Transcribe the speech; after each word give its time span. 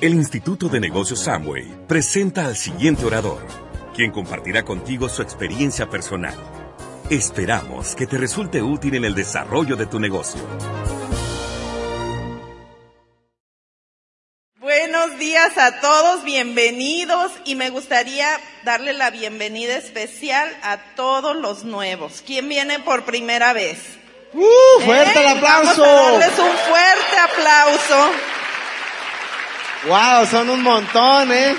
El 0.00 0.14
Instituto 0.14 0.70
de 0.70 0.80
Negocios 0.80 1.24
Samway 1.24 1.86
presenta 1.86 2.46
al 2.46 2.56
siguiente 2.56 3.04
orador, 3.04 3.46
quien 3.94 4.10
compartirá 4.10 4.64
contigo 4.64 5.10
su 5.10 5.20
experiencia 5.20 5.90
personal. 5.90 6.34
Esperamos 7.10 7.94
que 7.94 8.06
te 8.06 8.16
resulte 8.16 8.62
útil 8.62 8.94
en 8.94 9.04
el 9.04 9.14
desarrollo 9.14 9.76
de 9.76 9.84
tu 9.84 10.00
negocio. 10.00 10.40
Buenos 14.58 15.18
días 15.18 15.58
a 15.58 15.82
todos, 15.82 16.24
bienvenidos 16.24 17.32
y 17.44 17.54
me 17.56 17.68
gustaría 17.68 18.26
darle 18.64 18.94
la 18.94 19.10
bienvenida 19.10 19.76
especial 19.76 20.48
a 20.62 20.78
todos 20.96 21.36
los 21.36 21.64
nuevos. 21.64 22.22
¿Quién 22.26 22.48
viene 22.48 22.78
por 22.78 23.04
primera 23.04 23.52
vez? 23.52 23.78
¡Uh! 24.32 24.82
¡Fuerte 24.82 25.18
el 25.18 25.26
¿Eh? 25.26 25.28
aplauso! 25.28 25.82
Vamos 25.82 26.00
a 26.00 26.10
darles 26.10 26.38
un 26.38 26.56
fuerte 26.70 27.18
aplauso. 27.22 28.39
¡Wow! 29.86 30.26
Son 30.26 30.50
un 30.50 30.62
montón, 30.62 31.32
¿eh? 31.32 31.56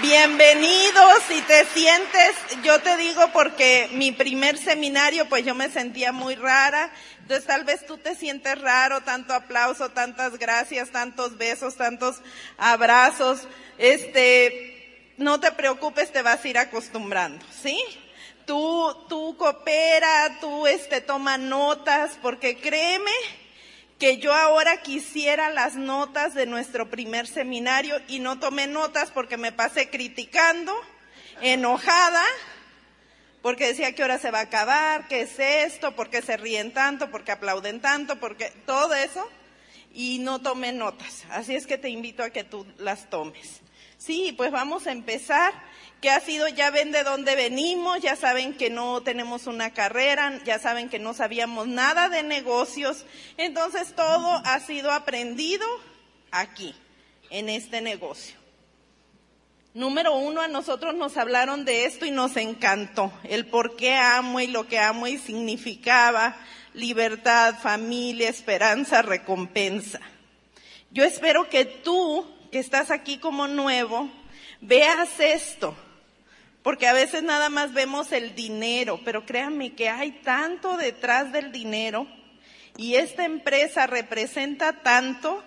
Bienvenidos, 0.00 1.22
si 1.28 1.38
te 1.42 1.66
sientes, 1.66 2.34
yo 2.62 2.80
te 2.80 2.96
digo 2.96 3.28
porque 3.30 3.90
mi 3.92 4.10
primer 4.10 4.56
seminario, 4.56 5.28
pues 5.28 5.44
yo 5.44 5.54
me 5.54 5.68
sentía 5.68 6.12
muy 6.12 6.34
rara, 6.34 6.90
entonces 7.20 7.46
tal 7.46 7.64
vez 7.64 7.84
tú 7.84 7.98
te 7.98 8.14
sientes 8.14 8.58
raro, 8.58 9.02
tanto 9.02 9.34
aplauso, 9.34 9.90
tantas 9.90 10.38
gracias, 10.38 10.92
tantos 10.92 11.36
besos, 11.36 11.76
tantos 11.76 12.22
abrazos, 12.56 13.48
este, 13.76 15.12
no 15.18 15.40
te 15.40 15.52
preocupes, 15.52 16.10
te 16.10 16.22
vas 16.22 16.42
a 16.42 16.48
ir 16.48 16.56
acostumbrando, 16.56 17.44
¿sí? 17.62 17.78
Tú, 18.46 19.06
tú 19.10 19.36
coopera, 19.36 20.38
tú 20.40 20.66
este, 20.66 21.02
toma 21.02 21.36
notas, 21.36 22.12
porque 22.22 22.56
créeme 22.56 23.12
que 24.04 24.18
yo 24.18 24.34
ahora 24.34 24.82
quisiera 24.82 25.48
las 25.48 25.76
notas 25.76 26.34
de 26.34 26.44
nuestro 26.44 26.90
primer 26.90 27.26
seminario 27.26 27.98
y 28.06 28.18
no 28.18 28.38
tomé 28.38 28.66
notas 28.66 29.10
porque 29.10 29.38
me 29.38 29.50
pasé 29.50 29.88
criticando, 29.88 30.74
enojada, 31.40 32.22
porque 33.40 33.68
decía 33.68 33.94
que 33.94 34.02
ahora 34.02 34.18
se 34.18 34.30
va 34.30 34.40
a 34.40 34.42
acabar, 34.42 35.08
qué 35.08 35.22
es 35.22 35.38
esto, 35.38 35.96
por 35.96 36.10
qué 36.10 36.20
se 36.20 36.36
ríen 36.36 36.74
tanto, 36.74 37.10
por 37.10 37.24
qué 37.24 37.32
aplauden 37.32 37.80
tanto, 37.80 38.20
porque 38.20 38.52
todo 38.66 38.92
eso, 38.92 39.26
y 39.94 40.18
no 40.18 40.42
tomé 40.42 40.72
notas. 40.72 41.24
Así 41.30 41.54
es 41.54 41.66
que 41.66 41.78
te 41.78 41.88
invito 41.88 42.22
a 42.22 42.28
que 42.28 42.44
tú 42.44 42.66
las 42.76 43.08
tomes. 43.08 43.62
Sí, 43.96 44.34
pues 44.36 44.50
vamos 44.50 44.86
a 44.86 44.92
empezar 44.92 45.54
que 46.04 46.10
ha 46.10 46.20
sido, 46.20 46.46
ya 46.48 46.68
ven 46.68 46.92
de 46.92 47.02
dónde 47.02 47.34
venimos, 47.34 47.98
ya 48.02 48.14
saben 48.14 48.52
que 48.52 48.68
no 48.68 49.00
tenemos 49.00 49.46
una 49.46 49.72
carrera, 49.72 50.38
ya 50.44 50.58
saben 50.58 50.90
que 50.90 50.98
no 50.98 51.14
sabíamos 51.14 51.66
nada 51.66 52.10
de 52.10 52.22
negocios, 52.22 53.06
entonces 53.38 53.94
todo 53.94 54.42
ha 54.44 54.60
sido 54.60 54.90
aprendido 54.90 55.66
aquí, 56.30 56.74
en 57.30 57.48
este 57.48 57.80
negocio. 57.80 58.36
Número 59.72 60.14
uno, 60.14 60.42
a 60.42 60.48
nosotros 60.48 60.94
nos 60.94 61.16
hablaron 61.16 61.64
de 61.64 61.86
esto 61.86 62.04
y 62.04 62.10
nos 62.10 62.36
encantó, 62.36 63.10
el 63.22 63.46
por 63.46 63.74
qué 63.74 63.94
amo 63.94 64.40
y 64.40 64.46
lo 64.46 64.68
que 64.68 64.78
amo 64.78 65.06
y 65.06 65.16
significaba 65.16 66.36
libertad, 66.74 67.54
familia, 67.62 68.28
esperanza, 68.28 69.00
recompensa. 69.00 70.00
Yo 70.90 71.02
espero 71.02 71.48
que 71.48 71.64
tú, 71.64 72.30
que 72.52 72.58
estás 72.58 72.90
aquí 72.90 73.16
como 73.16 73.48
nuevo, 73.48 74.10
veas 74.60 75.08
esto, 75.18 75.74
porque 76.64 76.88
a 76.88 76.94
veces 76.94 77.22
nada 77.22 77.50
más 77.50 77.74
vemos 77.74 78.10
el 78.10 78.34
dinero, 78.34 78.98
pero 79.04 79.26
créanme 79.26 79.74
que 79.74 79.90
hay 79.90 80.12
tanto 80.22 80.78
detrás 80.78 81.30
del 81.30 81.52
dinero 81.52 82.06
y 82.78 82.94
esta 82.94 83.26
empresa 83.26 83.86
representa 83.86 84.80
tanto, 84.80 85.44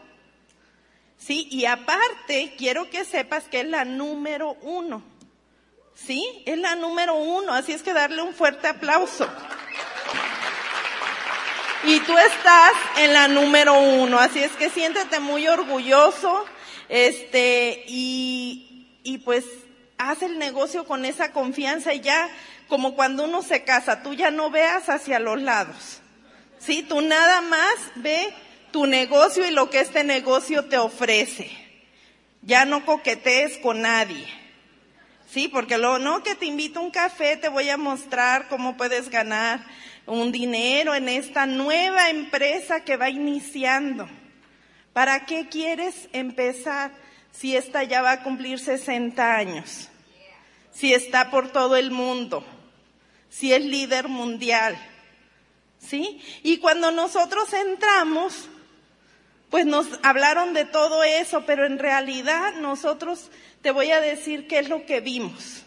¿sí? 1.17 1.47
Y 1.49 1.65
aparte, 1.65 2.53
quiero 2.55 2.91
que 2.91 3.03
sepas 3.03 3.45
que 3.45 3.61
es 3.61 3.67
la 3.67 3.83
número 3.83 4.57
uno, 4.61 5.03
¿sí? 5.95 6.23
Es 6.45 6.59
la 6.59 6.75
número 6.75 7.15
uno, 7.15 7.51
así 7.51 7.71
es 7.71 7.81
que 7.81 7.93
darle 7.93 8.21
un 8.21 8.35
fuerte 8.35 8.67
aplauso. 8.67 9.27
Y 11.83 11.99
tú 12.01 12.15
estás 12.15 12.73
en 12.97 13.13
la 13.13 13.27
número 13.27 13.73
uno, 13.73 14.19
así 14.19 14.43
es 14.43 14.51
que 14.51 14.69
siéntete 14.69 15.19
muy 15.19 15.47
orgulloso, 15.47 16.45
este, 16.89 17.85
y, 17.87 18.87
y 19.01 19.17
pues 19.17 19.45
haz 19.97 20.21
el 20.21 20.37
negocio 20.39 20.85
con 20.85 21.05
esa 21.05 21.31
confianza 21.31 21.93
y 21.93 22.01
ya, 22.01 22.29
como 22.67 22.95
cuando 22.95 23.23
uno 23.23 23.41
se 23.41 23.63
casa, 23.63 24.03
tú 24.03 24.13
ya 24.13 24.31
no 24.31 24.49
veas 24.49 24.89
hacia 24.89 25.19
los 25.19 25.41
lados. 25.41 26.01
Sí, 26.59 26.83
tú 26.83 27.01
nada 27.01 27.41
más 27.41 27.75
ve 27.95 28.33
tu 28.71 28.85
negocio 28.85 29.47
y 29.47 29.51
lo 29.51 29.69
que 29.69 29.79
este 29.79 30.03
negocio 30.03 30.65
te 30.65 30.77
ofrece. 30.77 31.49
Ya 32.41 32.65
no 32.65 32.85
coquetees 32.85 33.57
con 33.57 33.81
nadie. 33.81 34.25
Sí, 35.29 35.47
porque 35.47 35.77
luego, 35.77 35.99
no, 35.99 36.23
que 36.23 36.35
te 36.35 36.45
invito 36.45 36.79
a 36.79 36.83
un 36.83 36.91
café, 36.91 37.35
te 37.35 37.49
voy 37.49 37.69
a 37.69 37.77
mostrar 37.77 38.47
cómo 38.47 38.77
puedes 38.77 39.09
ganar 39.09 39.59
un 40.05 40.31
dinero 40.31 40.95
en 40.95 41.09
esta 41.09 41.45
nueva 41.45 42.09
empresa 42.09 42.83
que 42.83 42.95
va 42.95 43.09
iniciando. 43.09 44.07
¿Para 44.93 45.25
qué 45.25 45.47
quieres 45.49 46.07
empezar? 46.13 46.91
Si 47.39 47.55
esta 47.55 47.83
ya 47.83 48.01
va 48.01 48.13
a 48.13 48.23
cumplir 48.23 48.59
60 48.59 49.35
años, 49.35 49.89
si 50.71 50.93
está 50.93 51.29
por 51.29 51.51
todo 51.51 51.75
el 51.75 51.91
mundo, 51.91 52.43
si 53.29 53.53
es 53.53 53.63
líder 53.63 54.07
mundial, 54.07 54.75
¿sí? 55.79 56.19
Y 56.41 56.57
cuando 56.57 56.89
nosotros 56.91 57.53
entramos, 57.53 58.49
pues 59.51 59.67
nos 59.67 59.87
hablaron 60.01 60.53
de 60.53 60.65
todo 60.65 61.03
eso, 61.03 61.45
pero 61.45 61.65
en 61.65 61.77
realidad 61.77 62.55
nosotros 62.55 63.29
te 63.61 63.69
voy 63.69 63.91
a 63.91 64.01
decir 64.01 64.47
qué 64.47 64.59
es 64.59 64.69
lo 64.69 64.85
que 64.85 64.99
vimos. 64.99 65.63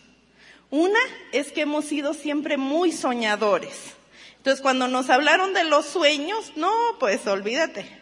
Una 0.70 1.00
es 1.32 1.52
que 1.52 1.62
hemos 1.62 1.84
sido 1.84 2.14
siempre 2.14 2.56
muy 2.56 2.90
soñadores. 2.90 3.94
Entonces, 4.38 4.60
cuando 4.60 4.88
nos 4.88 5.10
hablaron 5.10 5.52
de 5.52 5.64
los 5.64 5.86
sueños, 5.86 6.52
no, 6.56 6.72
pues 6.98 7.26
olvídate. 7.26 7.99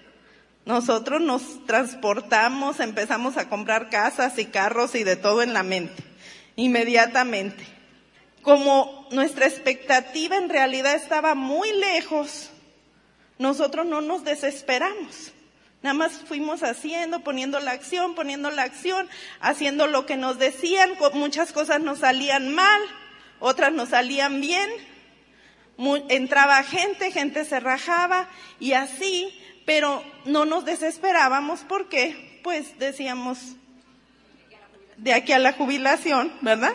Nosotros 0.69 1.23
nos 1.23 1.65
transportamos, 1.65 2.79
empezamos 2.81 3.39
a 3.39 3.49
comprar 3.49 3.89
casas 3.89 4.39
y 4.39 4.45
carros 4.45 4.95
y 4.97 5.03
de 5.03 5.17
todo 5.17 5.41
en 5.41 5.55
la 5.55 5.63
mente, 5.63 6.03
inmediatamente. 6.57 7.65
Como 8.43 9.09
nuestra 9.11 9.47
expectativa 9.47 10.37
en 10.37 10.51
realidad 10.51 10.95
estaba 10.95 11.35
muy 11.35 11.73
lejos, 11.73 12.51
nosotros 13.39 13.87
no 13.87 14.03
nos 14.03 14.25
desesperamos. 14.25 15.33
Nada 15.81 15.95
más 15.95 16.13
fuimos 16.29 16.63
haciendo, 16.63 17.21
poniendo 17.21 17.61
la 17.61 17.71
acción, 17.71 18.15
poniendo 18.15 18.51
la 18.51 18.65
acción, 18.65 19.09
haciendo 19.41 19.87
lo 19.87 20.05
que 20.05 20.19
nos 20.19 20.39
decían. 20.39 20.91
Muchas 21.15 21.53
cosas 21.53 21.81
nos 21.81 22.01
salían 22.01 22.55
mal, 22.55 22.83
otras 23.41 23.73
nos 23.73 23.89
salían 23.89 24.43
bien. 24.43 24.69
Entraba 26.11 26.63
gente, 26.63 27.11
gente 27.11 27.47
se 27.47 27.59
rajaba 27.59 28.29
y 28.61 28.75
así 28.75 29.33
pero 29.69 30.03
no 30.25 30.47
nos 30.47 30.65
desesperábamos 30.65 31.61
porque, 31.69 32.41
pues 32.43 32.79
decíamos, 32.79 33.39
de 34.97 35.13
aquí 35.13 35.35
a 35.35 35.39
la 35.39 35.53
jubilación, 35.53 36.33
¿verdad? 36.41 36.73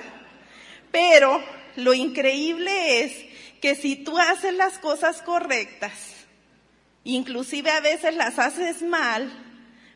Pero 0.92 1.44
lo 1.76 1.96
increíble 1.96 3.02
es 3.02 3.16
que 3.62 3.74
si 3.74 3.96
tú 3.96 4.16
haces 4.20 4.54
las 4.54 4.78
cosas 4.78 5.24
correctas, 5.24 5.92
inclusive 7.04 7.72
a 7.72 7.80
veces 7.80 8.16
las 8.16 8.38
haces 8.38 8.84
mal, 8.84 9.28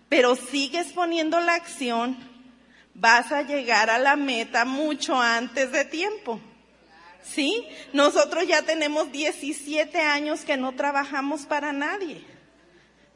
pero 0.10 0.36
sigues 0.36 0.92
poniendo 0.92 1.40
la 1.40 1.54
acción, 1.54 2.18
vas 2.96 3.32
a 3.32 3.44
llegar 3.44 3.92
a 3.92 4.00
la 4.00 4.16
meta 4.16 4.66
mucho 4.66 5.22
antes 5.22 5.72
de 5.72 5.86
tiempo. 5.86 6.42
¿Sí? 7.22 7.64
Nosotros 7.94 8.48
ya 8.48 8.64
tenemos 8.64 9.12
17 9.12 10.02
años 10.02 10.44
que 10.44 10.58
no 10.58 10.72
trabajamos 10.72 11.46
para 11.46 11.72
nadie. 11.72 12.37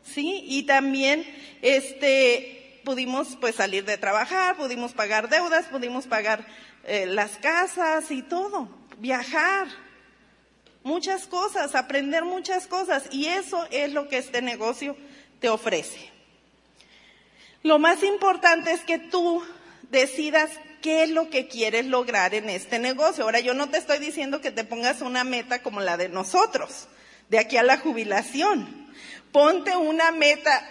¿Sí? 0.03 0.43
Y 0.47 0.63
también, 0.63 1.25
este, 1.61 2.81
pudimos 2.83 3.37
pues 3.39 3.55
salir 3.55 3.85
de 3.85 3.97
trabajar, 3.97 4.57
pudimos 4.57 4.93
pagar 4.93 5.29
deudas, 5.29 5.65
pudimos 5.65 6.07
pagar 6.07 6.45
eh, 6.83 7.05
las 7.05 7.37
casas 7.37 8.11
y 8.11 8.21
todo, 8.21 8.69
viajar, 8.97 9.67
muchas 10.83 11.27
cosas, 11.27 11.75
aprender 11.75 12.25
muchas 12.25 12.67
cosas 12.67 13.03
y 13.11 13.27
eso 13.27 13.67
es 13.71 13.93
lo 13.93 14.07
que 14.07 14.17
este 14.17 14.41
negocio 14.41 14.95
te 15.39 15.49
ofrece. 15.49 16.09
Lo 17.63 17.77
más 17.77 18.01
importante 18.03 18.71
es 18.71 18.81
que 18.81 18.97
tú 18.97 19.43
decidas 19.91 20.49
qué 20.81 21.03
es 21.03 21.09
lo 21.11 21.29
que 21.29 21.47
quieres 21.47 21.85
lograr 21.85 22.33
en 22.33 22.49
este 22.49 22.79
negocio. 22.79 23.23
Ahora 23.23 23.39
yo 23.39 23.53
no 23.53 23.69
te 23.69 23.77
estoy 23.77 23.99
diciendo 23.99 24.41
que 24.41 24.51
te 24.51 24.63
pongas 24.63 25.01
una 25.01 25.23
meta 25.23 25.61
como 25.61 25.79
la 25.79 25.97
de 25.97 26.09
nosotros, 26.09 26.87
de 27.29 27.37
aquí 27.37 27.57
a 27.57 27.63
la 27.63 27.77
jubilación. 27.77 28.80
Ponte 29.31 29.75
una 29.75 30.11
meta 30.11 30.67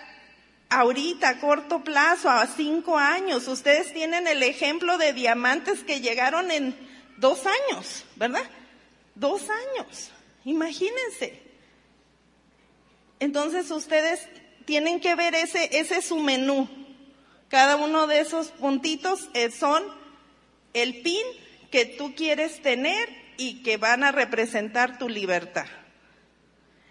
ahorita, 0.68 1.28
a 1.28 1.40
corto 1.40 1.82
plazo, 1.82 2.30
a 2.30 2.46
cinco 2.46 2.96
años. 2.96 3.48
Ustedes 3.48 3.92
tienen 3.92 4.26
el 4.26 4.42
ejemplo 4.42 4.98
de 4.98 5.12
diamantes 5.12 5.82
que 5.82 6.00
llegaron 6.00 6.50
en 6.50 6.76
dos 7.18 7.44
años, 7.46 8.04
¿verdad? 8.16 8.48
Dos 9.14 9.42
años. 9.50 10.10
Imagínense. 10.44 11.42
Entonces 13.18 13.70
ustedes 13.70 14.26
tienen 14.64 15.00
que 15.00 15.14
ver 15.14 15.34
ese, 15.34 15.78
ese 15.78 15.98
es 15.98 16.06
su 16.06 16.16
menú. 16.16 16.68
Cada 17.48 17.76
uno 17.76 18.06
de 18.06 18.20
esos 18.20 18.48
puntitos 18.48 19.28
eh, 19.34 19.50
son 19.50 19.82
el 20.72 21.02
pin 21.02 21.24
que 21.70 21.84
tú 21.84 22.14
quieres 22.14 22.62
tener 22.62 23.08
y 23.36 23.62
que 23.62 23.76
van 23.76 24.04
a 24.04 24.12
representar 24.12 24.98
tu 24.98 25.08
libertad. 25.08 25.66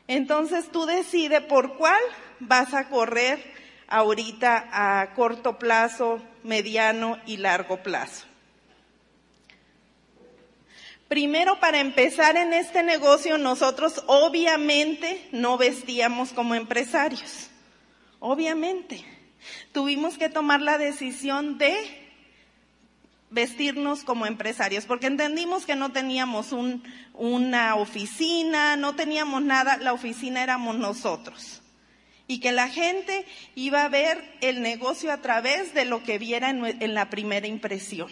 Entonces 0.10 0.72
tú 0.72 0.88
decides 0.88 1.42
por 1.42 1.78
cuál 1.78 2.02
vas 2.40 2.74
a 2.74 2.90
correr 2.90 3.40
ahorita 3.88 4.68
a 4.72 5.14
corto 5.14 5.60
plazo, 5.60 6.20
mediano 6.44 7.20
y 7.28 7.38
largo 7.38 7.84
plazo. 7.84 8.26
Primero, 11.08 11.60
para 11.60 11.80
empezar 11.80 12.38
en 12.38 12.54
este 12.54 12.82
negocio, 12.82 13.38
nosotros 13.38 14.04
obviamente 14.08 15.28
no 15.32 15.60
vestíamos 15.60 16.34
como 16.34 16.56
empresarios. 16.56 17.52
Obviamente. 18.20 19.06
Tuvimos 19.74 20.18
que 20.18 20.28
tomar 20.28 20.60
la 20.60 20.80
decisión 20.80 21.60
de 21.60 22.09
vestirnos 23.30 24.04
como 24.04 24.26
empresarios, 24.26 24.86
porque 24.86 25.08
entendimos 25.08 25.66
que 25.66 25.76
no 25.76 25.92
teníamos 25.92 26.52
un, 26.52 26.84
una 27.14 27.76
oficina, 27.76 28.76
no 28.76 28.96
teníamos 28.96 29.42
nada, 29.42 29.78
la 29.78 29.94
oficina 29.94 30.44
éramos 30.44 30.78
nosotros. 30.78 31.62
Y 32.28 32.40
que 32.40 32.52
la 32.52 32.68
gente 32.68 33.26
iba 33.56 33.84
a 33.84 33.90
ver 33.90 34.38
el 34.42 34.62
negocio 34.62 35.12
a 35.12 35.18
través 35.18 35.74
de 35.74 35.86
lo 35.86 36.04
que 36.04 36.20
viera 36.20 36.50
en, 36.50 36.64
en 36.64 36.94
la 36.94 37.10
primera 37.10 37.48
impresión. 37.48 38.12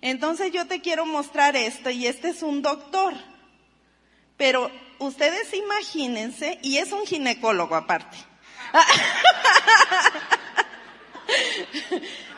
Entonces 0.00 0.52
yo 0.52 0.66
te 0.66 0.80
quiero 0.80 1.04
mostrar 1.04 1.56
esto 1.56 1.90
y 1.90 2.06
este 2.06 2.30
es 2.30 2.42
un 2.42 2.62
doctor. 2.62 3.14
Pero 4.38 4.70
ustedes 4.98 5.52
imagínense, 5.52 6.58
y 6.62 6.78
es 6.78 6.92
un 6.92 7.04
ginecólogo 7.04 7.74
aparte. 7.74 8.16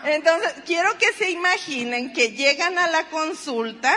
Entonces, 0.05 0.55
quiero 0.67 0.97
que 0.99 1.13
se 1.13 1.31
imaginen 1.31 2.13
que 2.13 2.33
llegan 2.33 2.79
a 2.79 2.89
la 2.89 3.05
consulta 3.09 3.97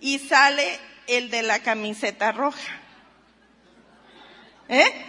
y 0.00 0.18
sale 0.18 0.78
el 1.06 1.30
de 1.30 1.42
la 1.42 1.60
camiseta 1.60 2.32
roja. 2.32 2.80
¿Eh? 4.68 5.06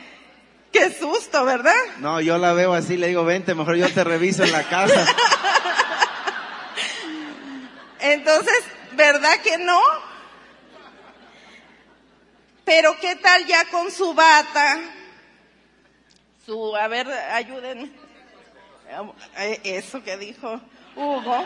Qué 0.72 0.92
susto, 0.92 1.46
¿verdad? 1.46 1.76
No, 2.00 2.20
yo 2.20 2.38
la 2.38 2.54
veo 2.54 2.74
así, 2.74 2.98
le 2.98 3.08
digo, 3.08 3.24
vente, 3.24 3.54
mejor 3.54 3.76
yo 3.76 3.90
te 3.92 4.04
reviso 4.04 4.44
en 4.44 4.52
la 4.52 4.64
casa. 4.64 5.06
Entonces, 8.00 8.64
¿verdad 8.94 9.40
que 9.42 9.58
no? 9.60 9.80
Pero 12.66 12.98
¿qué 13.00 13.16
tal 13.18 13.46
ya 13.46 13.66
con 13.66 13.92
su 13.92 14.14
bata? 14.14 14.80
Su, 16.46 16.76
a 16.76 16.88
ver, 16.88 17.08
ayúdenme. 17.10 18.03
Eh, 19.38 19.60
eso 19.64 20.04
que 20.04 20.18
dijo 20.18 20.62
Hugo. 20.96 21.44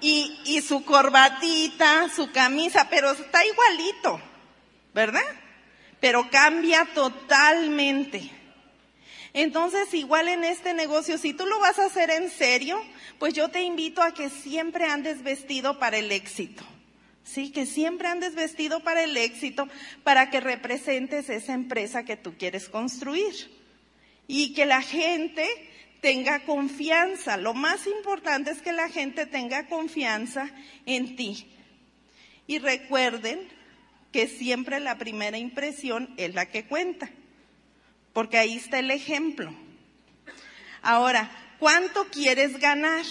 Y, 0.00 0.38
y 0.44 0.60
su 0.60 0.84
corbatita, 0.84 2.08
su 2.14 2.30
camisa, 2.30 2.88
pero 2.90 3.12
está 3.12 3.44
igualito, 3.44 4.20
¿verdad? 4.92 5.24
Pero 6.00 6.28
cambia 6.30 6.86
totalmente. 6.94 8.30
Entonces, 9.32 9.92
igual 9.92 10.28
en 10.28 10.44
este 10.44 10.74
negocio, 10.74 11.18
si 11.18 11.34
tú 11.34 11.46
lo 11.46 11.58
vas 11.60 11.78
a 11.78 11.86
hacer 11.86 12.10
en 12.10 12.30
serio, 12.30 12.82
pues 13.18 13.34
yo 13.34 13.48
te 13.48 13.62
invito 13.62 14.02
a 14.02 14.12
que 14.12 14.30
siempre 14.30 14.86
andes 14.86 15.22
vestido 15.22 15.78
para 15.78 15.98
el 15.98 16.10
éxito. 16.10 16.64
Sí, 17.22 17.50
que 17.50 17.66
siempre 17.66 18.08
andes 18.08 18.34
vestido 18.34 18.80
para 18.80 19.02
el 19.02 19.16
éxito, 19.16 19.68
para 20.04 20.30
que 20.30 20.40
representes 20.40 21.28
esa 21.28 21.54
empresa 21.54 22.04
que 22.04 22.16
tú 22.16 22.34
quieres 22.38 22.68
construir. 22.68 23.34
Y 24.26 24.54
que 24.54 24.64
la 24.64 24.80
gente 24.80 25.46
tenga 26.00 26.44
confianza. 26.44 27.36
Lo 27.36 27.54
más 27.54 27.86
importante 27.86 28.50
es 28.50 28.62
que 28.62 28.72
la 28.72 28.88
gente 28.88 29.26
tenga 29.26 29.66
confianza 29.66 30.50
en 30.84 31.16
ti. 31.16 31.46
Y 32.46 32.58
recuerden 32.58 33.48
que 34.12 34.28
siempre 34.28 34.80
la 34.80 34.98
primera 34.98 35.38
impresión 35.38 36.14
es 36.16 36.34
la 36.34 36.46
que 36.46 36.64
cuenta 36.64 37.10
porque 38.16 38.38
ahí 38.38 38.56
está 38.56 38.78
el 38.78 38.90
ejemplo. 38.90 39.52
Ahora, 40.80 41.30
¿cuánto 41.58 42.06
quieres 42.06 42.58
ganar? 42.58 43.04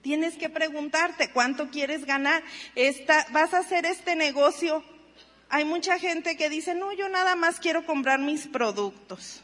Tienes 0.00 0.38
que 0.38 0.48
preguntarte, 0.48 1.28
¿cuánto 1.32 1.68
quieres 1.68 2.06
ganar? 2.06 2.42
Esta, 2.76 3.26
¿Vas 3.32 3.52
a 3.52 3.58
hacer 3.58 3.84
este 3.84 4.16
negocio? 4.16 4.82
Hay 5.50 5.66
mucha 5.66 5.98
gente 5.98 6.38
que 6.38 6.48
dice, 6.48 6.74
no, 6.74 6.94
yo 6.94 7.10
nada 7.10 7.36
más 7.36 7.60
quiero 7.60 7.84
comprar 7.84 8.18
mis 8.18 8.46
productos, 8.46 9.42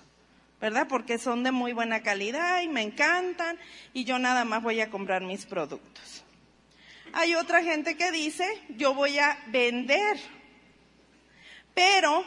¿verdad? 0.63 0.87
Porque 0.89 1.19
son 1.19 1.43
de 1.43 1.51
muy 1.51 1.73
buena 1.73 2.05
calidad 2.05 2.63
y 2.63 2.69
me 2.69 2.83
encantan 2.83 3.59
y 3.93 4.05
yo 4.05 4.21
nada 4.21 4.45
más 4.45 4.63
voy 4.63 4.81
a 4.81 4.91
comprar 4.91 5.23
mis 5.23 5.45
productos. 5.45 6.25
Hay 7.13 7.35
otra 7.35 7.65
gente 7.65 7.97
que 7.97 8.13
dice, 8.13 8.47
yo 8.69 8.95
voy 8.95 9.19
a 9.19 9.37
vender, 9.49 10.17
pero 11.75 12.25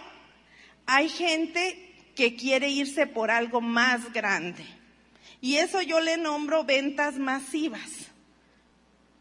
hay 0.86 1.08
gente 1.08 1.94
que 2.14 2.36
quiere 2.36 2.68
irse 2.68 3.08
por 3.08 3.32
algo 3.32 3.62
más 3.62 4.12
grande. 4.12 4.66
Y 5.40 5.56
eso 5.56 5.82
yo 5.82 6.02
le 6.02 6.18
nombro 6.18 6.66
ventas 6.66 7.16
masivas. 7.18 8.12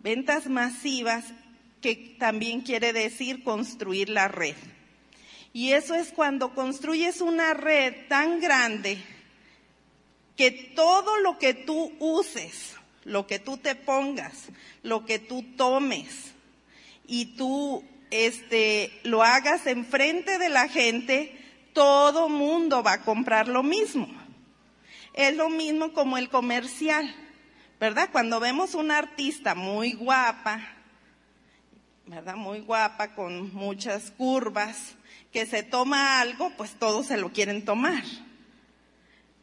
Ventas 0.00 0.48
masivas 0.48 1.24
que 1.80 2.16
también 2.18 2.62
quiere 2.62 2.92
decir 2.92 3.44
construir 3.44 4.08
la 4.08 4.26
red. 4.26 4.56
Y 5.54 5.72
eso 5.72 5.94
es 5.94 6.12
cuando 6.12 6.52
construyes 6.52 7.20
una 7.20 7.54
red 7.54 8.08
tan 8.08 8.40
grande 8.40 8.98
que 10.36 10.50
todo 10.74 11.16
lo 11.18 11.38
que 11.38 11.54
tú 11.54 11.92
uses, 12.00 12.74
lo 13.04 13.28
que 13.28 13.38
tú 13.38 13.56
te 13.56 13.76
pongas, 13.76 14.48
lo 14.82 15.06
que 15.06 15.20
tú 15.20 15.44
tomes 15.56 16.32
y 17.06 17.36
tú 17.36 17.84
este 18.10 19.00
lo 19.04 19.22
hagas 19.22 19.68
enfrente 19.68 20.38
de 20.38 20.48
la 20.48 20.66
gente, 20.66 21.40
todo 21.72 22.28
mundo 22.28 22.82
va 22.82 22.94
a 22.94 23.02
comprar 23.02 23.46
lo 23.46 23.62
mismo. 23.62 24.08
Es 25.12 25.36
lo 25.36 25.50
mismo 25.50 25.92
como 25.92 26.18
el 26.18 26.30
comercial, 26.30 27.14
¿verdad? 27.78 28.08
Cuando 28.10 28.40
vemos 28.40 28.74
una 28.74 28.98
artista 28.98 29.54
muy 29.54 29.92
guapa, 29.92 30.60
¿verdad? 32.06 32.34
Muy 32.34 32.58
guapa, 32.58 33.14
con 33.14 33.54
muchas 33.54 34.10
curvas, 34.10 34.96
que 35.34 35.46
se 35.46 35.64
toma 35.64 36.20
algo, 36.20 36.50
pues 36.56 36.76
todos 36.78 37.06
se 37.06 37.16
lo 37.16 37.32
quieren 37.32 37.64
tomar. 37.64 38.04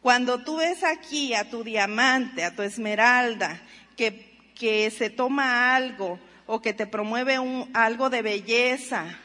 Cuando 0.02 0.42
tú 0.42 0.56
ves 0.56 0.86
aquí 0.86 1.34
a 1.34 1.50
tu 1.50 1.66
diamante, 1.66 2.46
a 2.46 2.56
tu 2.56 2.62
esmeralda, 2.62 3.62
que, 3.98 4.40
que 4.56 4.90
se 4.90 5.10
toma 5.10 5.76
algo 5.76 6.18
o 6.48 6.62
que 6.62 6.74
te 6.74 6.88
promueve 6.88 7.40
un, 7.40 7.70
algo 7.74 8.10
de 8.10 8.22
belleza 8.22 9.20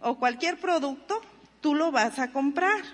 o 0.00 0.16
cualquier 0.16 0.58
producto, 0.60 1.20
tú 1.60 1.74
lo 1.74 1.90
vas 1.90 2.20
a 2.20 2.30
comprar. 2.30 2.84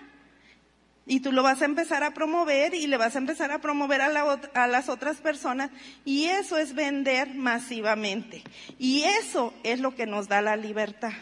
Y 1.04 1.20
tú 1.20 1.32
lo 1.32 1.42
vas 1.42 1.60
a 1.60 1.66
empezar 1.66 2.04
a 2.04 2.14
promover 2.14 2.74
y 2.74 2.86
le 2.86 2.96
vas 2.96 3.14
a 3.14 3.18
empezar 3.18 3.50
a 3.50 3.60
promover 3.60 4.00
a, 4.00 4.38
a, 4.54 4.66
las 4.68 4.88
otras 4.88 5.18
personas. 5.18 5.70
Y 6.06 6.24
eso 6.24 6.56
es 6.56 6.74
vender 6.74 7.34
masivamente. 7.34 8.42
Y 8.78 9.02
eso 9.02 9.52
es 9.64 9.80
lo 9.80 9.94
que 9.94 10.06
nos 10.06 10.28
da 10.28 10.40
la 10.40 10.56
libertad. 10.56 11.12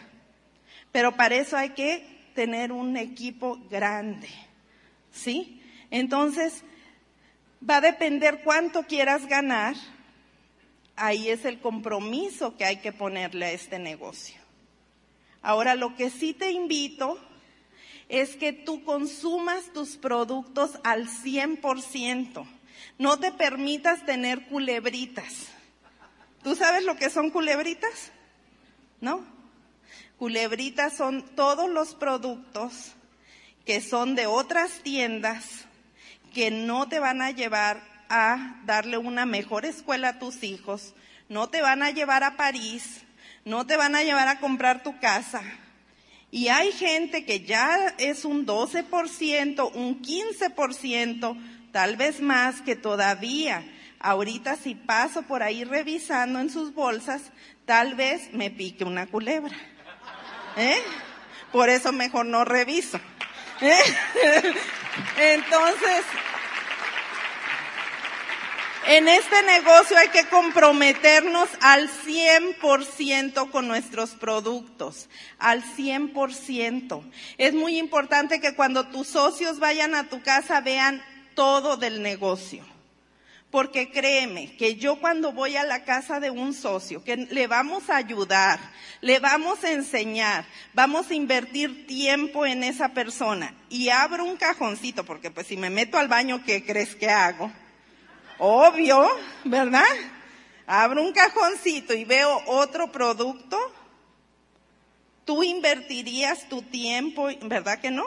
Pero 0.93 1.17
para 1.17 1.37
eso 1.37 1.57
hay 1.57 1.71
que 1.71 2.05
tener 2.35 2.73
un 2.73 2.97
equipo 2.97 3.59
grande. 3.71 4.29
¿Sí? 5.13 5.63
Entonces, 5.91 6.63
va 7.69 7.77
a 7.77 7.81
depender 7.81 8.43
cuánto 8.43 8.85
quieras 8.85 9.27
ganar. 9.27 9.75
Ahí 10.97 11.29
es 11.29 11.45
el 11.45 11.61
compromiso 11.61 12.57
que 12.57 12.65
hay 12.65 12.77
que 12.79 12.93
ponerle 12.93 13.47
a 13.47 13.53
este 13.53 13.79
negocio. 13.79 14.41
Ahora, 15.43 15.75
lo 15.75 15.97
que 15.97 16.11
sí 16.11 16.35
te 16.35 16.51
invito 16.51 17.19
es 18.09 18.37
que 18.37 18.53
tú 18.53 18.85
consumas 18.85 19.73
tus 19.73 19.97
productos 19.97 20.79
al 20.85 21.09
100%. 21.09 22.47
No 22.99 23.19
te 23.19 23.33
permitas 23.33 24.05
tener 24.05 24.47
culebritas. 24.49 25.49
¿Tú 26.43 26.57
sabes 26.57 26.85
lo 26.85 26.97
que 26.97 27.09
son 27.09 27.31
culebritas? 27.31 28.11
¿No? 29.01 29.25
Culebritas 30.21 30.93
son 30.99 31.23
todos 31.35 31.71
los 31.71 31.95
productos 31.95 32.93
que 33.65 33.81
son 33.81 34.15
de 34.15 34.27
otras 34.27 34.83
tiendas 34.83 35.65
que 36.35 36.51
no 36.51 36.91
te 36.91 36.99
van 36.99 37.23
a 37.23 37.31
llevar 37.31 37.81
a 38.11 38.61
darle 38.67 38.99
una 38.99 39.25
mejor 39.25 39.65
escuela 39.65 40.09
a 40.11 40.19
tus 40.19 40.43
hijos, 40.43 40.95
no 41.31 41.49
te 41.49 41.63
van 41.63 41.83
a 41.83 41.91
llevar 41.91 42.23
a 42.23 42.37
París, 42.37 43.01
no 43.47 43.67
te 43.67 43.79
van 43.79 43.95
a 43.95 44.03
llevar 44.03 44.29
a 44.29 44.41
comprar 44.41 44.83
tu 44.83 45.01
casa, 45.01 45.41
y 46.31 46.49
hay 46.49 46.71
gente 46.73 47.25
que 47.25 47.41
ya 47.41 47.95
es 47.97 48.27
un 48.27 48.45
12%, 48.45 49.73
un 49.75 50.03
15%, 50.03 51.71
tal 51.73 51.97
vez 51.97 52.21
más, 52.21 52.61
que 52.61 52.77
todavía, 52.77 53.65
ahorita 54.01 54.57
si 54.57 54.75
paso 54.75 55.23
por 55.23 55.43
ahí 55.43 55.65
revisando 55.65 56.41
en 56.41 56.51
sus 56.51 56.75
bolsas, 56.75 57.23
tal 57.65 57.95
vez 57.95 58.35
me 58.35 58.51
pique 58.51 58.85
una 58.85 59.07
culebra. 59.07 59.57
¿Eh? 60.57 60.83
Por 61.53 61.69
eso 61.69 61.93
mejor 61.93 62.27
no 62.27 62.45
reviso. 62.45 63.01
¿Eh? 63.61 63.79
Entonces, 65.19 66.05
En 68.87 69.07
este 69.09 69.43
negocio 69.43 69.97
hay 69.99 70.09
que 70.09 70.25
comprometernos 70.25 71.49
al 71.61 71.89
100% 71.89 73.51
con 73.51 73.69
nuestros 73.69 74.13
productos, 74.13 75.09
al 75.39 75.63
100%. 75.63 77.03
Es 77.37 77.55
muy 77.55 77.79
importante 77.79 78.41
que 78.41 78.57
cuando 78.57 78.89
tus 78.89 79.07
socios 79.07 79.61
vayan 79.61 79.95
a 79.95 80.09
tu 80.09 80.23
casa 80.23 80.61
vean 80.61 81.05
todo 81.35 81.77
del 81.77 82.03
negocio. 82.03 82.65
Porque 83.51 83.91
créeme 83.91 84.55
que 84.57 84.77
yo 84.77 85.01
cuando 85.01 85.33
voy 85.33 85.57
a 85.57 85.65
la 85.65 85.85
casa 85.85 86.21
de 86.21 86.31
un 86.31 86.55
socio, 86.55 87.03
que 87.03 87.17
le 87.17 87.49
vamos 87.49 87.91
a 87.91 87.97
ayudar, 87.97 88.61
le 89.01 89.19
vamos 89.19 89.65
a 89.65 89.73
enseñar, 89.73 90.45
vamos 90.73 91.11
a 91.11 91.15
invertir 91.15 91.87
tiempo 91.89 92.47
en 92.47 92.63
esa 92.63 92.91
persona 92.91 93.53
y 93.69 93.89
abro 93.89 94.25
un 94.25 94.37
cajoncito, 94.37 95.05
porque 95.05 95.33
pues 95.33 95.49
si 95.49 95.57
me 95.57 95.69
meto 95.69 95.99
al 95.99 96.07
baño, 96.07 96.45
¿qué 96.45 96.65
crees 96.65 96.95
que 96.95 97.11
hago? 97.11 97.51
Obvio, 98.39 99.09
¿verdad? 99.45 99.83
Abro 100.67 101.03
un 101.03 101.13
cajoncito 101.13 101.93
y 101.93 102.05
veo 102.05 102.41
otro 102.47 102.93
producto. 102.93 103.59
¿Tú 105.25 105.43
invertirías 105.43 106.49
tu 106.49 106.63
tiempo, 106.63 107.29
verdad 107.43 107.81
que 107.81 107.91
no? 107.91 108.05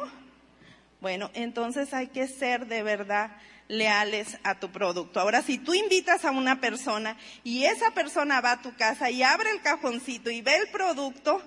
Bueno, 1.01 1.29
entonces 1.33 1.93
hay 1.93 2.07
que 2.07 2.29
ser 2.29 2.67
de 2.67 2.81
verdad 2.81 3.31
leales 3.67 4.37
a 4.43 4.59
tu 4.59 4.71
producto. 4.71 5.19
Ahora, 5.19 5.41
si 5.41 5.57
tú 5.57 5.73
invitas 5.73 6.25
a 6.25 6.31
una 6.31 6.59
persona 6.59 7.17
y 7.43 7.65
esa 7.65 7.91
persona 7.91 8.41
va 8.41 8.53
a 8.53 8.61
tu 8.61 8.75
casa 8.75 9.09
y 9.09 9.23
abre 9.23 9.51
el 9.51 9.61
cajoncito 9.61 10.29
y 10.29 10.41
ve 10.41 10.55
el 10.55 10.69
producto, 10.69 11.41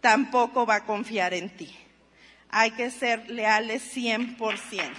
tampoco 0.00 0.66
va 0.66 0.76
a 0.76 0.84
confiar 0.84 1.34
en 1.34 1.54
ti. 1.56 1.74
Hay 2.50 2.70
que 2.72 2.90
ser 2.90 3.28
leales 3.30 3.82
100%. 3.94 4.92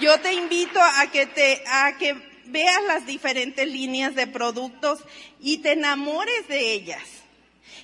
Yo 0.00 0.18
te 0.20 0.32
invito 0.32 0.80
a 0.80 1.06
que 1.10 1.26
te, 1.26 1.62
a 1.66 1.96
que 1.98 2.14
veas 2.46 2.82
las 2.86 3.06
diferentes 3.06 3.66
líneas 3.66 4.14
de 4.14 4.26
productos 4.26 5.04
y 5.38 5.58
te 5.58 5.72
enamores 5.72 6.48
de 6.48 6.72
ellas 6.72 7.20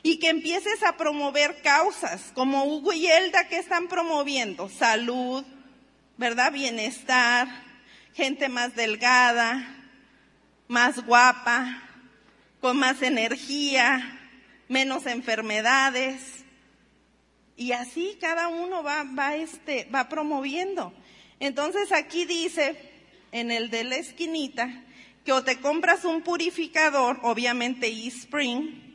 y 0.02 0.18
que 0.18 0.28
empieces 0.28 0.82
a 0.82 0.96
promover 0.96 1.60
causas 1.62 2.32
como 2.34 2.64
Hugo 2.64 2.92
y 2.92 3.06
Elda 3.06 3.48
que 3.48 3.58
están 3.58 3.88
promoviendo 3.88 4.68
salud, 4.68 5.44
¿verdad? 6.16 6.52
Bienestar, 6.52 7.48
gente 8.14 8.48
más 8.48 8.74
delgada, 8.74 9.76
más 10.68 11.04
guapa, 11.04 11.82
con 12.60 12.78
más 12.78 13.02
energía, 13.02 14.18
menos 14.68 15.06
enfermedades. 15.06 16.44
Y 17.56 17.72
así 17.72 18.18
cada 18.20 18.48
uno 18.48 18.82
va, 18.82 19.04
va, 19.04 19.36
este, 19.36 19.88
va 19.94 20.08
promoviendo. 20.08 20.92
Entonces 21.40 21.92
aquí 21.92 22.24
dice, 22.24 22.92
en 23.32 23.50
el 23.50 23.70
de 23.70 23.84
la 23.84 23.96
esquinita, 23.96 24.82
que 25.24 25.32
o 25.32 25.42
te 25.42 25.60
compras 25.60 26.04
un 26.04 26.22
purificador, 26.22 27.18
obviamente 27.22 27.88
eSpring, 27.88 28.85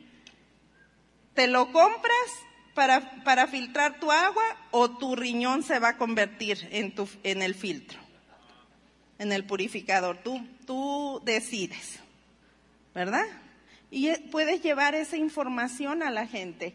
te 1.34 1.46
lo 1.46 1.72
compras 1.72 2.30
para, 2.74 3.22
para 3.24 3.46
filtrar 3.46 4.00
tu 4.00 4.10
agua 4.10 4.42
o 4.70 4.90
tu 4.90 5.16
riñón 5.16 5.62
se 5.62 5.78
va 5.78 5.90
a 5.90 5.96
convertir 5.96 6.68
en, 6.70 6.94
tu, 6.94 7.08
en 7.22 7.42
el 7.42 7.54
filtro, 7.54 7.98
en 9.18 9.32
el 9.32 9.44
purificador. 9.44 10.18
Tú, 10.18 10.44
tú 10.66 11.20
decides, 11.24 11.98
¿verdad? 12.94 13.26
Y 13.90 14.08
eh, 14.08 14.24
puedes 14.30 14.62
llevar 14.62 14.94
esa 14.94 15.16
información 15.16 16.02
a 16.02 16.10
la 16.10 16.26
gente. 16.26 16.74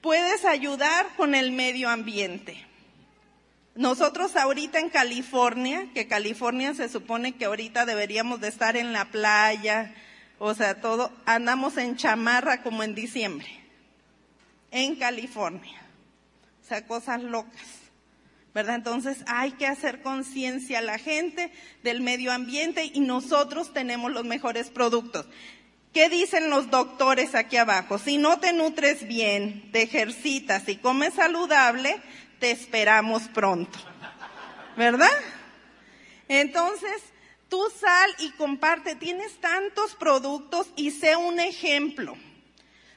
Puedes 0.00 0.44
ayudar 0.44 1.06
con 1.16 1.34
el 1.34 1.52
medio 1.52 1.88
ambiente. 1.88 2.66
Nosotros 3.74 4.36
ahorita 4.36 4.78
en 4.78 4.88
California, 4.88 5.88
que 5.92 6.08
California 6.08 6.72
se 6.72 6.88
supone 6.88 7.32
que 7.32 7.44
ahorita 7.44 7.84
deberíamos 7.84 8.40
de 8.40 8.48
estar 8.48 8.74
en 8.76 8.94
la 8.94 9.10
playa, 9.10 9.94
o 10.38 10.54
sea, 10.54 10.80
todo, 10.80 11.12
andamos 11.24 11.76
en 11.76 11.96
chamarra 11.96 12.62
como 12.62 12.82
en 12.82 12.94
diciembre, 12.94 13.48
en 14.70 14.96
California. 14.96 15.80
O 16.62 16.68
sea, 16.68 16.86
cosas 16.86 17.22
locas. 17.22 17.66
¿Verdad? 18.52 18.76
Entonces 18.76 19.18
hay 19.26 19.52
que 19.52 19.66
hacer 19.66 20.00
conciencia 20.00 20.78
a 20.78 20.82
la 20.82 20.98
gente 20.98 21.52
del 21.82 22.00
medio 22.00 22.32
ambiente 22.32 22.90
y 22.92 23.00
nosotros 23.00 23.74
tenemos 23.74 24.10
los 24.10 24.24
mejores 24.24 24.70
productos. 24.70 25.26
¿Qué 25.92 26.08
dicen 26.08 26.48
los 26.50 26.70
doctores 26.70 27.34
aquí 27.34 27.58
abajo? 27.58 27.98
Si 27.98 28.16
no 28.16 28.38
te 28.38 28.52
nutres 28.54 29.06
bien, 29.06 29.70
te 29.72 29.82
ejercitas 29.82 30.68
y 30.68 30.76
comes 30.76 31.14
saludable, 31.14 32.00
te 32.38 32.50
esperamos 32.50 33.24
pronto. 33.28 33.78
¿Verdad? 34.76 35.08
Entonces, 36.28 37.02
Tú 37.48 37.62
sal 37.80 38.10
y 38.18 38.30
comparte, 38.32 38.96
tienes 38.96 39.40
tantos 39.40 39.94
productos 39.94 40.68
y 40.76 40.90
sé 40.90 41.16
un 41.16 41.38
ejemplo. 41.38 42.16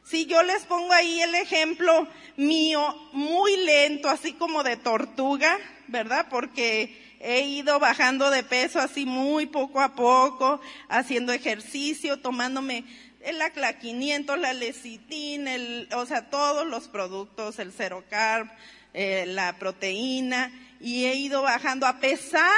Si 0.04 0.26
yo 0.26 0.42
les 0.42 0.64
pongo 0.66 0.92
ahí 0.92 1.22
el 1.22 1.36
ejemplo 1.36 2.08
mío, 2.36 2.96
muy 3.14 3.56
lento, 3.58 4.10
así 4.10 4.34
como 4.34 4.64
de 4.64 4.76
tortuga, 4.76 5.56
¿verdad? 5.88 6.26
Porque 6.32 7.18
he 7.20 7.42
ido 7.42 7.80
bajando 7.80 8.32
de 8.32 8.42
peso 8.42 8.80
así 8.80 9.06
muy 9.06 9.46
poco 9.46 9.82
a 9.82 9.94
poco, 9.94 10.60
haciendo 10.88 11.32
ejercicio, 11.32 12.18
tomándome 12.18 12.86
el 13.22 13.40
acla 13.42 13.78
500, 13.78 14.40
la 14.40 14.54
lecitina, 14.54 15.54
el, 15.54 15.90
o 15.94 16.08
sea, 16.08 16.32
todos 16.32 16.66
los 16.66 16.88
productos, 16.88 17.60
el 17.60 17.72
cero 17.72 18.04
carb, 18.10 18.50
eh, 18.96 19.26
la 19.28 19.60
proteína, 19.60 20.52
y 20.80 21.06
he 21.06 21.16
ido 21.16 21.44
bajando 21.44 21.86
a 21.86 22.00
pesar 22.00 22.50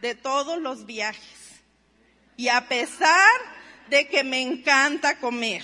de 0.00 0.14
todos 0.14 0.60
los 0.60 0.86
viajes. 0.86 1.60
Y 2.36 2.48
a 2.48 2.68
pesar 2.68 3.40
de 3.88 4.08
que 4.08 4.24
me 4.24 4.40
encanta 4.40 5.18
comer, 5.18 5.62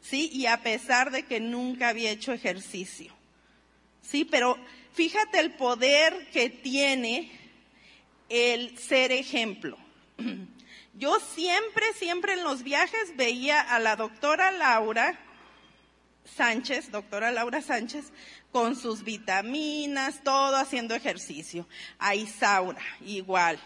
¿sí? 0.00 0.30
Y 0.32 0.46
a 0.46 0.62
pesar 0.62 1.10
de 1.10 1.24
que 1.24 1.40
nunca 1.40 1.88
había 1.88 2.10
hecho 2.10 2.32
ejercicio, 2.32 3.14
¿sí? 4.02 4.24
Pero 4.24 4.58
fíjate 4.92 5.38
el 5.38 5.52
poder 5.52 6.28
que 6.32 6.50
tiene 6.50 7.30
el 8.28 8.76
ser 8.78 9.12
ejemplo. 9.12 9.78
Yo 10.94 11.18
siempre, 11.34 11.84
siempre 11.94 12.34
en 12.34 12.44
los 12.44 12.62
viajes 12.62 13.16
veía 13.16 13.60
a 13.60 13.78
la 13.78 13.96
doctora 13.96 14.52
Laura 14.52 15.18
Sánchez, 16.36 16.90
doctora 16.90 17.30
Laura 17.30 17.62
Sánchez, 17.62 18.12
con 18.52 18.76
sus 18.76 19.04
vitaminas, 19.04 20.22
todo 20.24 20.56
haciendo 20.56 20.94
ejercicio. 20.94 21.66
A 21.98 22.14
Isaura, 22.14 22.82
igual. 23.00 23.58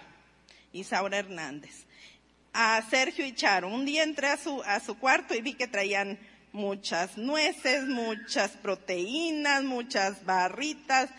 Isaura 0.73 1.19
Hernández. 1.19 1.87
A 2.53 2.83
Sergio 2.88 3.26
y 3.26 3.35
Charo. 3.35 3.69
Un 3.69 3.85
día 3.85 4.03
entré 4.03 4.29
a 4.29 4.37
su, 4.37 4.62
a 4.62 4.81
su 4.81 4.99
cuarto 4.99 5.35
y 5.35 5.43
vi 5.43 5.55
que 5.55 5.67
traían 5.67 6.19
muchas 6.55 7.19
nueces, 7.19 7.85
muchas 7.85 8.53
proteínas, 8.53 9.64
muchas 9.64 10.25
barritas, 10.25 11.11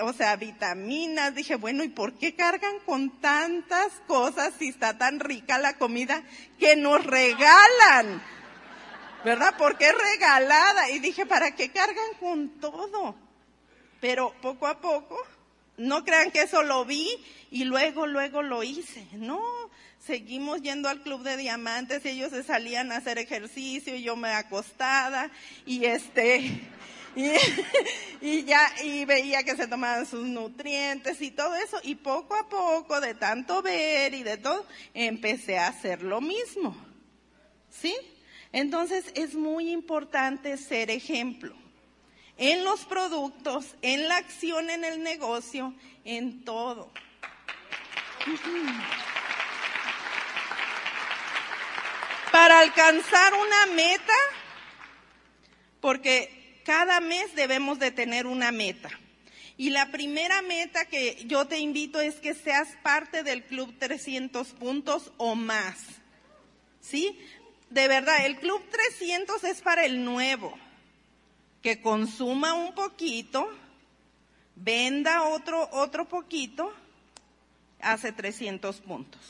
o 0.00 0.12
sea, 0.14 0.36
vitaminas. 0.36 1.34
Dije, 1.34 1.56
bueno, 1.56 1.84
¿y 1.84 1.88
por 1.88 2.14
qué 2.14 2.34
cargan 2.34 2.78
con 2.86 3.20
tantas 3.20 3.92
cosas 4.06 4.54
si 4.58 4.68
está 4.68 4.96
tan 4.96 5.20
rica 5.20 5.58
la 5.58 5.76
comida 5.76 6.22
que 6.58 6.74
nos 6.74 7.04
regalan? 7.04 8.22
¿Verdad? 9.24 9.54
Porque 9.58 9.86
es 9.86 9.94
regalada. 9.94 10.90
Y 10.90 10.98
dije, 10.98 11.26
¿para 11.26 11.54
qué 11.54 11.70
cargan 11.70 12.14
con 12.18 12.60
todo? 12.60 13.14
Pero 14.00 14.34
poco 14.40 14.66
a 14.66 14.80
poco, 14.80 15.16
no 15.76 16.04
crean 16.04 16.30
que 16.30 16.42
eso 16.42 16.62
lo 16.62 16.84
vi 16.84 17.08
y 17.50 17.64
luego, 17.64 18.06
luego 18.06 18.42
lo 18.42 18.62
hice. 18.62 19.06
No, 19.12 19.40
seguimos 20.04 20.60
yendo 20.60 20.88
al 20.88 21.02
club 21.02 21.22
de 21.22 21.36
diamantes 21.36 22.04
y 22.04 22.10
ellos 22.10 22.30
se 22.30 22.42
salían 22.42 22.92
a 22.92 22.96
hacer 22.96 23.18
ejercicio 23.18 23.94
y 23.94 24.02
yo 24.02 24.16
me 24.16 24.30
acostada 24.30 25.30
y 25.64 25.84
este, 25.84 26.38
y, 27.16 27.30
y, 28.20 28.44
ya, 28.44 28.72
y 28.82 29.04
veía 29.04 29.44
que 29.44 29.56
se 29.56 29.68
tomaban 29.68 30.06
sus 30.06 30.26
nutrientes 30.26 31.20
y 31.22 31.30
todo 31.30 31.54
eso. 31.54 31.78
Y 31.84 31.94
poco 31.94 32.34
a 32.34 32.48
poco, 32.48 33.00
de 33.00 33.14
tanto 33.14 33.62
ver 33.62 34.14
y 34.14 34.22
de 34.22 34.36
todo, 34.36 34.66
empecé 34.94 35.58
a 35.58 35.68
hacer 35.68 36.02
lo 36.02 36.20
mismo. 36.20 36.76
¿Sí? 37.70 37.94
Entonces 38.52 39.06
es 39.14 39.34
muy 39.34 39.70
importante 39.70 40.56
ser 40.56 40.90
ejemplo 40.90 41.54
en 42.38 42.64
los 42.64 42.84
productos, 42.84 43.76
en 43.82 44.08
la 44.08 44.16
acción 44.16 44.70
en 44.70 44.84
el 44.84 45.02
negocio, 45.02 45.74
en 46.04 46.44
todo. 46.44 46.90
Para 52.30 52.60
alcanzar 52.60 53.34
una 53.34 53.66
meta, 53.74 54.12
porque 55.80 56.60
cada 56.64 57.00
mes 57.00 57.34
debemos 57.34 57.78
de 57.78 57.90
tener 57.90 58.26
una 58.26 58.50
meta. 58.52 58.90
Y 59.56 59.70
la 59.70 59.90
primera 59.92 60.40
meta 60.42 60.86
que 60.86 61.22
yo 61.26 61.46
te 61.46 61.58
invito 61.58 62.00
es 62.00 62.16
que 62.16 62.34
seas 62.34 62.68
parte 62.82 63.22
del 63.22 63.44
Club 63.44 63.74
300 63.78 64.48
puntos 64.54 65.12
o 65.18 65.34
más. 65.34 65.78
¿Sí? 66.80 67.16
De 67.72 67.88
verdad, 67.88 68.26
el 68.26 68.36
Club 68.36 68.62
300 68.70 69.42
es 69.44 69.62
para 69.62 69.86
el 69.86 70.04
nuevo, 70.04 70.52
que 71.62 71.80
consuma 71.80 72.52
un 72.52 72.74
poquito, 72.74 73.48
venda 74.56 75.22
otro, 75.22 75.70
otro 75.72 76.06
poquito, 76.06 76.70
hace 77.80 78.12
300 78.12 78.80
puntos. 78.80 79.22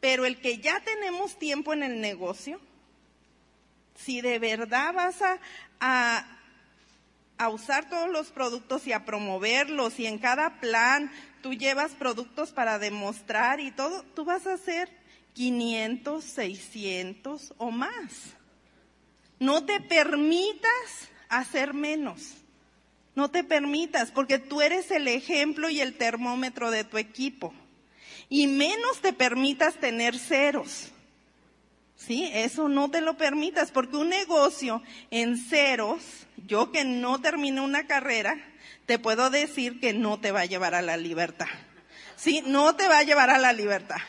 Pero 0.00 0.24
el 0.24 0.40
que 0.40 0.58
ya 0.58 0.80
tenemos 0.80 1.38
tiempo 1.38 1.74
en 1.74 1.82
el 1.82 2.00
negocio, 2.00 2.58
si 3.94 4.22
de 4.22 4.38
verdad 4.38 4.94
vas 4.94 5.20
a, 5.20 5.38
a, 5.80 6.38
a, 7.36 7.48
usar 7.50 7.90
todos 7.90 8.08
los 8.08 8.30
productos 8.30 8.86
y 8.86 8.94
a 8.94 9.04
promoverlos 9.04 10.00
y 10.00 10.06
en 10.06 10.16
cada 10.16 10.60
plan 10.60 11.12
tú 11.42 11.52
llevas 11.52 11.92
productos 11.92 12.52
para 12.52 12.78
demostrar 12.78 13.60
y 13.60 13.70
todo, 13.70 14.02
tú 14.14 14.24
vas 14.24 14.46
a 14.46 14.54
hacer 14.54 14.99
500, 15.34 16.24
600 16.24 17.54
o 17.58 17.70
más. 17.70 18.34
No 19.38 19.64
te 19.64 19.80
permitas 19.80 21.08
hacer 21.28 21.72
menos. 21.74 22.34
No 23.14 23.30
te 23.30 23.42
permitas, 23.42 24.10
porque 24.10 24.38
tú 24.38 24.60
eres 24.60 24.90
el 24.90 25.08
ejemplo 25.08 25.68
y 25.68 25.80
el 25.80 25.94
termómetro 25.94 26.70
de 26.70 26.84
tu 26.84 26.98
equipo. 26.98 27.52
Y 28.28 28.46
menos 28.46 29.00
te 29.00 29.12
permitas 29.12 29.74
tener 29.74 30.18
ceros. 30.18 30.92
Sí, 31.96 32.30
eso 32.32 32.68
no 32.68 32.90
te 32.90 33.00
lo 33.00 33.16
permitas, 33.16 33.70
porque 33.72 33.96
un 33.96 34.08
negocio 34.08 34.82
en 35.10 35.36
ceros, 35.36 36.00
yo 36.46 36.72
que 36.72 36.84
no 36.84 37.20
terminé 37.20 37.60
una 37.60 37.86
carrera, 37.86 38.38
te 38.86 38.98
puedo 38.98 39.28
decir 39.28 39.80
que 39.80 39.92
no 39.92 40.18
te 40.18 40.32
va 40.32 40.40
a 40.40 40.46
llevar 40.46 40.74
a 40.74 40.82
la 40.82 40.96
libertad. 40.96 41.48
Sí, 42.16 42.42
no 42.46 42.74
te 42.76 42.88
va 42.88 42.98
a 42.98 43.02
llevar 43.02 43.30
a 43.30 43.38
la 43.38 43.52
libertad. 43.52 44.00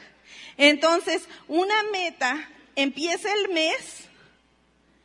Entonces, 0.58 1.28
una 1.48 1.76
meta 1.92 2.50
empieza 2.76 3.34
el 3.34 3.54
mes 3.54 4.06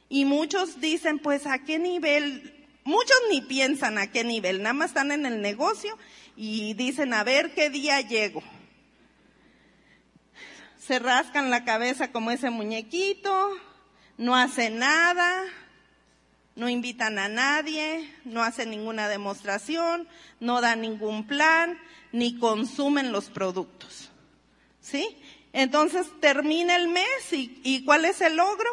y 0.08 0.24
muchos 0.24 0.80
dicen, 0.80 1.18
pues, 1.18 1.46
¿a 1.46 1.64
qué 1.64 1.78
nivel 1.78 2.56
Muchos 2.86 3.16
ni 3.32 3.40
piensan 3.40 3.98
a 3.98 4.12
qué 4.12 4.22
nivel, 4.22 4.62
nada 4.62 4.72
más 4.72 4.90
están 4.90 5.10
en 5.10 5.26
el 5.26 5.42
negocio 5.42 5.98
y 6.36 6.74
dicen, 6.74 7.14
a 7.14 7.24
ver 7.24 7.52
qué 7.52 7.68
día 7.68 8.00
llego. 8.00 8.44
Se 10.78 11.00
rascan 11.00 11.50
la 11.50 11.64
cabeza 11.64 12.12
como 12.12 12.30
ese 12.30 12.48
muñequito, 12.50 13.50
no 14.18 14.36
hacen 14.36 14.78
nada, 14.78 15.42
no 16.54 16.68
invitan 16.68 17.18
a 17.18 17.28
nadie, 17.28 18.08
no 18.24 18.44
hacen 18.44 18.70
ninguna 18.70 19.08
demostración, 19.08 20.06
no 20.38 20.60
dan 20.60 20.82
ningún 20.82 21.26
plan, 21.26 21.76
ni 22.12 22.38
consumen 22.38 23.10
los 23.10 23.30
productos. 23.30 24.12
¿Sí? 24.80 25.18
Entonces 25.56 26.06
termina 26.20 26.76
el 26.76 26.88
mes 26.88 27.32
y, 27.32 27.82
¿cuál 27.86 28.04
es 28.04 28.20
el 28.20 28.36
logro? 28.36 28.68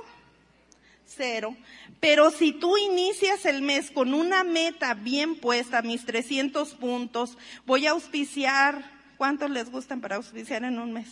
Cero. 1.05 1.55
Pero 2.01 2.29
si 2.29 2.51
tú 2.51 2.75
inicias 2.75 3.45
el 3.45 3.61
mes 3.61 3.89
con 3.89 4.13
una 4.13 4.43
meta 4.43 4.93
bien 4.93 5.39
puesta, 5.39 5.81
mis 5.81 6.05
300 6.05 6.73
puntos, 6.73 7.37
voy 7.65 7.87
a 7.87 7.91
auspiciar, 7.91 8.83
¿cuántos 9.15 9.49
les 9.49 9.71
gustan 9.71 10.01
para 10.01 10.17
auspiciar 10.17 10.65
en 10.65 10.77
un 10.77 10.91
mes? 10.91 11.07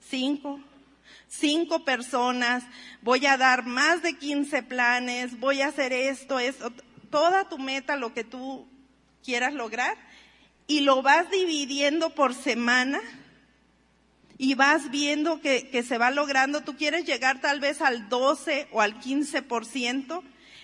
Cinco. 0.00 0.58
Cinco 1.28 1.84
personas, 1.84 2.64
voy 3.00 3.24
a 3.26 3.36
dar 3.36 3.64
más 3.64 4.02
de 4.02 4.18
15 4.18 4.64
planes, 4.64 5.38
voy 5.38 5.62
a 5.62 5.68
hacer 5.68 5.92
esto, 5.92 6.40
esto, 6.40 6.72
toda 7.10 7.48
tu 7.48 7.58
meta, 7.58 7.94
lo 7.94 8.12
que 8.12 8.24
tú 8.24 8.66
quieras 9.22 9.54
lograr, 9.54 9.96
y 10.66 10.80
lo 10.80 11.00
vas 11.00 11.30
dividiendo 11.30 12.10
por 12.10 12.34
semana 12.34 13.00
y 14.42 14.54
vas 14.54 14.90
viendo 14.90 15.40
que, 15.40 15.84
se 15.86 15.98
va 15.98 16.10
logrando, 16.10 16.62
tú 16.62 16.76
quieres 16.76 17.04
llegar 17.04 17.40
tal 17.40 17.60
vez 17.60 17.80
al 17.80 18.08
12 18.08 18.66
o 18.72 18.80
al 18.80 19.00
15%, 19.00 20.20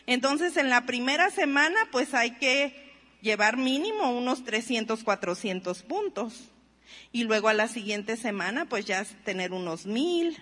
entonces, 0.06 0.56
en 0.56 0.68
la 0.68 0.84
primera 0.84 1.30
semana, 1.30 1.76
pues 1.92 2.12
hay 2.12 2.32
que 2.32 2.74
llevar 3.20 3.56
mínimo 3.56 4.10
unos 4.10 4.42
300, 4.42 5.04
400 5.04 5.84
puntos. 5.84 6.50
Y 7.12 7.22
luego 7.22 7.46
a 7.46 7.54
la 7.54 7.68
siguiente 7.68 8.16
semana, 8.16 8.64
pues 8.64 8.84
ya 8.84 9.04
tener 9.24 9.52
unos 9.52 9.86
mil. 9.86 10.36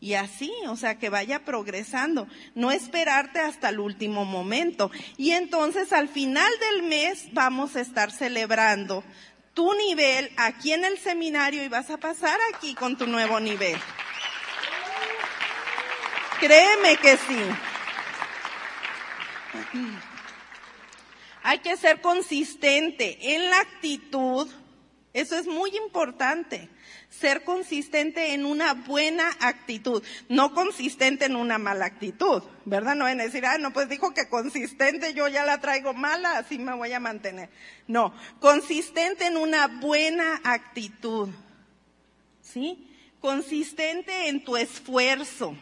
Y 0.00 0.14
así, 0.14 0.52
o 0.68 0.76
sea, 0.76 0.98
que 0.98 1.08
vaya 1.08 1.44
progresando. 1.44 2.28
No 2.54 2.70
esperarte 2.70 3.40
hasta 3.40 3.70
el 3.70 3.80
último 3.80 4.24
momento. 4.24 4.92
Y 5.16 5.32
entonces 5.32 5.92
al 5.92 6.08
final 6.08 6.52
del 6.70 6.84
mes 6.84 7.28
vamos 7.32 7.74
a 7.74 7.80
estar 7.80 8.12
celebrando 8.12 9.02
tu 9.58 9.74
nivel 9.74 10.30
aquí 10.36 10.72
en 10.72 10.84
el 10.84 10.96
seminario 10.98 11.64
y 11.64 11.68
vas 11.68 11.90
a 11.90 11.96
pasar 11.96 12.38
aquí 12.54 12.76
con 12.76 12.96
tu 12.96 13.08
nuevo 13.08 13.40
nivel. 13.40 13.76
Créeme 16.38 16.96
que 16.98 17.16
sí. 17.16 17.40
Hay 21.42 21.58
que 21.58 21.76
ser 21.76 22.00
consistente 22.00 23.34
en 23.34 23.50
la 23.50 23.58
actitud. 23.58 24.48
Eso 25.12 25.36
es 25.36 25.46
muy 25.46 25.74
importante. 25.76 26.68
Ser 27.08 27.42
consistente 27.44 28.34
en 28.34 28.44
una 28.44 28.74
buena 28.74 29.28
actitud, 29.40 30.02
no 30.28 30.52
consistente 30.52 31.24
en 31.24 31.36
una 31.36 31.56
mala 31.58 31.86
actitud, 31.86 32.42
¿verdad? 32.66 32.94
No 32.94 33.08
en 33.08 33.18
decir, 33.18 33.46
ah, 33.46 33.56
no, 33.58 33.72
pues 33.72 33.88
dijo 33.88 34.12
que 34.12 34.28
consistente, 34.28 35.14
yo 35.14 35.26
ya 35.28 35.46
la 35.46 35.60
traigo 35.60 35.94
mala, 35.94 36.36
así 36.36 36.58
me 36.58 36.74
voy 36.74 36.92
a 36.92 37.00
mantener. 37.00 37.48
No, 37.86 38.14
consistente 38.40 39.26
en 39.26 39.38
una 39.38 39.68
buena 39.68 40.40
actitud, 40.44 41.30
¿sí? 42.42 42.86
Consistente 43.20 44.28
en 44.28 44.44
tu 44.44 44.56
esfuerzo 44.56 45.56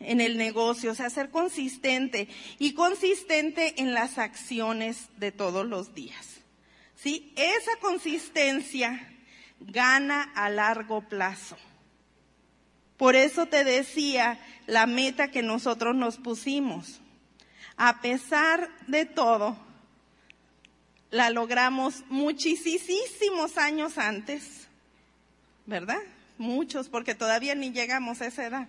en 0.00 0.20
el 0.20 0.38
negocio, 0.38 0.92
o 0.92 0.94
sea, 0.94 1.10
ser 1.10 1.30
consistente 1.30 2.26
y 2.58 2.72
consistente 2.72 3.80
en 3.80 3.92
las 3.92 4.18
acciones 4.18 5.08
de 5.18 5.30
todos 5.30 5.66
los 5.66 5.94
días. 5.94 6.39
¿Sí? 7.02 7.32
Esa 7.34 7.76
consistencia 7.80 9.08
gana 9.60 10.30
a 10.34 10.50
largo 10.50 11.00
plazo. 11.08 11.56
Por 12.98 13.16
eso 13.16 13.46
te 13.46 13.64
decía 13.64 14.38
la 14.66 14.86
meta 14.86 15.30
que 15.30 15.42
nosotros 15.42 15.96
nos 15.96 16.18
pusimos. 16.18 17.00
A 17.78 18.02
pesar 18.02 18.68
de 18.86 19.06
todo, 19.06 19.56
la 21.10 21.30
logramos 21.30 22.04
muchísimos 22.10 23.56
años 23.56 23.96
antes, 23.96 24.68
¿verdad? 25.64 26.02
Muchos, 26.36 26.90
porque 26.90 27.14
todavía 27.14 27.54
ni 27.54 27.72
llegamos 27.72 28.20
a 28.20 28.26
esa 28.26 28.44
edad. 28.44 28.68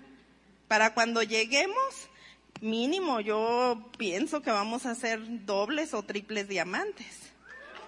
Para 0.69 0.93
cuando 0.93 1.21
lleguemos, 1.21 2.07
mínimo 2.61 3.19
yo 3.19 3.91
pienso 3.97 4.41
que 4.41 4.51
vamos 4.51 4.85
a 4.85 4.91
hacer 4.91 5.45
dobles 5.45 5.93
o 5.93 6.03
triples 6.03 6.47
diamantes. 6.47 7.20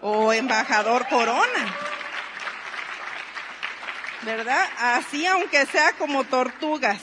O 0.04 0.32
embajador 0.34 1.08
corona. 1.08 1.76
¿Verdad? 4.22 4.70
Así 4.78 5.26
aunque 5.26 5.66
sea 5.66 5.94
como 5.94 6.26
tortugas. 6.26 7.02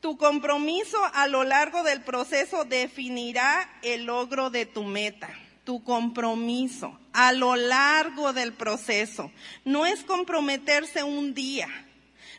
Tu 0.00 0.18
compromiso 0.18 0.98
a 1.14 1.28
lo 1.28 1.44
largo 1.44 1.82
del 1.84 2.02
proceso 2.02 2.64
definirá 2.64 3.70
el 3.82 4.04
logro 4.04 4.50
de 4.50 4.66
tu 4.66 4.84
meta. 4.84 5.30
Tu 5.64 5.82
compromiso 5.84 6.98
a 7.12 7.32
lo 7.32 7.56
largo 7.56 8.32
del 8.32 8.52
proceso. 8.52 9.30
No 9.64 9.86
es 9.86 10.02
comprometerse 10.04 11.02
un 11.02 11.34
día 11.34 11.68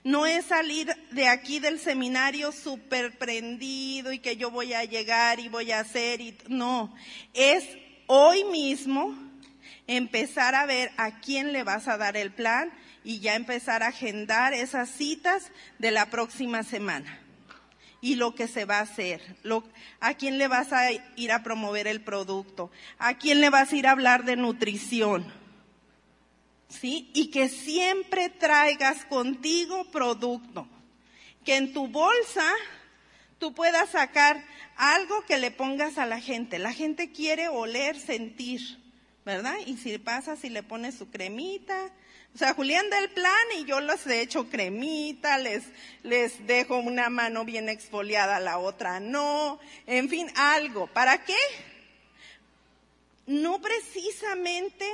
no 0.03 0.25
es 0.25 0.45
salir 0.45 0.87
de 1.11 1.27
aquí 1.27 1.59
del 1.59 1.79
seminario 1.79 2.51
súper 2.51 3.17
prendido 3.17 4.13
y 4.13 4.19
que 4.19 4.37
yo 4.37 4.49
voy 4.49 4.73
a 4.73 4.85
llegar 4.85 5.39
y 5.39 5.49
voy 5.49 5.71
a 5.71 5.81
hacer 5.81 6.21
y 6.21 6.37
no. 6.47 6.95
Es 7.33 7.65
hoy 8.11 8.43
mismo 8.43 9.15
empezar 9.85 10.55
a 10.55 10.65
ver 10.65 10.91
a 10.97 11.19
quién 11.21 11.53
le 11.53 11.63
vas 11.63 11.87
a 11.87 11.97
dar 11.97 12.17
el 12.17 12.31
plan 12.31 12.71
y 13.03 13.19
ya 13.19 13.35
empezar 13.35 13.83
a 13.83 13.89
agendar 13.89 14.53
esas 14.53 14.89
citas 14.89 15.51
de 15.77 15.91
la 15.91 16.09
próxima 16.09 16.63
semana 16.63 17.19
y 18.01 18.15
lo 18.15 18.33
que 18.33 18.47
se 18.47 18.65
va 18.65 18.79
a 18.79 18.83
hacer, 18.83 19.21
a 19.99 20.13
quién 20.15 20.37
le 20.37 20.47
vas 20.47 20.73
a 20.73 20.91
ir 20.91 21.31
a 21.31 21.43
promover 21.43 21.85
el 21.85 22.01
producto, 22.01 22.71
a 22.97 23.17
quién 23.17 23.41
le 23.41 23.49
vas 23.49 23.71
a 23.71 23.75
ir 23.75 23.87
a 23.87 23.91
hablar 23.91 24.25
de 24.25 24.37
nutrición 24.37 25.39
¿sí? 26.69 27.09
Y 27.13 27.31
que 27.31 27.49
siempre 27.49 28.29
traigas 28.29 29.03
contigo 29.05 29.85
producto. 29.91 30.67
Que 31.43 31.57
en 31.57 31.73
tu 31.73 31.87
bolsa 31.87 32.45
tú 33.39 33.53
puedas 33.53 33.89
sacar 33.89 34.43
algo 34.75 35.25
que 35.25 35.37
le 35.37 35.51
pongas 35.51 35.97
a 35.97 36.05
la 36.05 36.19
gente. 36.19 36.59
La 36.59 36.73
gente 36.73 37.11
quiere 37.11 37.47
oler, 37.47 37.99
sentir, 37.99 38.61
¿verdad? 39.25 39.55
Y 39.65 39.77
si 39.77 39.97
pasa, 39.97 40.35
si 40.35 40.49
le 40.49 40.61
pones 40.61 40.95
su 40.95 41.09
cremita. 41.09 41.89
O 42.35 42.37
sea, 42.37 42.53
Julián 42.53 42.89
da 42.89 42.99
el 42.99 43.09
plan 43.09 43.33
y 43.57 43.65
yo 43.65 43.79
les 43.79 44.05
he 44.05 44.21
hecho 44.21 44.49
cremita, 44.49 45.39
les, 45.39 45.63
les 46.03 46.45
dejo 46.45 46.77
una 46.77 47.09
mano 47.09 47.43
bien 47.43 47.69
exfoliada, 47.69 48.39
la 48.39 48.59
otra 48.59 48.99
no. 48.99 49.59
En 49.87 50.09
fin, 50.09 50.31
algo. 50.35 50.87
¿Para 50.87 51.23
qué? 51.23 51.37
No 53.25 53.59
precisamente 53.61 54.85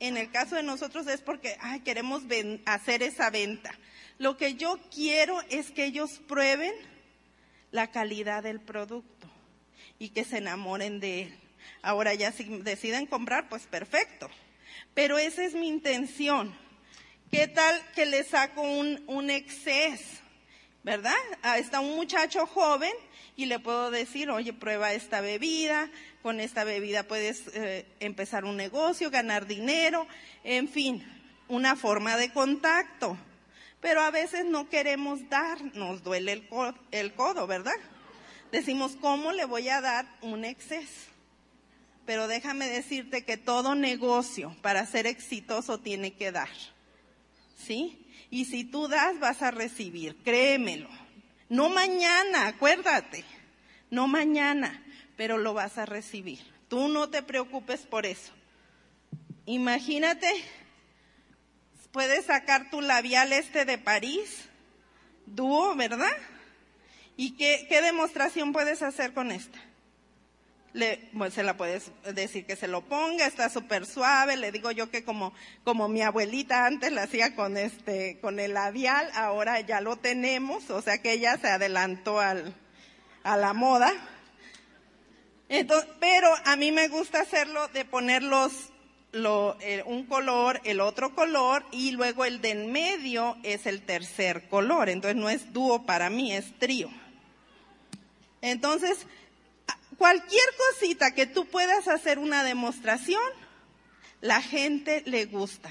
en 0.00 0.16
el 0.16 0.30
caso 0.30 0.56
de 0.56 0.62
nosotros 0.62 1.06
es 1.06 1.20
porque 1.20 1.56
ay, 1.60 1.80
queremos 1.80 2.22
hacer 2.64 3.02
esa 3.02 3.30
venta. 3.30 3.76
Lo 4.18 4.36
que 4.36 4.54
yo 4.54 4.78
quiero 4.94 5.40
es 5.50 5.70
que 5.70 5.84
ellos 5.84 6.20
prueben 6.28 6.74
la 7.74 7.88
calidad 7.88 8.44
del 8.44 8.60
producto 8.60 9.26
y 9.98 10.10
que 10.10 10.24
se 10.24 10.38
enamoren 10.38 11.00
de 11.00 11.22
él. 11.22 11.38
Ahora 11.82 12.14
ya 12.14 12.30
si 12.30 12.44
deciden 12.44 13.06
comprar, 13.06 13.48
pues 13.48 13.66
perfecto. 13.66 14.30
Pero 14.94 15.18
esa 15.18 15.44
es 15.44 15.54
mi 15.54 15.66
intención. 15.66 16.54
¿Qué 17.32 17.48
tal 17.48 17.82
que 17.96 18.06
le 18.06 18.22
saco 18.22 18.62
un, 18.62 19.02
un 19.08 19.28
exceso? 19.28 20.22
¿Verdad? 20.84 21.16
Está 21.56 21.80
un 21.80 21.96
muchacho 21.96 22.46
joven 22.46 22.92
y 23.34 23.46
le 23.46 23.58
puedo 23.58 23.90
decir, 23.90 24.30
oye, 24.30 24.52
prueba 24.52 24.92
esta 24.92 25.20
bebida, 25.20 25.90
con 26.22 26.38
esta 26.38 26.62
bebida 26.62 27.02
puedes 27.02 27.42
eh, 27.54 27.86
empezar 27.98 28.44
un 28.44 28.56
negocio, 28.56 29.10
ganar 29.10 29.48
dinero, 29.48 30.06
en 30.44 30.68
fin, 30.68 31.04
una 31.48 31.74
forma 31.74 32.16
de 32.16 32.32
contacto. 32.32 33.18
Pero 33.84 34.00
a 34.00 34.10
veces 34.10 34.46
no 34.46 34.70
queremos 34.70 35.28
dar, 35.28 35.62
nos 35.76 36.02
duele 36.02 36.32
el 36.32 36.48
codo, 36.48 36.74
el 36.90 37.12
codo, 37.12 37.46
¿verdad? 37.46 37.76
Decimos, 38.50 38.96
¿cómo 38.98 39.32
le 39.32 39.44
voy 39.44 39.68
a 39.68 39.82
dar 39.82 40.06
un 40.22 40.46
exceso? 40.46 41.10
Pero 42.06 42.26
déjame 42.26 42.66
decirte 42.66 43.26
que 43.26 43.36
todo 43.36 43.74
negocio 43.74 44.56
para 44.62 44.86
ser 44.86 45.06
exitoso 45.06 45.80
tiene 45.80 46.14
que 46.14 46.32
dar. 46.32 46.48
¿Sí? 47.58 48.06
Y 48.30 48.46
si 48.46 48.64
tú 48.64 48.88
das, 48.88 49.20
vas 49.20 49.42
a 49.42 49.50
recibir, 49.50 50.16
créemelo. 50.24 50.88
No 51.50 51.68
mañana, 51.68 52.46
acuérdate, 52.46 53.22
no 53.90 54.08
mañana, 54.08 54.82
pero 55.14 55.36
lo 55.36 55.52
vas 55.52 55.76
a 55.76 55.84
recibir. 55.84 56.40
Tú 56.68 56.88
no 56.88 57.10
te 57.10 57.22
preocupes 57.22 57.82
por 57.82 58.06
eso. 58.06 58.32
Imagínate, 59.44 60.26
puedes 61.94 62.26
sacar 62.26 62.70
tu 62.70 62.80
labial 62.80 63.32
este 63.32 63.64
de 63.64 63.78
París, 63.78 64.48
dúo, 65.26 65.76
¿verdad? 65.76 66.16
¿Y 67.16 67.36
qué, 67.36 67.68
demostración 67.80 68.52
puedes 68.52 68.82
hacer 68.82 69.14
con 69.14 69.30
esta? 69.30 69.58
le, 70.72 71.08
pues, 71.16 71.34
se 71.34 71.44
la 71.44 71.56
puedes 71.56 71.92
decir 72.14 72.46
que 72.46 72.56
se 72.56 72.66
lo 72.66 72.82
ponga, 72.82 73.26
está 73.26 73.48
súper 73.48 73.86
suave, 73.86 74.36
le 74.36 74.50
digo 74.50 74.72
yo 74.72 74.90
que 74.90 75.04
como, 75.04 75.32
como 75.62 75.86
mi 75.86 76.02
abuelita 76.02 76.66
antes 76.66 76.90
la 76.90 77.04
hacía 77.04 77.36
con 77.36 77.56
este, 77.56 78.18
con 78.18 78.40
el 78.40 78.54
labial, 78.54 79.08
ahora 79.14 79.60
ya 79.60 79.80
lo 79.80 79.94
tenemos, 79.94 80.70
o 80.70 80.82
sea 80.82 81.00
que 81.00 81.12
ella 81.12 81.38
se 81.38 81.46
adelantó 81.46 82.18
al, 82.18 82.56
a 83.22 83.36
la 83.36 83.52
moda. 83.52 83.92
Entonces, 85.48 85.88
pero 86.00 86.28
a 86.44 86.56
mí 86.56 86.72
me 86.72 86.88
gusta 86.88 87.20
hacerlo 87.20 87.68
de 87.68 87.84
ponerlos 87.84 88.72
eh, 89.60 89.82
un 89.86 90.06
color, 90.06 90.60
el 90.64 90.80
otro 90.80 91.14
color 91.14 91.64
y 91.70 91.92
luego 91.92 92.24
el 92.24 92.40
de 92.40 92.50
en 92.50 92.72
medio 92.72 93.36
es 93.42 93.66
el 93.66 93.82
tercer 93.82 94.48
color. 94.48 94.88
Entonces 94.88 95.16
no 95.16 95.30
es 95.30 95.52
dúo 95.52 95.86
para 95.86 96.10
mí, 96.10 96.32
es 96.32 96.58
trío. 96.58 96.90
Entonces, 98.40 99.06
cualquier 99.96 100.44
cosita 100.70 101.14
que 101.14 101.26
tú 101.26 101.46
puedas 101.46 101.88
hacer 101.88 102.18
una 102.18 102.44
demostración, 102.44 103.22
la 104.20 104.42
gente 104.42 105.02
le 105.06 105.26
gusta, 105.26 105.70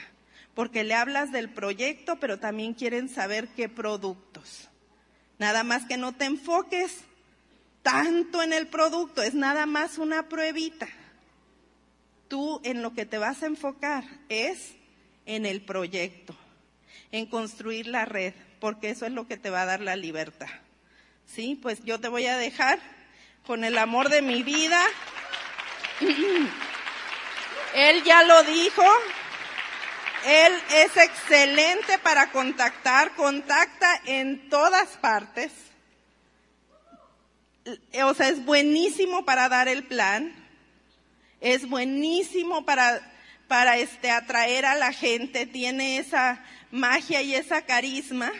porque 0.55 0.83
le 0.83 0.93
hablas 0.93 1.31
del 1.31 1.49
proyecto, 1.49 2.17
pero 2.19 2.39
también 2.39 2.73
quieren 2.73 3.09
saber 3.09 3.49
qué 3.49 3.69
productos. 3.69 4.69
Nada 5.37 5.63
más 5.63 5.85
que 5.85 5.97
no 5.97 6.13
te 6.13 6.25
enfoques 6.25 6.99
tanto 7.81 8.41
en 8.41 8.53
el 8.53 8.67
producto, 8.67 9.21
es 9.21 9.33
nada 9.33 9.65
más 9.65 9.97
una 9.97 10.29
pruebita. 10.29 10.87
Tú 12.33 12.59
en 12.63 12.81
lo 12.81 12.95
que 12.95 13.05
te 13.05 13.19
vas 13.19 13.43
a 13.43 13.45
enfocar 13.45 14.03
es 14.27 14.73
en 15.27 15.45
el 15.45 15.61
proyecto, 15.61 16.35
en 17.11 17.27
construir 17.27 17.85
la 17.85 18.05
red, 18.05 18.33
porque 18.59 18.89
eso 18.89 19.05
es 19.05 19.11
lo 19.11 19.27
que 19.27 19.37
te 19.37 19.51
va 19.51 19.61
a 19.61 19.65
dar 19.67 19.81
la 19.81 19.95
libertad. 19.95 20.49
Sí, 21.27 21.59
pues 21.61 21.85
yo 21.85 21.99
te 21.99 22.07
voy 22.07 22.25
a 22.25 22.35
dejar 22.35 22.79
con 23.45 23.63
el 23.63 23.77
amor 23.77 24.09
de 24.09 24.23
mi 24.23 24.41
vida. 24.41 24.83
Él 27.75 28.03
ya 28.03 28.23
lo 28.23 28.41
dijo. 28.45 28.83
Él 30.25 30.53
es 30.71 30.97
excelente 30.97 31.99
para 31.99 32.31
contactar, 32.31 33.13
contacta 33.13 34.01
en 34.07 34.49
todas 34.49 34.97
partes. 34.97 35.51
O 38.03 38.15
sea, 38.15 38.29
es 38.29 38.43
buenísimo 38.43 39.23
para 39.23 39.49
dar 39.49 39.67
el 39.67 39.83
plan. 39.83 40.42
Es 41.43 41.67
buenísimo 41.67 42.63
para, 42.63 43.01
para 43.49 43.75
este, 43.75 44.09
atraer 44.09 44.65
a 44.65 44.75
la 44.75 44.93
gente. 44.93 45.45
Tiene 45.45 45.97
esa 45.97 46.41
magia 46.71 47.21
y 47.21 47.35
esa 47.35 47.63
carisma. 47.63 48.31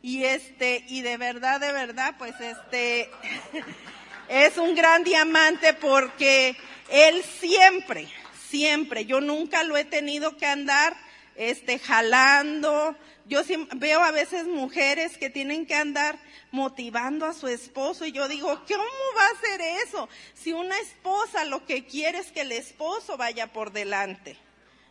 Y 0.00 0.24
este, 0.24 0.82
y 0.88 1.02
de 1.02 1.18
verdad, 1.18 1.60
de 1.60 1.72
verdad, 1.72 2.14
pues 2.16 2.34
este, 2.40 3.10
es 4.30 4.56
un 4.56 4.74
gran 4.74 5.04
diamante 5.04 5.74
porque 5.74 6.56
él 6.88 7.22
siempre, 7.38 8.08
siempre, 8.48 9.04
yo 9.04 9.20
nunca 9.20 9.62
lo 9.62 9.76
he 9.76 9.84
tenido 9.84 10.38
que 10.38 10.46
andar 10.46 10.96
este 11.36 11.78
jalando. 11.78 12.96
Yo 13.26 13.40
veo 13.74 14.02
a 14.02 14.10
veces 14.10 14.46
mujeres 14.46 15.16
que 15.16 15.30
tienen 15.30 15.66
que 15.66 15.74
andar 15.74 16.18
motivando 16.50 17.26
a 17.26 17.34
su 17.34 17.48
esposo 17.48 18.04
y 18.04 18.12
yo 18.12 18.28
digo, 18.28 18.48
¿cómo 18.66 18.84
va 19.16 19.26
a 19.26 19.40
ser 19.40 19.60
eso? 19.86 20.08
Si 20.34 20.52
una 20.52 20.78
esposa 20.78 21.44
lo 21.44 21.64
que 21.64 21.86
quiere 21.86 22.18
es 22.18 22.32
que 22.32 22.42
el 22.42 22.52
esposo 22.52 23.16
vaya 23.16 23.52
por 23.52 23.72
delante, 23.72 24.36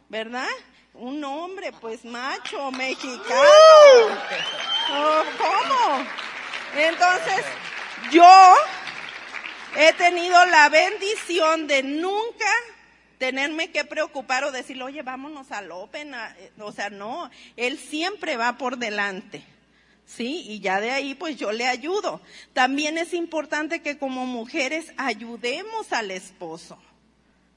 ¿verdad? 0.09 0.47
Un 0.93 1.23
hombre, 1.23 1.71
pues 1.73 2.03
macho, 2.05 2.71
mexicano. 2.71 3.21
Oh, 4.93 5.23
¿Cómo? 5.37 6.05
Entonces, 6.75 7.45
yo 8.11 8.55
He 9.75 9.93
tenido 9.93 10.45
la 10.47 10.67
bendición 10.67 11.65
de 11.65 11.81
nunca 11.81 12.49
tenerme 13.21 13.69
que 13.69 13.85
preocupar 13.85 14.45
o 14.45 14.51
decirle, 14.51 14.83
oye, 14.83 15.03
vámonos 15.03 15.51
al 15.51 15.71
Open. 15.71 16.15
Eh, 16.15 16.51
o 16.57 16.71
sea, 16.71 16.89
no, 16.89 17.29
él 17.55 17.77
siempre 17.77 18.35
va 18.35 18.57
por 18.57 18.77
delante. 18.79 19.43
¿Sí? 20.07 20.43
Y 20.47 20.59
ya 20.59 20.81
de 20.81 20.89
ahí 20.89 21.13
pues 21.13 21.37
yo 21.37 21.51
le 21.51 21.67
ayudo. 21.67 22.19
También 22.53 22.97
es 22.97 23.13
importante 23.13 23.83
que 23.83 23.99
como 23.99 24.25
mujeres 24.25 24.91
ayudemos 24.97 25.93
al 25.93 26.09
esposo. 26.09 26.79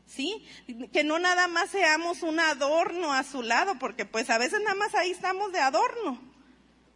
¿Sí? 0.06 0.46
Que 0.92 1.02
no 1.02 1.18
nada 1.18 1.48
más 1.48 1.70
seamos 1.70 2.22
un 2.22 2.40
adorno 2.40 3.14
a 3.14 3.24
su 3.24 3.42
lado, 3.42 3.78
porque 3.78 4.04
pues 4.04 4.28
a 4.28 4.36
veces 4.36 4.60
nada 4.60 4.74
más 4.74 4.94
ahí 4.94 5.12
estamos 5.12 5.50
de 5.50 5.60
adorno. 5.60 6.20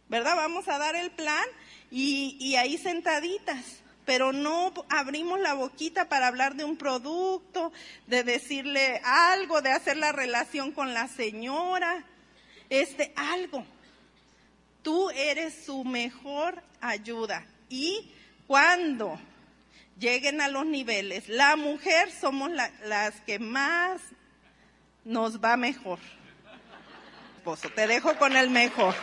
¿Verdad? 0.09 0.35
Vamos 0.35 0.67
a 0.67 0.77
dar 0.77 0.95
el 0.95 1.09
plan 1.09 1.45
y, 1.89 2.37
y 2.39 2.55
ahí 2.55 2.77
sentaditas 2.77 3.81
pero 4.09 4.33
no 4.33 4.73
abrimos 4.89 5.39
la 5.39 5.53
boquita 5.53 6.09
para 6.09 6.25
hablar 6.25 6.55
de 6.55 6.63
un 6.63 6.77
producto, 6.77 7.71
de 8.07 8.23
decirle 8.23 8.99
algo, 9.03 9.61
de 9.61 9.71
hacer 9.71 9.97
la 9.97 10.11
relación 10.11 10.71
con 10.71 10.95
la 10.95 11.07
señora, 11.07 12.03
este, 12.71 13.13
algo. 13.15 13.63
Tú 14.81 15.11
eres 15.11 15.63
su 15.63 15.83
mejor 15.83 16.59
ayuda. 16.81 17.45
Y 17.69 18.11
cuando 18.47 19.19
lleguen 19.99 20.41
a 20.41 20.47
los 20.47 20.65
niveles, 20.65 21.29
la 21.29 21.55
mujer 21.55 22.11
somos 22.11 22.49
las 22.49 23.21
que 23.27 23.37
más 23.37 24.01
nos 25.05 25.39
va 25.39 25.55
mejor. 25.55 25.99
te 27.75 27.85
dejo 27.85 28.17
con 28.17 28.35
el 28.35 28.49
mejor. 28.49 28.95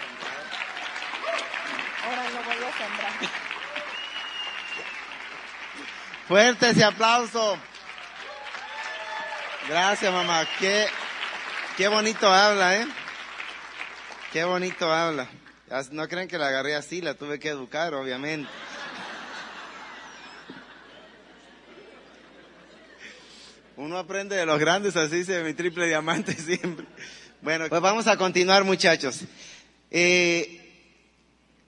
Ahora 2.05 2.31
lo 2.31 2.43
voy 2.43 2.57
a 2.57 2.77
sembrar. 2.77 3.46
Fuerte 6.29 6.71
ese 6.71 6.83
aplauso. 6.83 7.57
Gracias, 9.69 10.13
mamá. 10.13 10.45
Qué, 10.59 10.87
qué 11.77 11.87
bonito 11.87 12.27
habla, 12.27 12.81
¿eh? 12.81 12.87
Qué 14.33 14.43
bonito 14.43 14.93
habla. 14.93 15.29
No 15.93 16.09
creen 16.09 16.27
que 16.27 16.37
la 16.37 16.49
agarré 16.49 16.75
así, 16.75 17.01
la 17.01 17.15
tuve 17.15 17.39
que 17.39 17.49
educar, 17.49 17.95
obviamente. 17.95 18.51
Uno 23.77 23.99
aprende 23.99 24.35
de 24.37 24.47
los 24.47 24.59
grandes, 24.59 24.97
así 24.97 25.17
dice 25.17 25.45
mi 25.45 25.55
triple 25.55 25.87
diamante 25.87 26.33
siempre. 26.35 26.87
Bueno, 27.41 27.69
pues 27.69 27.81
vamos 27.81 28.09
a 28.09 28.17
continuar, 28.17 28.65
muchachos. 28.65 29.21
Eh, 29.93 30.66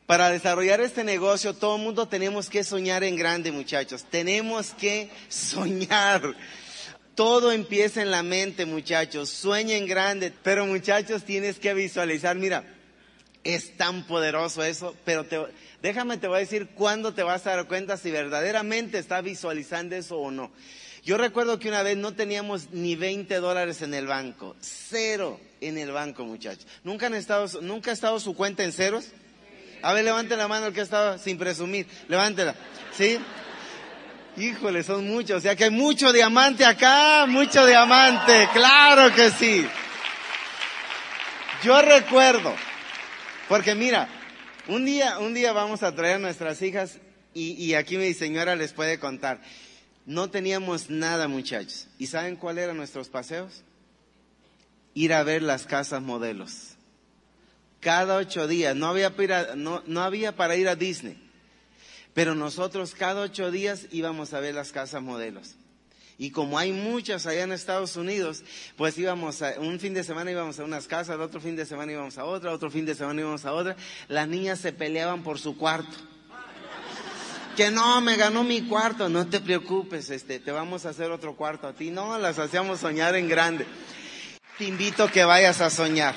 para 0.08 0.30
desarrollar 0.30 0.80
este 0.80 1.04
negocio, 1.04 1.52
todo 1.52 1.76
el 1.76 1.82
mundo 1.82 2.08
tenemos 2.08 2.48
que 2.48 2.64
soñar 2.64 3.04
en 3.04 3.14
grande, 3.14 3.52
muchachos. 3.52 4.06
Tenemos 4.10 4.70
que 4.70 5.10
soñar. 5.28 6.34
Todo 7.14 7.52
empieza 7.52 8.00
en 8.00 8.10
la 8.10 8.22
mente, 8.22 8.64
muchachos. 8.64 9.28
Sueña 9.28 9.76
en 9.76 9.86
grande. 9.86 10.32
Pero, 10.42 10.64
muchachos, 10.64 11.24
tienes 11.24 11.58
que 11.58 11.74
visualizar. 11.74 12.36
Mira, 12.36 12.64
es 13.44 13.76
tan 13.76 14.06
poderoso 14.06 14.64
eso. 14.64 14.96
Pero 15.04 15.26
déjame, 15.82 16.16
te 16.16 16.26
voy 16.26 16.38
a 16.38 16.40
decir 16.40 16.68
cuándo 16.68 17.12
te 17.12 17.22
vas 17.22 17.46
a 17.46 17.56
dar 17.56 17.68
cuenta 17.68 17.98
si 17.98 18.10
verdaderamente 18.10 18.96
estás 18.96 19.22
visualizando 19.22 19.94
eso 19.94 20.16
o 20.16 20.30
no. 20.30 20.50
Yo 21.04 21.18
recuerdo 21.18 21.58
que 21.58 21.68
una 21.68 21.82
vez 21.82 21.98
no 21.98 22.14
teníamos 22.14 22.70
ni 22.72 22.96
20 22.96 23.34
dólares 23.40 23.82
en 23.82 23.92
el 23.92 24.06
banco. 24.06 24.56
Cero 24.62 25.38
en 25.60 25.76
el 25.76 25.92
banco, 25.92 26.24
muchachos. 26.24 26.66
¿Nunca, 26.82 27.08
han 27.08 27.14
estado, 27.14 27.60
¿Nunca 27.60 27.90
ha 27.90 27.94
estado 27.94 28.18
su 28.20 28.34
cuenta 28.34 28.64
en 28.64 28.72
ceros? 28.72 29.12
A 29.82 29.92
ver, 29.92 30.04
levante 30.04 30.36
la 30.36 30.48
mano 30.48 30.66
el 30.66 30.72
que 30.72 30.80
estaba 30.80 31.18
sin 31.18 31.38
presumir. 31.38 31.86
Levántela. 32.08 32.54
¿Sí? 32.96 33.18
Híjole, 34.36 34.82
son 34.82 35.06
muchos. 35.06 35.38
O 35.38 35.40
sea 35.40 35.56
que 35.56 35.64
hay 35.64 35.70
mucho 35.70 36.12
diamante 36.12 36.64
acá, 36.64 37.26
mucho 37.26 37.66
diamante. 37.66 38.48
Claro 38.52 39.14
que 39.14 39.30
sí. 39.30 39.66
Yo 41.64 41.82
recuerdo, 41.82 42.54
porque 43.48 43.74
mira, 43.74 44.08
un 44.68 44.84
día, 44.84 45.18
un 45.18 45.34
día 45.34 45.52
vamos 45.52 45.82
a 45.82 45.92
traer 45.92 46.16
a 46.16 46.18
nuestras 46.18 46.62
hijas 46.62 46.98
y, 47.34 47.52
y 47.52 47.74
aquí 47.74 47.96
mi 47.96 48.14
señora 48.14 48.54
les 48.54 48.72
puede 48.72 49.00
contar. 49.00 49.40
No 50.06 50.30
teníamos 50.30 50.88
nada, 50.88 51.26
muchachos. 51.26 51.88
¿Y 51.98 52.06
saben 52.06 52.36
cuáles 52.36 52.64
eran 52.64 52.76
nuestros 52.76 53.08
paseos? 53.08 53.64
Ir 54.94 55.12
a 55.12 55.22
ver 55.24 55.42
las 55.42 55.66
casas 55.66 56.00
modelos. 56.00 56.67
Cada 57.80 58.16
ocho 58.16 58.46
días. 58.46 58.74
No 58.74 58.86
había 58.86 59.14
para, 59.14 59.54
no, 59.54 59.82
no 59.86 60.02
había 60.02 60.34
para 60.36 60.56
ir 60.56 60.68
a 60.68 60.76
Disney. 60.76 61.16
Pero 62.14 62.34
nosotros 62.34 62.94
cada 62.94 63.20
ocho 63.20 63.50
días 63.50 63.86
íbamos 63.90 64.34
a 64.34 64.40
ver 64.40 64.54
las 64.54 64.72
casas 64.72 65.02
modelos. 65.02 65.54
Y 66.20 66.32
como 66.32 66.58
hay 66.58 66.72
muchas 66.72 67.26
allá 67.26 67.44
en 67.44 67.52
Estados 67.52 67.94
Unidos, 67.94 68.42
pues 68.76 68.98
íbamos 68.98 69.40
a, 69.40 69.54
un 69.60 69.78
fin 69.78 69.94
de 69.94 70.02
semana 70.02 70.32
íbamos 70.32 70.58
a 70.58 70.64
unas 70.64 70.88
casas, 70.88 71.16
otro 71.20 71.40
fin 71.40 71.54
de 71.54 71.64
semana 71.64 71.92
íbamos 71.92 72.18
a 72.18 72.24
otra, 72.24 72.50
otro 72.50 72.72
fin 72.72 72.84
de 72.84 72.96
semana 72.96 73.20
íbamos 73.20 73.44
a 73.44 73.52
otra. 73.52 73.76
Las 74.08 74.26
niñas 74.26 74.58
se 74.58 74.72
peleaban 74.72 75.22
por 75.22 75.38
su 75.38 75.56
cuarto. 75.56 75.96
Que 77.56 77.70
no, 77.70 78.00
me 78.00 78.16
ganó 78.16 78.42
mi 78.42 78.62
cuarto, 78.62 79.08
no 79.08 79.28
te 79.28 79.38
preocupes, 79.38 80.10
este, 80.10 80.40
te 80.40 80.50
vamos 80.50 80.86
a 80.86 80.88
hacer 80.88 81.12
otro 81.12 81.36
cuarto 81.36 81.68
a 81.68 81.72
ti. 81.72 81.90
No, 81.90 82.18
las 82.18 82.40
hacíamos 82.40 82.80
soñar 82.80 83.14
en 83.14 83.28
grande. 83.28 83.64
Te 84.58 84.64
invito 84.64 85.04
a 85.04 85.10
que 85.12 85.24
vayas 85.24 85.60
a 85.60 85.70
soñar. 85.70 86.16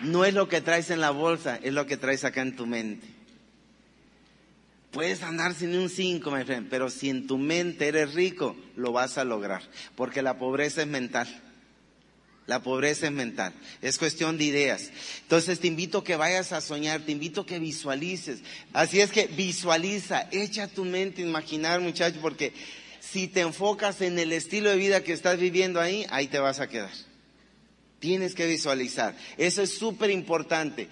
No 0.00 0.24
es 0.24 0.34
lo 0.34 0.48
que 0.48 0.60
traes 0.60 0.90
en 0.90 1.00
la 1.00 1.10
bolsa, 1.10 1.58
es 1.62 1.72
lo 1.72 1.86
que 1.86 1.96
traes 1.96 2.24
acá 2.24 2.42
en 2.42 2.56
tu 2.56 2.66
mente. 2.66 3.06
Puedes 4.90 5.22
andar 5.22 5.54
sin 5.54 5.76
un 5.76 5.88
5, 5.88 6.30
my 6.30 6.44
friend, 6.44 6.68
pero 6.70 6.88
si 6.88 7.10
en 7.10 7.26
tu 7.26 7.36
mente 7.36 7.88
eres 7.88 8.14
rico, 8.14 8.56
lo 8.76 8.92
vas 8.92 9.18
a 9.18 9.24
lograr, 9.24 9.62
porque 9.96 10.22
la 10.22 10.38
pobreza 10.38 10.82
es 10.82 10.88
mental. 10.88 11.26
La 12.46 12.62
pobreza 12.62 13.06
es 13.06 13.12
mental, 13.12 13.54
es 13.80 13.98
cuestión 13.98 14.36
de 14.36 14.44
ideas. 14.44 14.90
Entonces 15.22 15.60
te 15.60 15.66
invito 15.66 15.98
a 15.98 16.04
que 16.04 16.14
vayas 16.14 16.52
a 16.52 16.60
soñar, 16.60 17.00
te 17.00 17.10
invito 17.10 17.40
a 17.40 17.46
que 17.46 17.58
visualices. 17.58 18.40
Así 18.74 19.00
es 19.00 19.10
que 19.10 19.28
visualiza, 19.28 20.28
echa 20.30 20.68
tu 20.68 20.84
mente 20.84 21.22
a 21.22 21.26
imaginar, 21.26 21.80
muchacho, 21.80 22.20
porque 22.20 22.52
si 23.00 23.28
te 23.28 23.40
enfocas 23.40 24.02
en 24.02 24.18
el 24.18 24.30
estilo 24.32 24.70
de 24.70 24.76
vida 24.76 25.02
que 25.02 25.14
estás 25.14 25.38
viviendo 25.38 25.80
ahí, 25.80 26.06
ahí 26.10 26.28
te 26.28 26.38
vas 26.38 26.60
a 26.60 26.68
quedar. 26.68 26.90
Tienes 28.04 28.34
que 28.34 28.46
visualizar. 28.46 29.16
Eso 29.38 29.62
es 29.62 29.78
súper 29.78 30.10
importante. 30.10 30.90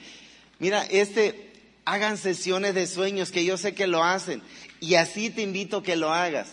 Mira, 0.58 0.82
este, 0.84 1.52
hagan 1.84 2.16
sesiones 2.16 2.74
de 2.74 2.86
sueños, 2.86 3.30
que 3.30 3.44
yo 3.44 3.58
sé 3.58 3.74
que 3.74 3.86
lo 3.86 4.02
hacen, 4.02 4.40
y 4.80 4.94
así 4.94 5.28
te 5.28 5.42
invito 5.42 5.76
a 5.76 5.82
que 5.82 5.94
lo 5.94 6.10
hagas. 6.10 6.48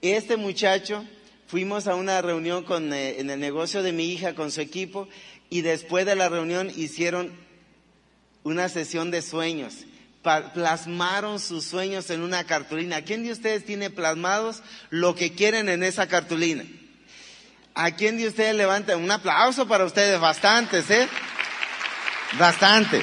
Este 0.00 0.38
muchacho, 0.38 1.04
fuimos 1.46 1.86
a 1.88 1.94
una 1.94 2.22
reunión 2.22 2.64
con, 2.64 2.90
eh, 2.94 3.20
en 3.20 3.28
el 3.28 3.38
negocio 3.38 3.82
de 3.82 3.92
mi 3.92 4.06
hija 4.10 4.34
con 4.34 4.50
su 4.50 4.62
equipo, 4.62 5.10
y 5.50 5.60
después 5.60 6.06
de 6.06 6.16
la 6.16 6.30
reunión 6.30 6.72
hicieron 6.74 7.30
una 8.44 8.70
sesión 8.70 9.10
de 9.10 9.20
sueños. 9.20 9.84
Plasmaron 10.22 11.38
sus 11.38 11.64
sueños 11.64 12.08
en 12.08 12.22
una 12.22 12.44
cartulina. 12.44 13.02
¿Quién 13.02 13.24
de 13.24 13.32
ustedes 13.32 13.66
tiene 13.66 13.90
plasmados 13.90 14.62
lo 14.88 15.14
que 15.14 15.34
quieren 15.34 15.68
en 15.68 15.82
esa 15.82 16.08
cartulina? 16.08 16.64
¿A 17.80 17.92
quién 17.92 18.16
de 18.16 18.26
ustedes 18.26 18.56
levanta 18.56 18.96
un 18.96 19.08
aplauso 19.08 19.68
para 19.68 19.84
ustedes? 19.84 20.18
Bastantes, 20.18 20.90
¿eh? 20.90 21.08
Bastante. 22.36 23.00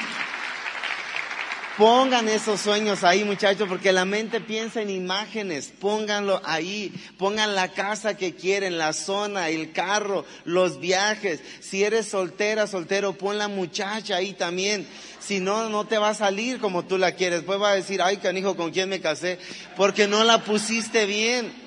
Pongan 1.77 2.27
esos 2.27 2.59
sueños 2.59 3.05
ahí, 3.05 3.23
muchachos, 3.23 3.69
porque 3.69 3.93
la 3.93 4.03
mente 4.03 4.41
piensa 4.41 4.81
en 4.81 4.89
imágenes. 4.89 5.71
Pónganlo 5.79 6.41
ahí. 6.43 6.93
Pongan 7.17 7.55
la 7.55 7.71
casa 7.71 8.17
que 8.17 8.35
quieren, 8.35 8.77
la 8.77 8.91
zona, 8.91 9.47
el 9.47 9.71
carro, 9.71 10.25
los 10.43 10.81
viajes. 10.81 11.39
Si 11.61 11.85
eres 11.85 12.09
soltera, 12.09 12.67
soltero, 12.67 13.13
pon 13.13 13.37
la 13.37 13.47
muchacha 13.47 14.17
ahí 14.17 14.33
también. 14.33 14.85
Si 15.21 15.39
no, 15.39 15.69
no 15.69 15.85
te 15.85 15.97
va 15.97 16.09
a 16.09 16.15
salir 16.15 16.59
como 16.59 16.83
tú 16.83 16.97
la 16.97 17.13
quieres. 17.13 17.43
Pues 17.43 17.61
va 17.61 17.69
a 17.69 17.75
decir, 17.75 18.01
ay, 18.01 18.17
canijo, 18.17 18.57
¿con 18.57 18.71
quién 18.71 18.89
me 18.89 18.99
casé? 18.99 19.39
Porque 19.77 20.05
no 20.05 20.25
la 20.25 20.43
pusiste 20.43 21.05
bien. 21.05 21.64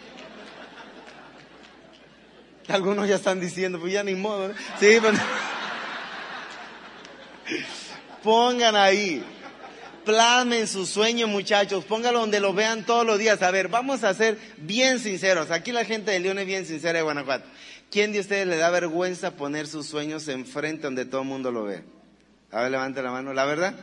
Algunos 2.72 3.08
ya 3.08 3.16
están 3.16 3.40
diciendo, 3.40 3.80
pues 3.80 3.92
ya 3.92 4.04
ni 4.04 4.14
modo. 4.14 4.52
Sí, 4.78 4.98
pero... 5.00 5.12
Pongan 8.22 8.76
ahí 8.76 9.24
plasmen 10.08 10.66
su 10.66 10.86
sueño, 10.86 11.26
muchachos. 11.26 11.84
Póngalo 11.84 12.20
donde 12.20 12.40
lo 12.40 12.54
vean 12.54 12.86
todos 12.86 13.04
los 13.04 13.18
días. 13.18 13.42
A 13.42 13.50
ver, 13.50 13.68
vamos 13.68 14.04
a 14.04 14.14
ser 14.14 14.38
bien 14.56 15.00
sinceros. 15.00 15.50
Aquí 15.50 15.70
la 15.70 15.84
gente 15.84 16.10
de 16.10 16.18
León 16.18 16.38
es 16.38 16.46
bien 16.46 16.64
sincera 16.64 16.94
de 16.94 17.02
Guanajuato. 17.02 17.44
¿Quién 17.90 18.12
de 18.12 18.20
ustedes 18.20 18.46
le 18.46 18.56
da 18.56 18.70
vergüenza 18.70 19.32
poner 19.32 19.66
sus 19.66 19.86
sueños 19.86 20.26
enfrente 20.28 20.84
donde 20.84 21.04
todo 21.04 21.20
el 21.20 21.28
mundo 21.28 21.52
lo 21.52 21.64
ve? 21.64 21.82
A 22.50 22.62
ver, 22.62 22.70
levante 22.70 23.02
la 23.02 23.10
mano. 23.10 23.34
¿La 23.34 23.44
verdad? 23.44 23.74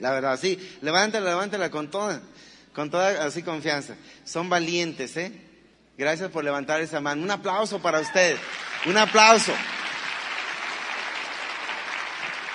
La 0.00 0.10
verdad, 0.10 0.36
sí. 0.36 0.58
Levántala, 0.82 1.30
levántala 1.30 1.70
con 1.70 1.92
toda, 1.92 2.20
con 2.72 2.90
toda 2.90 3.24
así 3.24 3.44
confianza. 3.44 3.94
Son 4.24 4.48
valientes, 4.48 5.16
¿eh? 5.16 5.32
Gracias 6.00 6.30
por 6.30 6.42
levantar 6.42 6.80
esa 6.80 6.98
mano. 7.02 7.22
Un 7.22 7.30
aplauso 7.30 7.78
para 7.82 8.00
ustedes. 8.00 8.40
Un 8.86 8.96
aplauso. 8.96 9.52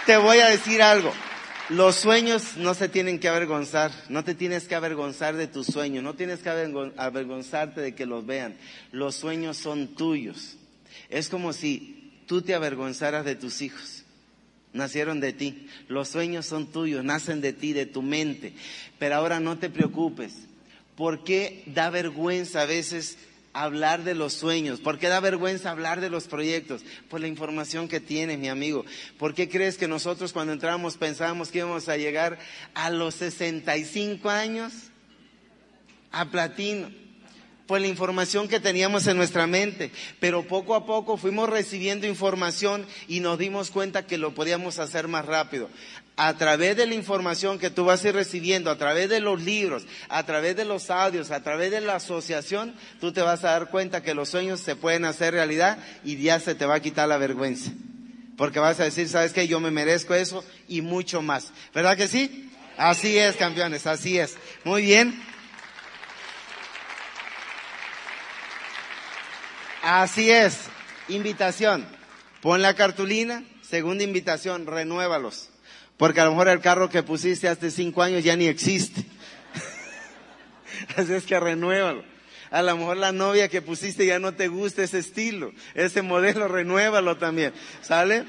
Te 0.08 0.17
voy 0.17 0.39
a 0.39 0.47
decir 0.47 0.81
algo. 0.81 1.13
Los 1.69 1.95
sueños 1.95 2.58
no 2.58 2.73
se 2.73 2.89
tienen 2.89 3.19
que 3.19 3.27
avergonzar, 3.27 3.91
no 4.10 4.23
te 4.23 4.34
tienes 4.34 4.67
que 4.67 4.73
avergonzar 4.73 5.36
de 5.36 5.45
tus 5.45 5.67
sueños, 5.67 6.03
no 6.03 6.15
tienes 6.15 6.39
que 6.39 6.49
avergonzarte 6.49 7.81
de 7.81 7.93
que 7.93 8.08
los 8.08 8.25
vean. 8.25 8.58
Los 8.91 9.13
sueños 9.15 9.58
son 9.58 9.89
tuyos. 9.89 10.58
Es 11.10 11.29
como 11.29 11.53
si 11.53 12.13
tú 12.25 12.41
te 12.41 12.55
avergonzaras 12.55 13.25
de 13.25 13.36
tus 13.36 13.62
hijos. 13.62 14.05
Nacieron 14.73 15.19
de 15.19 15.34
ti. 15.34 15.69
Los 15.88 16.08
sueños 16.08 16.47
son 16.47 16.71
tuyos, 16.71 17.03
nacen 17.03 17.41
de 17.41 17.53
ti, 17.53 17.73
de 17.73 17.86
tu 17.86 18.01
mente. 18.01 18.53
Pero 18.97 19.17
ahora 19.17 19.39
no 19.39 19.60
te 19.60 19.69
preocupes. 19.69 20.34
¿Por 20.97 21.23
qué 21.23 21.62
da 21.67 21.91
vergüenza 21.91 22.62
a 22.62 22.65
veces 22.65 23.19
hablar 23.55 24.03
de 24.03 24.13
los 24.13 24.33
sueños? 24.33 24.81
¿Por 24.81 24.99
qué 24.99 25.07
da 25.07 25.19
vergüenza 25.19 25.71
hablar 25.71 26.01
de 26.01 26.09
los 26.09 26.27
proyectos? 26.27 26.83
Por 27.09 27.21
la 27.21 27.27
información 27.27 27.87
que 27.87 27.99
tienes, 27.99 28.37
mi 28.37 28.49
amigo. 28.49 28.85
¿Por 29.17 29.33
qué 29.33 29.49
crees 29.49 29.77
que 29.77 29.87
nosotros 29.87 30.33
cuando 30.33 30.53
entramos 30.53 30.97
pensábamos 30.97 31.49
que 31.49 31.59
íbamos 31.59 31.87
a 31.89 31.97
llegar 31.97 32.37
a 32.73 32.89
los 32.89 33.15
65 33.15 34.29
años 34.29 34.73
a 36.11 36.25
platino? 36.25 36.91
Por 37.65 37.81
la 37.81 37.87
información 37.87 38.47
que 38.47 38.59
teníamos 38.59 39.07
en 39.07 39.17
nuestra 39.17 39.47
mente. 39.47 39.91
Pero 40.19 40.43
poco 40.43 40.75
a 40.75 40.85
poco 40.85 41.17
fuimos 41.17 41.49
recibiendo 41.49 42.05
información 42.05 42.85
y 43.07 43.21
nos 43.21 43.39
dimos 43.39 43.71
cuenta 43.71 44.05
que 44.05 44.19
lo 44.19 44.35
podíamos 44.35 44.77
hacer 44.77 45.07
más 45.07 45.25
rápido 45.25 45.69
a 46.17 46.34
través 46.38 46.78
de 46.78 46.86
la 46.86 46.95
información 46.95 47.60
que 47.60 47.69
tú 47.69 47.86
vas 47.86 48.04
a 48.04 48.10
ir 48.10 48.15
recibiendo, 48.15 48.71
a 48.71 48.78
través 48.78 49.10
de 49.10 49.19
los 49.19 49.41
libros, 49.41 49.86
a 50.08 50.25
través 50.25 50.56
de 50.56 50.63
los 50.63 50.89
audios, 50.89 51.32
a 51.32 51.43
través 51.43 51.71
de 51.71 51.82
la 51.82 51.95
asociación, 51.95 52.73
tú 53.01 53.12
te 53.12 53.21
vas 53.21 53.43
a 53.43 53.51
dar 53.51 53.69
cuenta 53.69 54.01
que 54.01 54.13
los 54.13 54.30
sueños 54.30 54.62
se 54.62 54.75
pueden 54.75 55.04
hacer 55.06 55.34
realidad 55.34 55.78
y 56.04 56.17
ya 56.17 56.39
se 56.39 56.56
te 56.56 56.65
va 56.65 56.75
a 56.75 56.80
quitar 56.80 57.10
la 57.10 57.17
vergüenza. 57.17 57.71
Porque 58.38 58.60
vas 58.60 58.80
a 58.80 58.86
decir, 58.86 59.10
¿sabes 59.10 59.34
qué? 59.34 59.47
Yo 59.47 59.60
me 59.60 59.71
merezco 59.71 60.13
eso 60.13 60.43
y 60.67 60.82
mucho 60.82 61.21
más. 61.21 61.51
¿Verdad 61.73 61.97
que 61.97 62.08
sí? 62.08 62.49
Así 62.78 63.17
es, 63.17 63.36
campeones, 63.36 63.88
así 63.88 64.17
es. 64.17 64.36
Muy 64.63 64.84
bien. 64.84 65.21
Así 69.82 70.32
es. 70.32 70.60
Invitación. 71.08 71.86
Pon 72.41 72.62
la 72.62 72.73
cartulina. 72.73 73.43
Segunda 73.62 74.04
invitación, 74.04 74.65
renuévalos. 74.65 75.49
Porque 75.97 76.19
a 76.19 76.25
lo 76.25 76.31
mejor 76.31 76.49
el 76.49 76.60
carro 76.60 76.89
que 76.89 77.03
pusiste 77.03 77.47
hace 77.47 77.71
cinco 77.71 78.03
años 78.03 78.23
ya 78.23 78.36
ni 78.36 78.47
existe. 78.47 79.05
Así 80.97 81.13
es 81.13 81.23
que 81.23 81.39
renuévalo. 81.39 82.03
A 82.51 82.62
lo 82.62 82.77
mejor 82.77 82.97
la 82.97 83.12
novia 83.12 83.47
que 83.47 83.62
pusiste 83.62 84.05
ya 84.05 84.19
no 84.19 84.34
te 84.34 84.47
gusta 84.47 84.84
ese 84.84 84.99
estilo, 84.99 85.51
ese 85.73 86.01
modelo, 86.01 86.47
renuévalo 86.47 87.17
también. 87.17 87.53
¿Sale? 87.81 88.25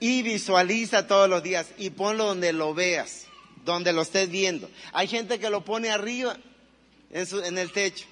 Y 0.00 0.22
visualiza 0.22 1.06
todos 1.06 1.28
los 1.28 1.42
días 1.42 1.68
y 1.78 1.90
ponlo 1.90 2.26
donde 2.26 2.52
lo 2.52 2.74
veas, 2.74 3.26
donde 3.64 3.92
lo 3.92 4.02
estés 4.02 4.30
viendo. 4.30 4.70
Hay 4.92 5.08
gente 5.08 5.38
que 5.38 5.50
lo 5.50 5.64
pone 5.64 5.90
arriba 5.90 6.36
en, 7.10 7.26
su, 7.26 7.42
en 7.42 7.56
el 7.56 7.72
techo. 7.72 8.06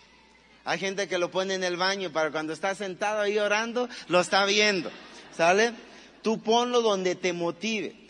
Hay 0.65 0.79
gente 0.79 1.07
que 1.07 1.19
lo 1.19 1.31
pone 1.31 1.55
en 1.55 1.65
el 1.65 1.77
baño 1.77 2.11
para 2.11 2.31
cuando 2.31 2.55
está 2.55 2.75
sentado 2.75 3.21
ahí 3.21 3.39
orando, 3.39 3.89
lo 4.09 4.21
está 4.21 4.47
viendo. 4.47 4.91
¿Sale? 5.37 5.73
Tú 6.23 6.43
ponlo 6.43 6.81
donde 6.81 7.15
te 7.15 7.35
motive 7.35 8.04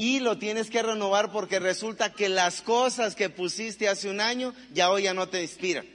y 0.00 0.18
lo 0.20 0.38
tienes 0.38 0.70
que 0.70 0.82
renovar 0.82 1.30
porque 1.30 1.58
resulta 1.58 2.14
que 2.14 2.30
las 2.30 2.62
cosas 2.62 3.14
que 3.14 3.28
pusiste 3.28 3.86
hace 3.86 4.08
un 4.08 4.22
año 4.22 4.54
ya 4.72 4.90
hoy 4.90 5.02
ya 5.02 5.12
no 5.12 5.28
te 5.28 5.42
inspiran. 5.42 5.86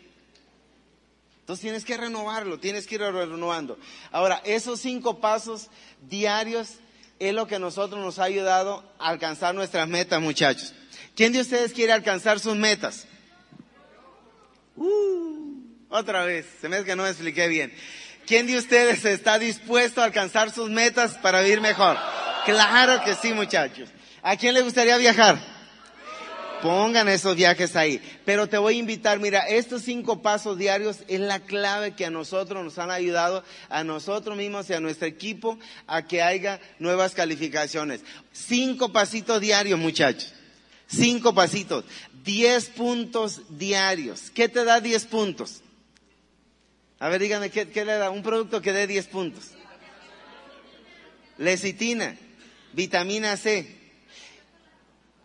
Entonces 1.39 1.63
tienes 1.63 1.83
que 1.83 1.97
renovarlo, 1.97 2.59
tienes 2.59 2.85
que 2.85 2.95
ir 2.95 3.01
renovando. 3.01 3.79
Ahora, 4.11 4.43
esos 4.45 4.79
cinco 4.79 5.19
pasos 5.19 5.71
diarios 6.07 6.73
es 7.17 7.33
lo 7.33 7.47
que 7.47 7.55
a 7.55 7.59
nosotros 7.59 7.99
nos 7.99 8.19
ha 8.19 8.25
ayudado 8.25 8.83
a 8.99 9.09
alcanzar 9.09 9.55
nuestras 9.55 9.87
metas, 9.87 10.21
muchachos. 10.21 10.75
¿Quién 11.15 11.33
de 11.33 11.41
ustedes 11.41 11.73
quiere 11.73 11.91
alcanzar 11.91 12.39
sus 12.39 12.55
metas? 12.55 13.07
Uh, 14.75 15.63
Otra 15.89 16.25
vez, 16.25 16.45
se 16.61 16.69
me 16.69 16.77
es 16.77 16.85
que 16.85 16.95
no 16.95 17.07
expliqué 17.07 17.47
bien. 17.47 17.73
¿Quién 18.27 18.45
de 18.45 18.59
ustedes 18.59 19.03
está 19.03 19.39
dispuesto 19.39 20.01
a 20.01 20.05
alcanzar 20.05 20.51
sus 20.51 20.69
metas 20.69 21.17
para 21.17 21.41
vivir 21.41 21.59
mejor? 21.59 21.97
Claro 22.45 23.03
que 23.03 23.15
sí, 23.15 23.33
muchachos. 23.33 23.89
¿A 24.25 24.37
quién 24.37 24.55
le 24.55 24.63
gustaría 24.63 24.97
viajar? 24.97 25.37
Pongan 26.63 27.07
esos 27.09 27.35
viajes 27.35 27.75
ahí. 27.75 28.01
Pero 28.25 28.47
te 28.47 28.57
voy 28.57 28.75
a 28.75 28.79
invitar, 28.79 29.19
mira, 29.19 29.41
estos 29.41 29.83
cinco 29.83 30.23
pasos 30.23 30.57
diarios 30.57 30.97
es 31.07 31.19
la 31.19 31.41
clave 31.41 31.93
que 31.93 32.07
a 32.07 32.09
nosotros 32.09 32.63
nos 32.63 32.79
han 32.79 32.89
ayudado, 32.89 33.43
a 33.69 33.83
nosotros 33.83 34.35
mismos 34.35 34.67
y 34.67 34.73
a 34.73 34.79
nuestro 34.79 35.07
equipo, 35.07 35.59
a 35.85 36.07
que 36.07 36.23
haya 36.23 36.59
nuevas 36.79 37.13
calificaciones. 37.13 38.01
Cinco 38.31 38.91
pasitos 38.91 39.39
diarios, 39.39 39.77
muchachos. 39.77 40.33
Cinco 40.87 41.35
pasitos. 41.35 41.85
Diez 42.23 42.65
puntos 42.69 43.41
diarios. 43.59 44.31
¿Qué 44.31 44.49
te 44.49 44.65
da 44.65 44.81
diez 44.81 45.05
puntos? 45.05 45.61
A 46.97 47.09
ver, 47.09 47.21
díganme, 47.21 47.51
¿qué, 47.51 47.85
le 47.85 47.93
da? 47.93 48.09
Un 48.09 48.23
producto 48.23 48.59
que 48.59 48.73
dé 48.73 48.87
10 48.87 49.05
puntos. 49.07 49.51
Lecitina, 51.37 52.17
vitamina 52.73 53.37
C. 53.37 53.84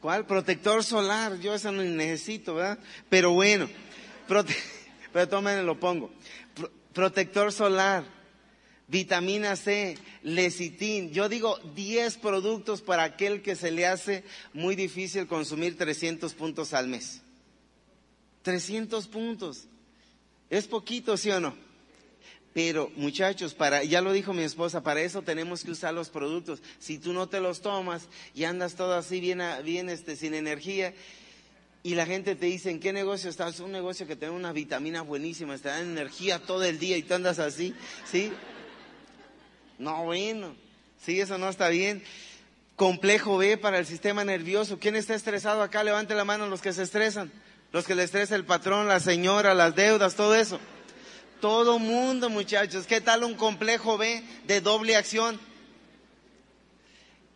¿Cuál? 0.01 0.27
Protector 0.27 0.83
solar. 0.83 1.39
Yo 1.41 1.55
eso 1.55 1.71
no 1.73 1.83
necesito, 1.83 2.55
¿verdad? 2.55 2.79
Pero 3.09 3.33
bueno, 3.33 3.69
pero 5.13 5.29
tomen, 5.29 5.67
lo 5.67 5.79
pongo. 5.79 6.11
protector 6.93 7.53
solar, 7.53 8.05
vitamina 8.89 9.57
C, 9.57 9.99
lecitin. 10.23 11.13
Yo 11.13 11.29
digo 11.29 11.59
10 11.75 12.17
productos 12.19 12.81
para 12.81 13.05
aquel 13.05 13.43
que 13.43 13.57
se 13.57 13.71
le 13.71 13.87
hace 13.87 14.25
muy 14.55 14.75
difícil 14.75 15.27
consumir 15.27 15.77
300 15.77 16.33
puntos 16.35 16.73
al 16.73 16.89
mes. 16.89 17.21
300 18.43 19.07
puntos. 19.07 19.67
Es 20.49 20.67
poquito, 20.67 21.17
¿sí 21.17 21.31
o 21.31 21.41
no? 21.41 21.70
Pero 22.53 22.91
muchachos, 22.97 23.55
para, 23.55 23.85
ya 23.85 24.01
lo 24.01 24.13
dijo 24.13 24.33
mi 24.33 24.43
esposa, 24.43 24.83
para 24.83 25.01
eso 25.03 25.23
tenemos 25.23 25.63
que 25.63 25.71
usar 25.71 25.95
los 25.95 26.11
productos. 26.11 26.61
Si 26.81 26.99
tú 26.99 27.13
no 27.13 27.29
te 27.29 27.41
los 27.41 27.61
tomas 27.61 28.09
y 28.35 28.45
andas 28.45 28.75
todo 28.75 28.95
así 28.95 29.21
bien, 29.21 29.41
bien 29.65 29.89
este, 29.89 30.17
sin 30.17 30.35
energía, 30.35 30.93
y 31.83 31.95
la 31.95 32.05
gente 32.07 32.37
te 32.37 32.47
dice, 32.47 32.71
¿en 32.71 32.81
qué 32.81 32.93
negocio 32.93 33.31
estás? 33.31 33.55
Es 33.55 33.61
un 33.61 33.73
negocio 33.73 34.07
que 34.07 34.17
tiene 34.17 34.35
una 34.35 34.53
vitamina 34.53 35.03
buenísima, 35.03 35.57
te 35.57 35.69
dan 35.69 35.93
energía 35.93 36.39
todo 36.39 36.65
el 36.65 36.79
día 36.79 36.97
y 36.97 37.03
tú 37.03 37.15
andas 37.15 37.39
así, 37.39 37.75
¿sí? 38.11 38.33
No, 39.79 40.05
bueno, 40.05 40.55
sí, 41.03 41.21
eso 41.21 41.39
no 41.39 41.49
está 41.49 41.69
bien. 41.71 42.03
Complejo 42.77 43.39
B 43.39 43.57
para 43.57 43.79
el 43.79 43.87
sistema 43.87 44.25
nervioso. 44.25 44.79
¿Quién 44.79 44.95
está 44.97 45.15
estresado 45.15 45.63
acá? 45.63 45.83
Levante 45.85 46.15
la 46.15 46.25
mano 46.25 46.49
los 46.49 46.61
que 46.61 46.73
se 46.73 46.83
estresan. 46.83 47.33
Los 47.73 47.87
que 47.87 47.95
le 47.95 48.03
estresa 48.03 48.37
el 48.37 48.45
patrón, 48.45 48.89
la 48.89 49.01
señora, 49.01 49.55
las 49.55 49.75
deudas, 49.75 50.17
todo 50.17 50.35
eso. 50.35 50.61
Todo 51.41 51.79
mundo, 51.79 52.29
muchachos. 52.29 52.87
¿Qué 52.87 53.01
tal 53.01 53.25
un 53.25 53.35
complejo 53.35 53.97
B 53.97 54.23
de 54.47 54.61
doble 54.61 54.97
acción? 54.97 55.41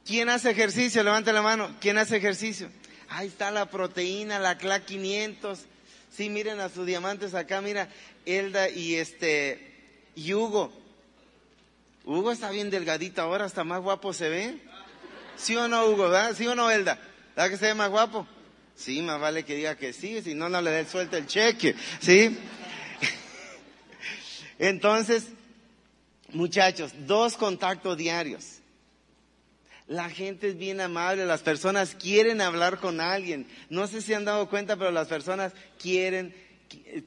¿Quién 0.05 0.29
hace 0.29 0.51
ejercicio? 0.51 1.03
Levante 1.03 1.33
la 1.33 1.40
mano. 1.40 1.75
¿Quién 1.81 1.97
hace 1.97 2.17
ejercicio? 2.17 2.69
Ahí 3.09 3.29
está 3.29 3.51
la 3.51 3.71
proteína, 3.71 4.38
la 4.38 4.59
CLA 4.59 4.85
500. 4.85 5.61
Sí, 6.14 6.29
miren 6.29 6.61
a 6.61 6.69
sus 6.69 6.87
diamantes 6.87 7.35
acá, 7.35 7.61
mira, 7.61 7.88
Elda 8.27 8.69
y 8.69 8.97
este, 8.97 9.73
y 10.14 10.35
Hugo. 10.35 10.73
Hugo 12.05 12.31
está 12.31 12.51
bien 12.51 12.71
delgadito 12.71 13.23
ahora, 13.23 13.47
hasta 13.47 13.64
más 13.64 13.81
guapo 13.81 14.12
se 14.12 14.29
ve. 14.29 14.59
¿Sí 15.37 15.57
o 15.57 15.67
no, 15.67 15.87
Hugo? 15.87 16.11
¿Sí 16.37 16.47
o 16.47 16.55
no, 16.55 16.71
Elda? 16.71 16.99
¿Verdad 17.35 17.51
que 17.51 17.57
se 17.57 17.67
ve 17.67 17.75
más 17.75 17.90
guapo? 17.90 18.27
Sí, 18.77 19.01
más 19.03 19.21
vale 19.21 19.45
que 19.45 19.55
diga 19.57 19.77
que 19.77 19.93
sí, 19.93 20.21
si 20.23 20.35
no, 20.35 20.49
no 20.49 20.61
le 20.61 20.71
dé 20.71 20.85
suelta 20.85 21.17
el 21.17 21.27
cheque, 21.27 21.75
¿sí? 22.01 22.37
Entonces, 24.59 25.29
muchachos, 26.33 26.93
dos 27.07 27.37
contactos 27.37 27.97
diarios. 27.97 28.59
La 29.87 30.09
gente 30.09 30.49
es 30.49 30.57
bien 30.57 30.81
amable, 30.81 31.27
las 31.27 31.43
personas 31.43 31.95
quieren 31.95 32.40
hablar 32.40 32.79
con 32.79 33.01
alguien. 33.01 33.47
No 33.69 33.87
sé 33.87 34.01
si 34.01 34.14
han 34.14 34.25
dado 34.25 34.49
cuenta, 34.49 34.77
pero 34.77 34.90
las 34.90 35.09
personas 35.09 35.53
quieren 35.79 36.35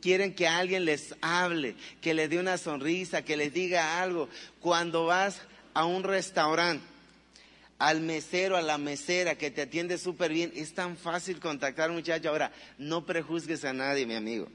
quieren 0.02 0.34
que 0.34 0.48
alguien 0.48 0.86
les 0.86 1.16
hable, 1.22 1.76
que 2.02 2.14
les 2.14 2.30
dé 2.30 2.40
una 2.40 2.58
sonrisa, 2.58 3.24
que 3.24 3.38
les 3.38 3.54
diga 3.54 4.02
algo. 4.02 4.30
Cuando 4.60 5.06
vas 5.06 5.42
a 5.74 5.86
un 5.86 6.04
restaurante, 6.04 6.86
al 7.80 8.02
mesero, 8.02 8.58
a 8.58 8.62
la 8.62 8.78
mesera 8.78 9.36
que 9.36 9.52
te 9.52 9.62
atiende 9.62 9.98
súper 9.98 10.32
bien, 10.32 10.52
es 10.56 10.74
tan 10.74 10.98
fácil 10.98 11.40
contactar 11.40 11.90
a 11.90 11.94
muchacho. 11.94 12.30
Ahora, 12.30 12.52
no 12.78 13.06
prejuzgues 13.06 13.64
a 13.66 13.74
nadie, 13.74 14.06
mi 14.06 14.16
amigo. 14.16 14.48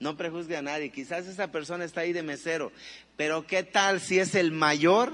No 0.00 0.16
prejuzgue 0.16 0.56
a 0.56 0.62
nadie. 0.62 0.90
Quizás 0.90 1.26
esa 1.26 1.50
persona 1.50 1.84
está 1.84 2.02
ahí 2.02 2.12
de 2.12 2.22
mesero, 2.22 2.72
pero 3.16 3.46
¿qué 3.46 3.62
tal 3.62 4.00
si 4.00 4.18
es 4.18 4.34
el 4.34 4.52
mayor 4.52 5.12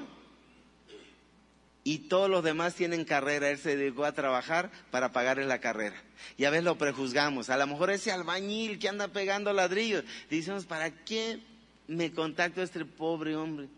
y 1.82 1.98
todos 2.08 2.28
los 2.28 2.44
demás 2.44 2.74
tienen 2.74 3.04
carrera? 3.04 3.50
Él 3.50 3.58
se 3.58 3.76
dedicó 3.76 4.04
a 4.04 4.12
trabajar 4.12 4.70
para 4.90 5.12
pagarle 5.12 5.46
la 5.46 5.60
carrera. 5.60 5.96
Y 6.36 6.44
a 6.44 6.50
veces 6.50 6.64
lo 6.64 6.76
prejuzgamos. 6.76 7.50
A 7.50 7.56
lo 7.56 7.66
mejor 7.66 7.90
ese 7.90 8.12
albañil 8.12 8.78
que 8.78 8.88
anda 8.88 9.08
pegando 9.08 9.52
ladrillos. 9.52 10.04
Decimos, 10.28 10.66
¿para 10.66 10.90
qué 10.90 11.40
me 11.86 12.12
contacto 12.12 12.60
a 12.60 12.64
este 12.64 12.84
pobre 12.84 13.36
hombre? 13.36 13.68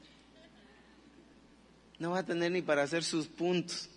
No 1.99 2.11
va 2.11 2.21
a 2.21 2.27
tener 2.27 2.53
ni 2.53 2.63
para 2.63 2.83
hacer 2.83 3.05
sus 3.05 3.27
puntos. 3.27 3.89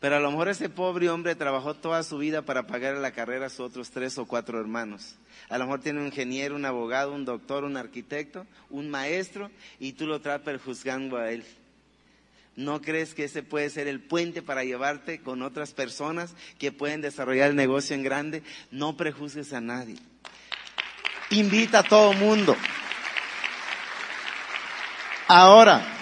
Pero 0.00 0.16
a 0.16 0.20
lo 0.20 0.30
mejor 0.30 0.48
ese 0.48 0.70
pobre 0.70 1.10
hombre 1.10 1.34
trabajó 1.34 1.74
toda 1.74 2.02
su 2.02 2.16
vida 2.16 2.42
para 2.42 2.66
pagar 2.66 2.96
la 2.96 3.12
carrera 3.12 3.46
a 3.46 3.50
sus 3.50 3.60
otros 3.60 3.90
tres 3.90 4.16
o 4.16 4.24
cuatro 4.24 4.58
hermanos. 4.58 5.16
A 5.50 5.58
lo 5.58 5.64
mejor 5.64 5.80
tiene 5.80 6.00
un 6.00 6.06
ingeniero, 6.06 6.56
un 6.56 6.64
abogado, 6.64 7.12
un 7.12 7.26
doctor, 7.26 7.64
un 7.64 7.76
arquitecto, 7.76 8.46
un 8.70 8.88
maestro, 8.88 9.50
y 9.78 9.92
tú 9.92 10.06
lo 10.06 10.20
traes 10.20 10.40
perjuzgando 10.40 11.18
a 11.18 11.30
él. 11.30 11.44
¿No 12.56 12.80
crees 12.80 13.14
que 13.14 13.24
ese 13.24 13.42
puede 13.42 13.68
ser 13.68 13.88
el 13.88 14.00
puente 14.00 14.42
para 14.42 14.64
llevarte 14.64 15.20
con 15.20 15.42
otras 15.42 15.72
personas 15.72 16.34
que 16.58 16.72
pueden 16.72 17.00
desarrollar 17.00 17.50
el 17.50 17.56
negocio 17.56 17.94
en 17.94 18.02
grande? 18.02 18.42
No 18.70 18.96
prejuzgues 18.96 19.52
a 19.52 19.60
nadie. 19.60 19.96
Invita 21.30 21.80
a 21.80 21.82
todo 21.82 22.12
mundo. 22.14 22.56
Ahora, 25.28 25.99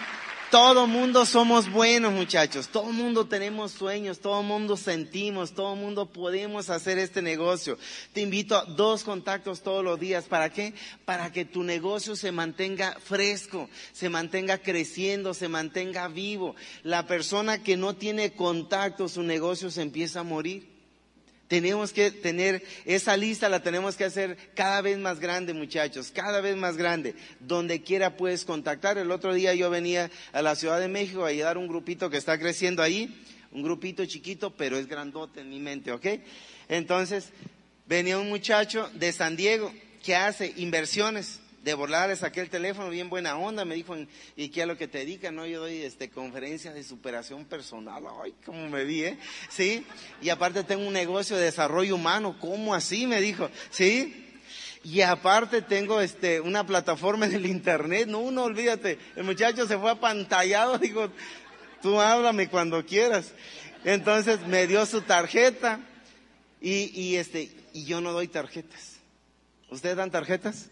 todo 0.50 0.86
mundo 0.86 1.26
somos 1.26 1.70
buenos, 1.70 2.12
muchachos. 2.12 2.68
Todo 2.68 2.92
mundo 2.92 3.26
tenemos 3.26 3.72
sueños, 3.72 4.20
todo 4.20 4.42
mundo 4.42 4.76
sentimos, 4.76 5.52
todo 5.52 5.74
mundo 5.76 6.06
podemos 6.06 6.70
hacer 6.70 6.98
este 6.98 7.22
negocio. 7.22 7.78
Te 8.12 8.20
invito 8.20 8.56
a 8.56 8.64
dos 8.64 9.04
contactos 9.04 9.62
todos 9.62 9.84
los 9.84 10.00
días. 10.00 10.24
¿Para 10.24 10.50
qué? 10.50 10.74
Para 11.04 11.32
que 11.32 11.44
tu 11.44 11.62
negocio 11.62 12.16
se 12.16 12.32
mantenga 12.32 12.96
fresco, 13.02 13.68
se 13.92 14.08
mantenga 14.08 14.58
creciendo, 14.58 15.34
se 15.34 15.48
mantenga 15.48 16.08
vivo. 16.08 16.56
La 16.82 17.06
persona 17.06 17.62
que 17.62 17.76
no 17.76 17.96
tiene 17.96 18.32
contacto, 18.32 19.08
su 19.08 19.22
negocio 19.22 19.70
se 19.70 19.82
empieza 19.82 20.20
a 20.20 20.24
morir. 20.24 20.77
Tenemos 21.48 21.94
que 21.94 22.10
tener 22.10 22.62
esa 22.84 23.16
lista, 23.16 23.48
la 23.48 23.62
tenemos 23.62 23.96
que 23.96 24.04
hacer 24.04 24.36
cada 24.54 24.82
vez 24.82 24.98
más 24.98 25.18
grande, 25.18 25.54
muchachos, 25.54 26.10
cada 26.12 26.42
vez 26.42 26.56
más 26.56 26.76
grande. 26.76 27.14
Donde 27.40 27.82
quiera 27.82 28.16
puedes 28.18 28.44
contactar. 28.44 28.98
El 28.98 29.10
otro 29.10 29.32
día 29.32 29.54
yo 29.54 29.70
venía 29.70 30.10
a 30.32 30.42
la 30.42 30.54
Ciudad 30.54 30.78
de 30.78 30.88
México 30.88 31.24
a 31.24 31.28
ayudar 31.28 31.56
a 31.56 31.60
un 31.60 31.66
grupito 31.66 32.10
que 32.10 32.18
está 32.18 32.38
creciendo 32.38 32.82
ahí, 32.82 33.24
un 33.50 33.62
grupito 33.62 34.04
chiquito, 34.04 34.54
pero 34.54 34.76
es 34.76 34.86
grandote 34.86 35.40
en 35.40 35.48
mi 35.48 35.58
mente, 35.58 35.90
¿ok? 35.90 36.06
Entonces, 36.68 37.30
venía 37.86 38.18
un 38.18 38.28
muchacho 38.28 38.90
de 38.92 39.10
San 39.12 39.34
Diego 39.34 39.72
que 40.04 40.14
hace 40.14 40.52
inversiones 40.56 41.40
de 41.62 41.74
volar, 41.74 42.08
le 42.08 42.16
saqué 42.16 42.40
el 42.40 42.50
teléfono, 42.50 42.88
bien 42.90 43.10
buena 43.10 43.36
onda, 43.36 43.64
me 43.64 43.74
dijo, 43.74 43.96
¿y 44.36 44.48
qué 44.48 44.62
es 44.62 44.66
lo 44.66 44.76
que 44.76 44.88
te 44.88 44.98
dedica? 44.98 45.30
No, 45.30 45.46
yo 45.46 45.60
doy 45.60 45.82
este, 45.82 46.08
conferencias 46.08 46.74
de 46.74 46.84
superación 46.84 47.44
personal, 47.44 48.04
ay, 48.22 48.34
cómo 48.44 48.68
me 48.68 48.84
vi, 48.84 49.04
¿eh? 49.04 49.18
Sí, 49.50 49.84
y 50.22 50.28
aparte 50.28 50.64
tengo 50.64 50.86
un 50.86 50.92
negocio 50.92 51.36
de 51.36 51.44
desarrollo 51.44 51.96
humano, 51.96 52.36
¿cómo 52.40 52.74
así? 52.74 53.06
Me 53.06 53.20
dijo, 53.20 53.50
¿sí? 53.70 54.26
Y 54.84 55.00
aparte 55.00 55.60
tengo 55.60 56.00
este, 56.00 56.40
una 56.40 56.64
plataforma 56.64 57.26
en 57.26 57.34
el 57.34 57.46
internet, 57.46 58.06
no, 58.08 58.30
no, 58.30 58.44
olvídate, 58.44 58.98
el 59.16 59.24
muchacho 59.24 59.66
se 59.66 59.76
fue 59.78 59.90
apantallado, 59.90 60.78
digo, 60.78 61.10
tú 61.82 62.00
háblame 62.00 62.48
cuando 62.48 62.84
quieras. 62.86 63.32
Entonces 63.84 64.40
me 64.46 64.66
dio 64.66 64.84
su 64.86 65.02
tarjeta 65.02 65.80
y, 66.60 66.90
y 67.00 67.16
este, 67.16 67.50
y 67.72 67.84
yo 67.84 68.00
no 68.00 68.12
doy 68.12 68.28
tarjetas. 68.28 68.96
¿Ustedes 69.70 69.96
dan 69.96 70.10
tarjetas? 70.10 70.70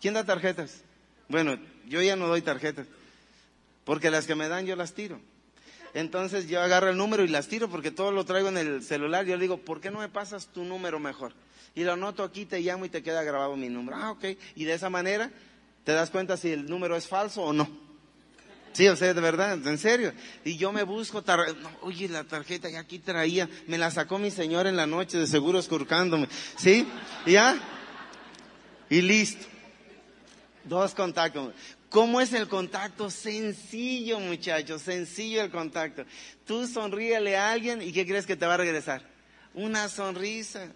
¿Quién 0.00 0.14
da 0.14 0.24
tarjetas? 0.24 0.82
Bueno, 1.28 1.58
yo 1.86 2.00
ya 2.02 2.16
no 2.16 2.28
doy 2.28 2.42
tarjetas, 2.42 2.86
porque 3.84 4.10
las 4.10 4.26
que 4.26 4.34
me 4.34 4.48
dan 4.48 4.66
yo 4.66 4.76
las 4.76 4.94
tiro. 4.94 5.20
Entonces 5.94 6.48
yo 6.48 6.60
agarro 6.60 6.90
el 6.90 6.96
número 6.96 7.24
y 7.24 7.28
las 7.28 7.48
tiro 7.48 7.68
porque 7.68 7.90
todo 7.90 8.12
lo 8.12 8.24
traigo 8.24 8.48
en 8.48 8.58
el 8.58 8.82
celular. 8.82 9.24
Yo 9.24 9.36
le 9.36 9.42
digo, 9.42 9.58
¿por 9.58 9.80
qué 9.80 9.90
no 9.90 10.00
me 10.00 10.08
pasas 10.08 10.46
tu 10.48 10.64
número 10.64 10.98
mejor? 10.98 11.32
Y 11.74 11.84
lo 11.84 11.92
anoto 11.92 12.22
aquí, 12.22 12.44
te 12.44 12.60
llamo 12.60 12.84
y 12.84 12.88
te 12.88 13.02
queda 13.02 13.22
grabado 13.22 13.56
mi 13.56 13.68
número. 13.68 13.96
Ah, 13.96 14.10
ok. 14.10 14.24
Y 14.54 14.64
de 14.64 14.74
esa 14.74 14.90
manera 14.90 15.30
te 15.84 15.92
das 15.92 16.10
cuenta 16.10 16.36
si 16.36 16.50
el 16.50 16.68
número 16.68 16.96
es 16.96 17.06
falso 17.08 17.42
o 17.42 17.52
no. 17.52 17.68
Sí, 18.72 18.86
o 18.86 18.96
sea, 18.96 19.12
de 19.12 19.20
verdad, 19.20 19.66
en 19.66 19.78
serio. 19.78 20.12
Y 20.44 20.56
yo 20.56 20.70
me 20.72 20.82
busco, 20.82 21.24
oye, 21.80 22.08
la 22.08 22.24
tarjeta 22.24 22.68
ya 22.68 22.80
aquí 22.80 22.98
traía, 22.98 23.48
me 23.66 23.78
la 23.78 23.90
sacó 23.90 24.18
mi 24.18 24.30
señor 24.30 24.66
en 24.66 24.76
la 24.76 24.86
noche, 24.86 25.18
de 25.18 25.26
seguro 25.26 25.58
escurcándome. 25.58 26.28
¿Sí? 26.56 26.86
¿Ya? 27.26 27.58
Y 28.90 29.00
listo. 29.00 29.46
Dos 30.68 30.94
contactos. 30.94 31.54
¿Cómo 31.88 32.20
es 32.20 32.34
el 32.34 32.46
contacto? 32.46 33.10
Sencillo, 33.10 34.20
muchachos, 34.20 34.82
sencillo 34.82 35.42
el 35.42 35.50
contacto. 35.50 36.04
Tú 36.46 36.66
sonríele 36.66 37.36
a 37.36 37.50
alguien 37.50 37.80
y 37.80 37.92
¿qué 37.92 38.06
crees 38.06 38.26
que 38.26 38.36
te 38.36 38.46
va 38.46 38.54
a 38.54 38.58
regresar? 38.58 39.02
Una 39.54 39.88
sonrisa. 39.88 40.68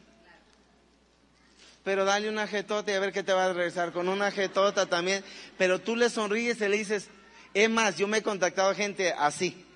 Pero 1.84 2.04
dale 2.06 2.30
una 2.30 2.46
jetota 2.46 2.90
y 2.90 2.94
a 2.94 3.00
ver 3.00 3.12
qué 3.12 3.22
te 3.22 3.32
va 3.32 3.46
a 3.46 3.52
regresar. 3.52 3.92
Con 3.92 4.08
una 4.08 4.30
jetota 4.30 4.86
también. 4.86 5.22
Pero 5.58 5.78
tú 5.78 5.94
le 5.94 6.08
sonríes 6.08 6.56
y 6.62 6.68
le 6.68 6.78
dices, 6.78 7.08
es 7.52 7.68
más, 7.68 7.98
yo 7.98 8.08
me 8.08 8.18
he 8.18 8.22
contactado 8.22 8.70
a 8.70 8.74
gente 8.74 9.12
así. 9.12 9.66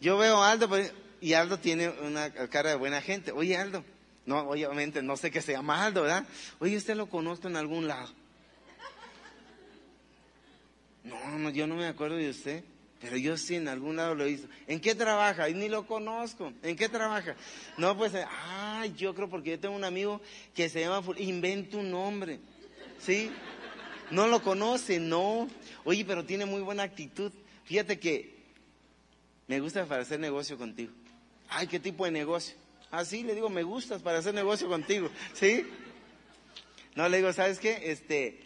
Yo 0.00 0.16
veo 0.18 0.42
a 0.42 0.52
Aldo 0.52 0.68
pues, 0.68 0.92
y 1.20 1.32
Aldo 1.32 1.58
tiene 1.58 1.88
una 1.88 2.30
cara 2.30 2.70
de 2.70 2.76
buena 2.76 3.02
gente. 3.02 3.32
Oye, 3.32 3.56
Aldo. 3.56 3.84
No, 4.26 4.38
obviamente 4.38 5.02
no 5.02 5.16
sé 5.16 5.32
qué 5.32 5.42
se 5.42 5.50
llama 5.50 5.84
Aldo, 5.84 6.02
¿verdad? 6.02 6.24
Oye, 6.60 6.76
usted 6.76 6.94
lo 6.94 7.06
conozco 7.06 7.48
en 7.48 7.56
algún 7.56 7.88
lado. 7.88 8.08
No, 11.04 11.38
no, 11.38 11.50
yo 11.50 11.66
no 11.66 11.74
me 11.74 11.86
acuerdo 11.86 12.16
de 12.16 12.30
usted. 12.30 12.64
Pero 13.02 13.16
yo 13.16 13.36
sí 13.36 13.56
en 13.56 13.66
algún 13.66 13.96
lado 13.96 14.14
lo 14.14 14.28
hizo. 14.28 14.46
¿En 14.68 14.80
qué 14.80 14.94
trabaja? 14.94 15.48
Y 15.48 15.54
ni 15.54 15.68
lo 15.68 15.88
conozco. 15.88 16.52
¿En 16.62 16.76
qué 16.76 16.88
trabaja? 16.88 17.34
No, 17.76 17.96
pues, 17.96 18.12
ah, 18.14 18.86
yo 18.96 19.12
creo 19.12 19.28
porque 19.28 19.50
yo 19.50 19.58
tengo 19.58 19.74
un 19.74 19.82
amigo 19.82 20.20
que 20.54 20.68
se 20.68 20.80
llama, 20.80 21.02
inventa 21.18 21.78
un 21.78 21.90
nombre. 21.90 22.38
¿Sí? 23.00 23.32
No 24.12 24.28
lo 24.28 24.40
conoce, 24.40 25.00
no. 25.00 25.48
Oye, 25.82 26.04
pero 26.04 26.24
tiene 26.24 26.46
muy 26.46 26.62
buena 26.62 26.84
actitud. 26.84 27.32
Fíjate 27.64 27.98
que 27.98 28.36
me 29.48 29.58
gusta 29.58 29.84
para 29.86 30.02
hacer 30.02 30.20
negocio 30.20 30.56
contigo. 30.56 30.92
Ay, 31.48 31.66
¿qué 31.66 31.80
tipo 31.80 32.04
de 32.04 32.12
negocio? 32.12 32.54
Así 32.92 33.22
ah, 33.22 33.26
le 33.26 33.34
digo, 33.34 33.50
me 33.50 33.64
gustas 33.64 34.00
para 34.00 34.18
hacer 34.18 34.32
negocio 34.32 34.68
contigo. 34.68 35.10
¿Sí? 35.32 35.66
No, 36.94 37.08
le 37.08 37.16
digo, 37.16 37.32
¿sabes 37.32 37.58
qué? 37.58 37.90
Este, 37.90 38.38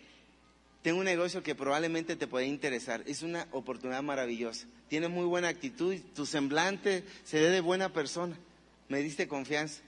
tengo 0.87 1.01
un 1.01 1.05
negocio 1.05 1.43
que 1.43 1.57
probablemente 1.57 2.15
te 2.15 2.29
puede 2.29 2.47
interesar. 2.47 3.03
Es 3.07 3.23
una 3.23 3.49
oportunidad 3.51 4.05
maravillosa. 4.05 4.69
Tienes 4.87 5.11
muy 5.11 5.25
buena 5.25 5.49
actitud, 5.49 5.97
tu 6.15 6.27
semblante 6.27 7.05
se 7.25 7.41
ve 7.41 7.49
de 7.49 7.61
buena 7.61 7.89
persona. 7.89 8.37
Me 8.89 9.01
diste 9.01 9.27
confianza. 9.27 9.81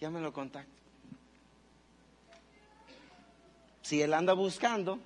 Ya 0.00 0.08
me 0.08 0.22
lo 0.22 0.32
contacto. 0.32 0.72
Si 3.82 4.00
él 4.00 4.14
anda 4.14 4.32
buscando, 4.32 4.98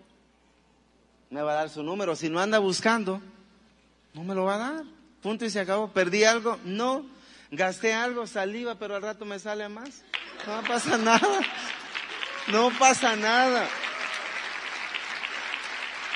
me 1.31 1.43
va 1.43 1.55
a 1.55 1.57
dar 1.57 1.69
su 1.69 1.83
número. 1.83 2.15
Si 2.15 2.31
no 2.31 2.39
anda 2.39 2.61
buscando, 2.61 3.21
no 4.15 4.23
me 4.23 4.33
lo 4.33 4.45
va 4.45 4.55
a 4.55 4.59
dar. 4.59 4.85
Punto 5.23 5.45
y 5.45 5.51
se 5.51 5.59
acabó. 5.59 5.89
¿Perdí 5.89 6.23
algo? 6.23 6.57
No. 6.65 7.05
Gasté 7.51 7.95
algo, 7.95 8.29
saliva, 8.29 8.77
pero 8.77 8.95
al 8.95 9.03
rato 9.03 9.25
me 9.25 9.41
sale 9.41 9.69
más. 9.69 10.05
No 10.47 10.63
pasa 10.69 10.99
nada. 10.99 11.41
No 12.47 12.71
pasa 12.79 13.17
nada. 13.17 13.69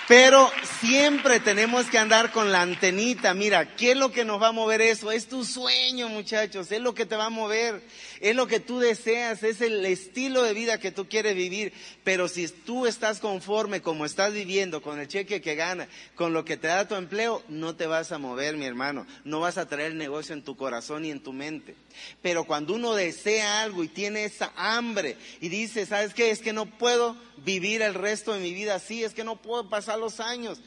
Pero 0.09 0.53
siempre 0.79 1.41
tenemos 1.41 1.87
que 1.87 1.99
andar 1.99 2.31
con 2.31 2.53
la 2.53 2.63
antenita. 2.63 3.35
Mira, 3.35 3.75
¿qué 3.75 3.91
es 3.91 3.97
lo 3.97 4.13
que 4.13 4.25
nos 4.25 4.41
va 4.41 4.49
a 4.49 4.53
mover 4.53 4.81
eso? 4.81 5.11
Es 5.11 5.27
tu 5.27 5.45
sueño, 5.45 6.09
muchachos. 6.09 6.71
Es 6.71 6.81
lo 6.81 6.95
que 6.95 7.07
te 7.07 7.17
va 7.17 7.25
a 7.25 7.31
mover. 7.31 7.83
Es 8.21 8.37
lo 8.37 8.47
que 8.47 8.61
tú 8.61 8.79
deseas. 8.79 9.43
Es 9.43 9.61
el 9.61 9.85
estilo 9.85 10.45
de 10.45 10.55
vida 10.55 10.79
que 10.79 10.93
tú 10.93 11.09
quieres 11.09 11.35
vivir. 11.35 11.73
Pero 12.05 12.29
si 12.29 12.47
tú 12.47 12.87
estás 12.87 13.19
conforme 13.19 13.83
como 13.83 14.07
estás 14.07 14.33
viviendo, 14.33 14.81
con 14.81 15.01
el 15.01 15.09
cheque 15.09 15.41
que 15.41 15.57
gana, 15.57 15.89
con 16.15 16.33
lo 16.33 16.45
que 16.45 16.57
te 16.57 16.69
da 16.69 16.87
tu 16.87 16.95
empleo, 16.95 17.43
no 17.49 17.75
te 17.75 17.89
vas 17.89 18.13
a 18.13 18.19
mover, 18.19 18.57
mi 18.57 18.67
hermano. 18.67 19.09
No 19.25 19.41
vas 19.41 19.59
a 19.59 19.67
traer 19.67 19.91
el 19.91 19.99
negocio 19.99 20.35
en 20.35 20.45
tu 20.45 20.57
corazón 20.57 21.05
y 21.05 21.11
en 21.11 21.21
tu 21.21 21.33
mente. 21.33 21.75
Pero 22.23 22.45
cuando 22.45 22.75
uno 22.75 22.95
desea 22.95 23.63
algo 23.63 23.83
y 23.83 23.89
tiene 23.89 24.25
esa 24.25 24.53
hambre 24.55 25.17
y 25.41 25.49
dice, 25.49 25.85
¿sabes 25.85 26.15
qué? 26.15 26.31
Es 26.31 26.43
que 26.43 26.53
no 26.53 26.67
puedo 26.67 27.17
vivir 27.39 27.83
el 27.83 27.95
resto 27.95 28.35
de 28.35 28.41
mi 28.41 28.53
vida 28.53 28.77
así. 28.77 29.03
Es 29.03 29.13
que 29.13 29.25
no 29.25 29.37
puedo 29.43 29.69
pasar 29.69 29.96
los 29.97 30.21
años 30.21 30.61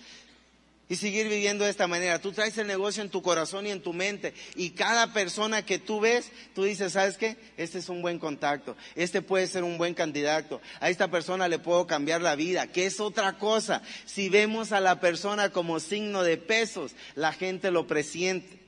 y 0.90 0.96
seguir 0.96 1.30
viviendo 1.30 1.64
de 1.64 1.70
esta 1.70 1.88
manera. 1.88 2.20
Tú 2.20 2.32
traes 2.32 2.58
el 2.58 2.68
negocio 2.68 3.04
en 3.04 3.10
tu 3.10 3.22
corazón 3.22 3.68
y 3.68 3.72
en 3.72 3.82
tu 3.82 3.94
mente 3.94 4.34
y 4.56 4.72
cada 4.72 5.14
persona 5.14 5.64
que 5.64 5.78
tú 5.78 6.00
ves, 6.00 6.32
tú 6.56 6.64
dices, 6.64 6.94
¿sabes 6.94 7.18
qué? 7.18 7.38
Este 7.58 7.78
es 7.78 7.88
un 7.90 8.02
buen 8.02 8.18
contacto, 8.20 8.76
este 8.96 9.22
puede 9.22 9.48
ser 9.48 9.64
un 9.64 9.78
buen 9.78 9.94
candidato, 9.94 10.60
a 10.80 10.90
esta 10.90 11.10
persona 11.10 11.48
le 11.48 11.60
puedo 11.60 11.86
cambiar 11.88 12.22
la 12.22 12.36
vida, 12.36 12.68
que 12.68 12.88
es 12.88 13.00
otra 13.00 13.38
cosa. 13.38 13.84
Si 14.06 14.30
vemos 14.30 14.72
a 14.72 14.82
la 14.82 15.00
persona 15.00 15.52
como 15.52 15.80
signo 15.80 16.24
de 16.24 16.38
pesos, 16.38 16.94
la 17.16 17.32
gente 17.32 17.72
lo 17.72 17.88
presiente. 17.88 18.59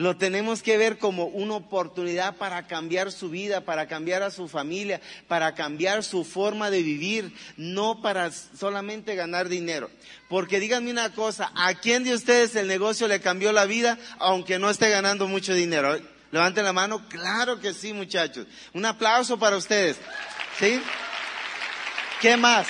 Lo 0.00 0.16
tenemos 0.16 0.62
que 0.62 0.78
ver 0.78 0.96
como 0.96 1.26
una 1.26 1.56
oportunidad 1.56 2.36
para 2.36 2.66
cambiar 2.66 3.12
su 3.12 3.28
vida, 3.28 3.66
para 3.66 3.86
cambiar 3.86 4.22
a 4.22 4.30
su 4.30 4.48
familia, 4.48 4.98
para 5.28 5.54
cambiar 5.54 6.02
su 6.02 6.24
forma 6.24 6.70
de 6.70 6.82
vivir, 6.82 7.34
no 7.58 8.00
para 8.00 8.30
solamente 8.32 9.14
ganar 9.14 9.50
dinero. 9.50 9.90
Porque 10.30 10.58
díganme 10.58 10.90
una 10.90 11.12
cosa, 11.12 11.52
¿a 11.54 11.74
quién 11.74 12.04
de 12.04 12.14
ustedes 12.14 12.56
el 12.56 12.66
negocio 12.66 13.08
le 13.08 13.20
cambió 13.20 13.52
la 13.52 13.66
vida 13.66 13.98
aunque 14.18 14.58
no 14.58 14.70
esté 14.70 14.88
ganando 14.88 15.28
mucho 15.28 15.52
dinero? 15.52 16.00
Levanten 16.32 16.64
la 16.64 16.72
mano, 16.72 17.06
claro 17.10 17.60
que 17.60 17.74
sí, 17.74 17.92
muchachos. 17.92 18.46
Un 18.72 18.86
aplauso 18.86 19.38
para 19.38 19.58
ustedes. 19.58 19.98
¿Sí? 20.58 20.80
¿Qué 22.22 22.38
más? 22.38 22.66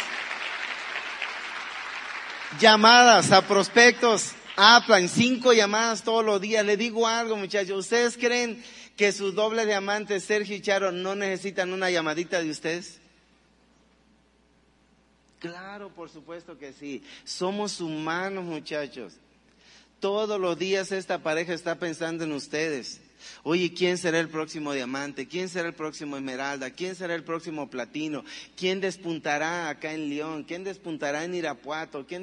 Llamadas 2.59 3.31
a 3.31 3.47
prospectos 3.47 4.33
en 4.99 5.09
cinco 5.09 5.53
llamadas 5.53 6.03
todos 6.03 6.25
los 6.25 6.41
días. 6.41 6.65
Le 6.65 6.77
digo 6.77 7.07
algo, 7.07 7.37
muchachos. 7.37 7.79
¿Ustedes 7.79 8.17
creen 8.17 8.63
que 8.97 9.13
sus 9.13 9.35
dobles 9.35 9.67
diamantes, 9.67 10.25
Sergio 10.25 10.57
y 10.57 10.61
Charo, 10.61 10.93
no 10.93 11.15
necesitan 11.15 11.73
una 11.73 11.91
llamadita 11.91 12.43
de 12.43 12.51
ustedes? 12.51 12.99
Claro, 15.39 15.89
por 15.89 16.11
supuesto 16.11 16.59
que 16.59 16.73
sí. 16.73 17.03
Somos 17.25 17.81
humanos, 17.81 18.45
muchachos. 18.45 19.15
Todos 19.99 20.39
los 20.39 20.59
días 20.59 20.93
esta 20.93 21.19
pareja 21.19 21.55
está 21.55 21.77
pensando 21.77 22.25
en 22.25 22.33
ustedes. 22.33 23.01
Oye, 23.43 23.73
¿quién 23.73 23.99
será 23.99 24.21
el 24.21 24.29
próximo 24.29 24.73
diamante? 24.73 25.27
¿Quién 25.27 25.49
será 25.49 25.69
el 25.69 25.75
próximo 25.75 26.17
esmeralda? 26.17 26.71
¿Quién 26.71 26.95
será 26.95 27.15
el 27.15 27.25
próximo 27.25 27.71
platino? 27.71 28.25
¿Quién 28.57 28.81
despuntará 28.81 29.69
acá 29.69 29.93
en 29.93 30.09
León? 30.09 30.45
¿Quién 30.45 30.65
despuntará 30.65 31.25
en 31.25 31.35
Irapuato? 31.35 32.07
¿Quién 32.07 32.23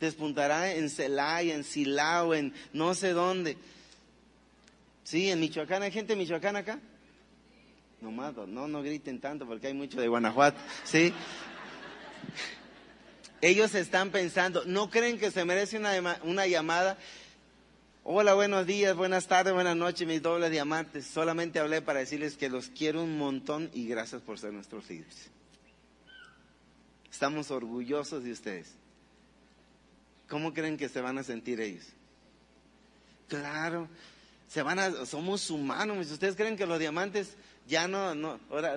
despuntará 0.00 0.74
en 0.74 0.90
Celaya, 0.90 1.54
en 1.54 1.64
Silao, 1.64 2.34
en 2.34 2.52
no 2.72 2.94
sé 2.94 3.10
dónde? 3.10 3.56
Sí, 5.04 5.30
en 5.30 5.40
Michoacán. 5.40 5.82
¿Hay 5.82 5.92
gente 5.92 6.14
de 6.14 6.18
Michoacán 6.18 6.56
acá? 6.56 6.80
No, 8.00 8.10
no, 8.46 8.68
no 8.68 8.82
griten 8.82 9.18
tanto 9.18 9.46
porque 9.46 9.68
hay 9.68 9.74
mucho 9.74 10.00
de 10.00 10.08
Guanajuato. 10.08 10.58
Sí. 10.84 11.12
Ellos 13.40 13.74
están 13.74 14.10
pensando, 14.10 14.64
¿no 14.66 14.90
creen 14.90 15.18
que 15.18 15.30
se 15.30 15.44
merece 15.44 15.78
una, 15.78 16.18
una 16.22 16.46
llamada? 16.46 16.98
Hola, 18.06 18.34
buenos 18.34 18.66
días, 18.66 18.94
buenas 18.94 19.28
tardes, 19.28 19.54
buenas 19.54 19.76
noches, 19.76 20.06
mis 20.06 20.20
dobles 20.20 20.50
diamantes. 20.50 21.06
Solamente 21.06 21.58
hablé 21.58 21.80
para 21.80 22.00
decirles 22.00 22.36
que 22.36 22.50
los 22.50 22.68
quiero 22.68 23.02
un 23.02 23.16
montón 23.16 23.70
y 23.72 23.88
gracias 23.88 24.20
por 24.20 24.38
ser 24.38 24.52
nuestros 24.52 24.90
líderes. 24.90 25.30
Estamos 27.10 27.50
orgullosos 27.50 28.22
de 28.22 28.32
ustedes. 28.32 28.74
¿Cómo 30.28 30.52
creen 30.52 30.76
que 30.76 30.90
se 30.90 31.00
van 31.00 31.16
a 31.16 31.22
sentir 31.22 31.62
ellos? 31.62 31.86
Claro, 33.26 33.88
se 34.48 34.60
van 34.60 34.80
a, 34.80 35.06
somos 35.06 35.48
humanos. 35.48 36.10
¿Ustedes 36.10 36.36
creen 36.36 36.58
que 36.58 36.66
los 36.66 36.78
diamantes 36.78 37.38
ya 37.66 37.88
no, 37.88 38.14
no, 38.14 38.38
ahora, 38.50 38.76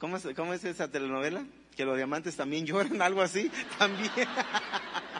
¿cómo 0.00 0.16
es, 0.16 0.26
cómo 0.34 0.52
es 0.52 0.64
esa 0.64 0.90
telenovela? 0.90 1.46
Que 1.76 1.84
los 1.84 1.96
diamantes 1.96 2.34
también 2.34 2.66
lloran, 2.66 3.00
algo 3.00 3.22
así, 3.22 3.52
también. 3.78 4.10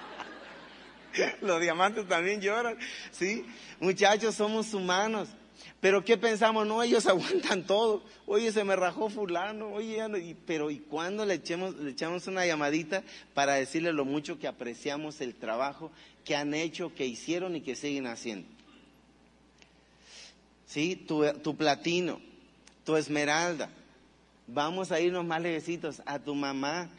Los 1.40 1.60
diamantes 1.60 2.06
también 2.08 2.40
lloran, 2.40 2.76
¿sí? 3.12 3.44
Muchachos, 3.80 4.34
somos 4.34 4.72
humanos. 4.74 5.28
Pero 5.80 6.04
¿qué 6.04 6.16
pensamos? 6.16 6.66
No, 6.66 6.82
ellos 6.82 7.06
aguantan 7.08 7.64
todo. 7.66 8.02
Oye, 8.26 8.52
se 8.52 8.64
me 8.64 8.76
rajó 8.76 9.10
fulano. 9.10 9.72
Oye, 9.72 10.36
pero 10.46 10.70
¿y 10.70 10.78
cuándo 10.78 11.26
le, 11.26 11.34
echemos, 11.34 11.76
le 11.76 11.90
echamos 11.90 12.26
una 12.26 12.46
llamadita 12.46 13.02
para 13.34 13.54
decirle 13.54 13.92
lo 13.92 14.04
mucho 14.04 14.38
que 14.38 14.48
apreciamos 14.48 15.20
el 15.20 15.34
trabajo 15.34 15.90
que 16.24 16.36
han 16.36 16.54
hecho, 16.54 16.94
que 16.94 17.06
hicieron 17.06 17.56
y 17.56 17.60
que 17.60 17.76
siguen 17.76 18.06
haciendo? 18.06 18.48
¿Sí? 20.66 20.96
Tu, 20.96 21.24
tu 21.42 21.56
platino, 21.56 22.20
tu 22.84 22.96
esmeralda. 22.96 23.70
Vamos 24.46 24.92
a 24.92 25.00
irnos 25.00 25.24
más 25.24 25.40
lejecitos 25.40 26.02
a 26.04 26.18
tu 26.18 26.34
mamá, 26.34 26.90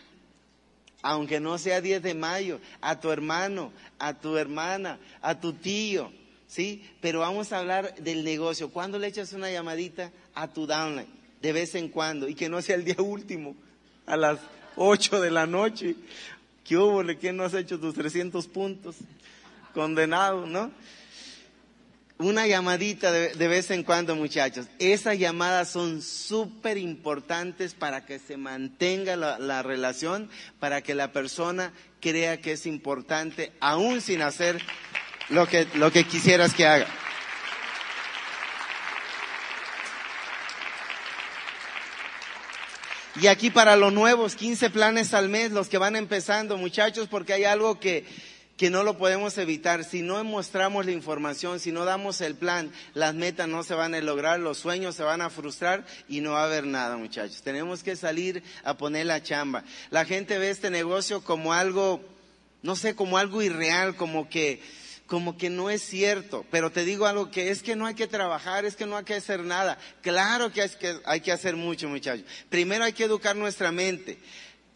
aunque 1.06 1.40
no 1.40 1.60
sea 1.60 1.82
10 1.82 2.02
de 2.02 2.16
mayo, 2.16 2.60
a 2.82 3.00
tu 3.00 3.12
hermano, 3.12 3.72
a 4.00 4.16
tu 4.16 4.38
hermana, 4.38 4.98
a 5.22 5.40
tu 5.40 5.54
tío, 5.54 6.12
¿sí? 6.48 6.84
Pero 7.00 7.20
vamos 7.20 7.54
a 7.54 7.60
hablar 7.60 7.94
del 7.98 8.24
negocio. 8.24 8.72
¿Cuándo 8.72 8.98
le 8.98 9.06
echas 9.06 9.32
una 9.32 9.52
llamadita 9.52 10.12
a 10.34 10.48
tu 10.48 10.66
downline? 10.66 11.06
De 11.44 11.54
vez 11.54 11.76
en 11.76 11.90
cuando, 11.90 12.28
y 12.28 12.34
que 12.34 12.50
no 12.50 12.60
sea 12.60 12.76
el 12.76 12.86
día 12.86 12.96
último, 12.98 13.56
a 14.08 14.18
las 14.18 14.40
8 14.78 15.22
de 15.22 15.30
la 15.30 15.46
noche. 15.46 15.96
¿Qué 16.64 16.76
hubo? 16.76 17.04
¿Quién 17.20 17.38
no 17.38 17.44
has 17.44 17.54
hecho 17.54 17.80
tus 17.80 17.94
300 17.94 18.48
puntos? 18.48 18.96
Condenado, 19.76 20.48
¿no? 20.48 20.72
Una 22.18 22.48
llamadita 22.48 23.12
de, 23.12 23.48
vez 23.48 23.72
en 23.72 23.84
cuando, 23.84 24.16
muchachos. 24.16 24.68
Esas 24.80 25.20
llamadas 25.20 25.70
son 25.70 26.02
súper 26.02 26.78
importantes 26.78 27.74
para 27.74 28.06
que 28.06 28.20
se 28.20 28.38
mantenga 28.38 29.16
la, 29.16 29.38
la, 29.38 29.64
relación, 29.64 30.30
para 30.60 30.82
que 30.82 30.96
la 30.96 31.12
persona 31.12 31.74
crea 32.00 32.40
que 32.40 32.54
es 32.54 32.66
importante, 32.66 33.52
aún 33.60 34.00
sin 34.02 34.22
hacer 34.22 34.62
lo 35.30 35.48
que, 35.48 35.68
lo 35.76 35.92
que 35.92 36.06
quisieras 36.06 36.54
que 36.54 36.66
haga. 36.66 36.88
Y 43.22 43.28
aquí 43.28 43.50
para 43.50 43.78
los 43.78 43.94
nuevos, 43.94 44.36
15 44.36 44.70
planes 44.72 45.14
al 45.14 45.30
mes, 45.30 45.52
los 45.52 45.70
que 45.70 45.78
van 45.78 45.96
empezando, 45.96 46.58
muchachos, 46.58 47.08
porque 47.10 47.32
hay 47.32 47.46
algo 47.46 47.80
que, 47.80 48.06
que 48.58 48.70
no 48.70 48.84
lo 48.84 48.98
podemos 48.98 49.38
evitar. 49.38 49.84
Si 49.84 50.02
no 50.02 50.24
mostramos 50.24 50.86
la 50.86 50.92
información, 50.92 51.60
si 51.60 51.72
no 51.72 51.86
damos 51.86 52.22
el 52.22 52.36
plan, 52.36 52.72
las 52.94 53.14
metas 53.14 53.48
no 53.48 53.64
se 53.64 53.76
van 53.76 53.94
a 53.94 54.02
lograr, 54.02 54.40
los 54.40 54.58
sueños 54.58 54.96
se 54.96 55.04
van 55.04 55.22
a 55.22 55.30
frustrar 55.30 55.86
y 56.08 56.22
no 56.22 56.32
va 56.32 56.42
a 56.42 56.46
haber 56.46 56.66
nada, 56.66 56.98
muchachos. 56.98 57.42
Tenemos 57.42 57.84
que 57.84 57.96
salir 57.96 58.44
a 58.64 58.78
poner 58.78 59.06
la 59.06 59.22
chamba. 59.22 59.64
La 59.90 60.06
gente 60.06 60.38
ve 60.38 60.50
este 60.50 60.70
negocio 60.70 61.22
como 61.22 61.54
algo, 61.54 62.02
no 62.62 62.76
sé, 62.76 62.96
como 62.96 63.18
algo 63.18 63.42
irreal, 63.42 63.96
como 63.96 64.30
que, 64.30 64.62
como 65.06 65.38
que 65.38 65.50
no 65.50 65.70
es 65.70 65.82
cierto. 65.82 66.46
Pero 66.50 66.72
te 66.72 66.86
digo 66.86 67.08
algo 67.08 67.32
que 67.32 67.52
es 67.52 67.62
que 67.62 67.76
no 67.76 67.86
hay 67.86 67.96
que 67.96 68.08
trabajar, 68.08 68.64
es 68.64 68.78
que 68.78 68.86
no 68.86 68.96
hay 68.96 69.04
que 69.04 69.16
hacer 69.16 69.42
nada. 69.42 69.78
Claro 70.02 70.52
que 70.54 70.62
hay 70.62 70.70
que, 70.70 70.98
hay 71.06 71.20
que 71.20 71.34
hacer 71.34 71.58
mucho, 71.58 71.90
muchachos. 71.90 72.26
Primero 72.50 72.86
hay 72.86 72.94
que 72.94 73.04
educar 73.04 73.36
nuestra 73.36 73.74
mente. 73.74 74.18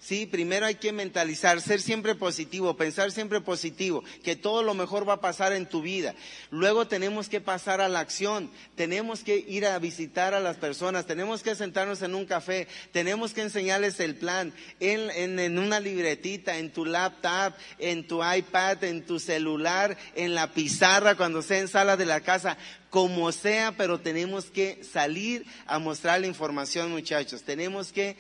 Sí, 0.02 0.26
primero 0.26 0.66
hay 0.66 0.76
que 0.76 0.94
mentalizar, 0.94 1.60
ser 1.60 1.82
siempre 1.82 2.16
positivo, 2.16 2.78
pensar 2.78 3.12
siempre 3.12 3.42
positivo, 3.42 4.02
que 4.24 4.38
todo 4.38 4.64
lo 4.64 4.74
mejor 4.74 5.08
va 5.08 5.16
a 5.16 5.22
pasar 5.22 5.52
en 5.52 5.68
tu 5.68 5.82
vida. 5.82 6.16
Luego 6.52 6.88
tenemos 6.88 7.28
que 7.28 7.42
pasar 7.42 7.82
a 7.82 7.90
la 7.90 8.00
acción, 8.00 8.50
tenemos 8.76 9.26
que 9.26 9.44
ir 9.46 9.66
a 9.66 9.78
visitar 9.78 10.34
a 10.34 10.40
las 10.40 10.56
personas, 10.56 11.06
tenemos 11.06 11.44
que 11.44 11.54
sentarnos 11.54 12.02
en 12.02 12.16
un 12.16 12.26
café, 12.26 12.70
tenemos 12.94 13.34
que 13.34 13.42
enseñarles 13.42 14.00
el 14.00 14.16
plan 14.16 14.54
en, 14.80 15.38
en 15.38 15.60
una 15.60 15.82
libretita, 15.82 16.58
en 16.58 16.72
tu 16.72 16.86
laptop, 16.86 17.56
en 17.78 18.08
tu 18.08 18.24
iPad, 18.24 18.82
en 18.86 19.06
tu 19.06 19.20
celular, 19.20 19.98
en 20.16 20.34
la 20.34 20.54
pizarra, 20.54 21.16
cuando 21.16 21.42
sea 21.42 21.60
en 21.60 21.68
sala 21.68 21.98
de 21.98 22.06
la 22.06 22.22
casa, 22.22 22.58
como 22.90 23.34
sea, 23.34 23.74
pero 23.76 24.00
tenemos 24.00 24.46
que 24.46 24.82
salir 24.90 25.46
a 25.68 25.78
mostrar 25.78 26.22
la 26.22 26.28
información, 26.28 26.90
muchachos. 26.90 27.44
Tenemos 27.44 27.92
que 27.92 28.16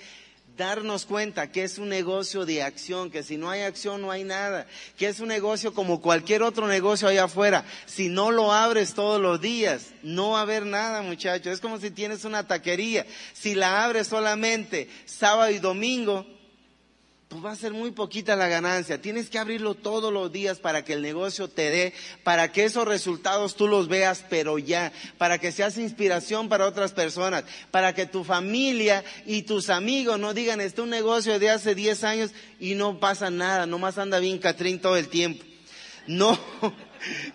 darnos 0.59 1.05
cuenta 1.05 1.51
que 1.51 1.63
es 1.63 1.77
un 1.77 1.87
negocio 1.87 2.45
de 2.45 2.61
acción, 2.61 3.09
que 3.09 3.23
si 3.23 3.37
no 3.37 3.49
hay 3.49 3.61
acción 3.61 4.01
no 4.01 4.11
hay 4.11 4.25
nada, 4.25 4.67
que 4.97 5.07
es 5.07 5.21
un 5.21 5.29
negocio 5.29 5.73
como 5.73 6.01
cualquier 6.01 6.43
otro 6.43 6.67
negocio 6.67 7.07
allá 7.07 7.23
afuera. 7.23 7.63
Si 7.85 8.09
no 8.09 8.29
lo 8.29 8.51
abres 8.51 8.93
todos 8.93 9.21
los 9.21 9.39
días, 9.39 9.87
no 10.03 10.31
va 10.31 10.39
a 10.39 10.41
haber 10.41 10.65
nada, 10.65 11.01
muchachos. 11.01 11.53
Es 11.53 11.61
como 11.61 11.79
si 11.79 11.91
tienes 11.91 12.25
una 12.25 12.45
taquería. 12.45 13.05
Si 13.33 13.55
la 13.55 13.85
abres 13.85 14.07
solamente 14.07 14.89
sábado 15.05 15.49
y 15.49 15.59
domingo, 15.59 16.27
pues 17.29 17.45
va 17.45 17.51
a 17.51 17.55
ser 17.55 17.73
muy 17.73 17.91
poquita 17.91 18.35
la 18.35 18.47
ganancia. 18.47 18.99
Tienes 18.99 19.29
que 19.29 19.37
abrirlo 19.37 19.75
todos 19.75 20.11
los 20.11 20.31
días 20.31 20.57
para 20.57 20.83
que 20.83 20.93
el 20.93 21.03
negocio 21.03 21.47
te 21.47 21.69
dé, 21.69 21.93
para 22.23 22.51
que 22.51 22.65
esos 22.65 22.87
resultados 22.87 23.55
tú 23.55 23.67
los 23.67 23.87
veas, 23.87 24.25
pero 24.27 24.57
ya, 24.57 24.91
para 25.19 25.37
que 25.37 25.51
seas 25.51 25.77
inspiración 25.77 26.49
para 26.49 26.65
otras 26.65 26.91
personas, 26.91 27.43
para 27.69 27.93
que 27.93 28.07
tu 28.07 28.23
familia 28.23 29.03
y 29.27 29.43
tus 29.43 29.69
amigos 29.69 30.19
no 30.19 30.33
digan, 30.33 30.59
este 30.59 30.81
es 30.81 30.83
un 30.83 30.89
negocio 30.89 31.37
de 31.37 31.51
hace 31.51 31.75
10 31.75 32.03
años 32.03 32.31
y 32.59 32.73
no 32.73 32.99
pasa 32.99 33.29
nada, 33.29 33.67
nomás 33.67 33.99
anda 33.99 34.17
bien 34.17 34.39
Catrín 34.39 34.81
todo 34.81 34.97
el 34.97 35.07
tiempo. 35.07 35.45
No, 36.07 36.35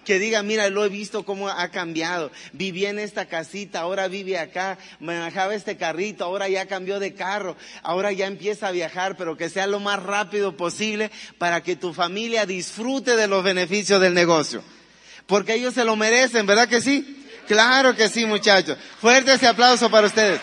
que 0.05 0.19
diga, 0.19 0.43
mira, 0.43 0.69
lo 0.71 0.85
he 0.85 0.89
visto 0.89 1.25
cómo 1.25 1.49
ha 1.49 1.69
cambiado. 1.69 2.31
Vivía 2.53 2.91
en 2.91 2.99
esta 2.99 3.27
casita, 3.27 3.81
ahora 3.81 4.09
vive 4.09 4.39
acá, 4.39 4.79
manejaba 5.01 5.55
este 5.55 5.77
carrito, 5.77 6.25
ahora 6.25 6.49
ya 6.49 6.67
cambió 6.67 6.99
de 6.99 7.15
carro, 7.15 7.57
ahora 7.83 8.13
ya 8.13 8.27
empieza 8.27 8.69
a 8.69 8.73
viajar, 8.73 9.17
pero 9.17 9.37
que 9.37 9.51
sea 9.51 9.67
lo 9.67 9.81
más 9.81 10.03
rápido 10.03 10.57
posible 10.57 11.11
para 11.39 11.63
que 11.63 11.77
tu 11.77 11.93
familia 11.93 12.47
disfrute 12.47 13.17
de 13.17 13.27
los 13.27 13.45
beneficios 13.45 14.01
del 14.01 14.15
negocio. 14.15 14.63
Porque 15.27 15.55
ellos 15.55 15.75
se 15.75 15.85
lo 15.85 15.97
merecen, 15.97 16.47
¿verdad 16.47 16.69
que 16.69 16.81
sí? 16.81 17.27
Claro 17.47 17.95
que 17.95 18.09
sí, 18.09 18.25
muchachos. 18.27 18.79
Fuerte 19.01 19.35
ese 19.35 19.47
aplauso 19.47 19.91
para 19.91 20.07
ustedes. 20.07 20.41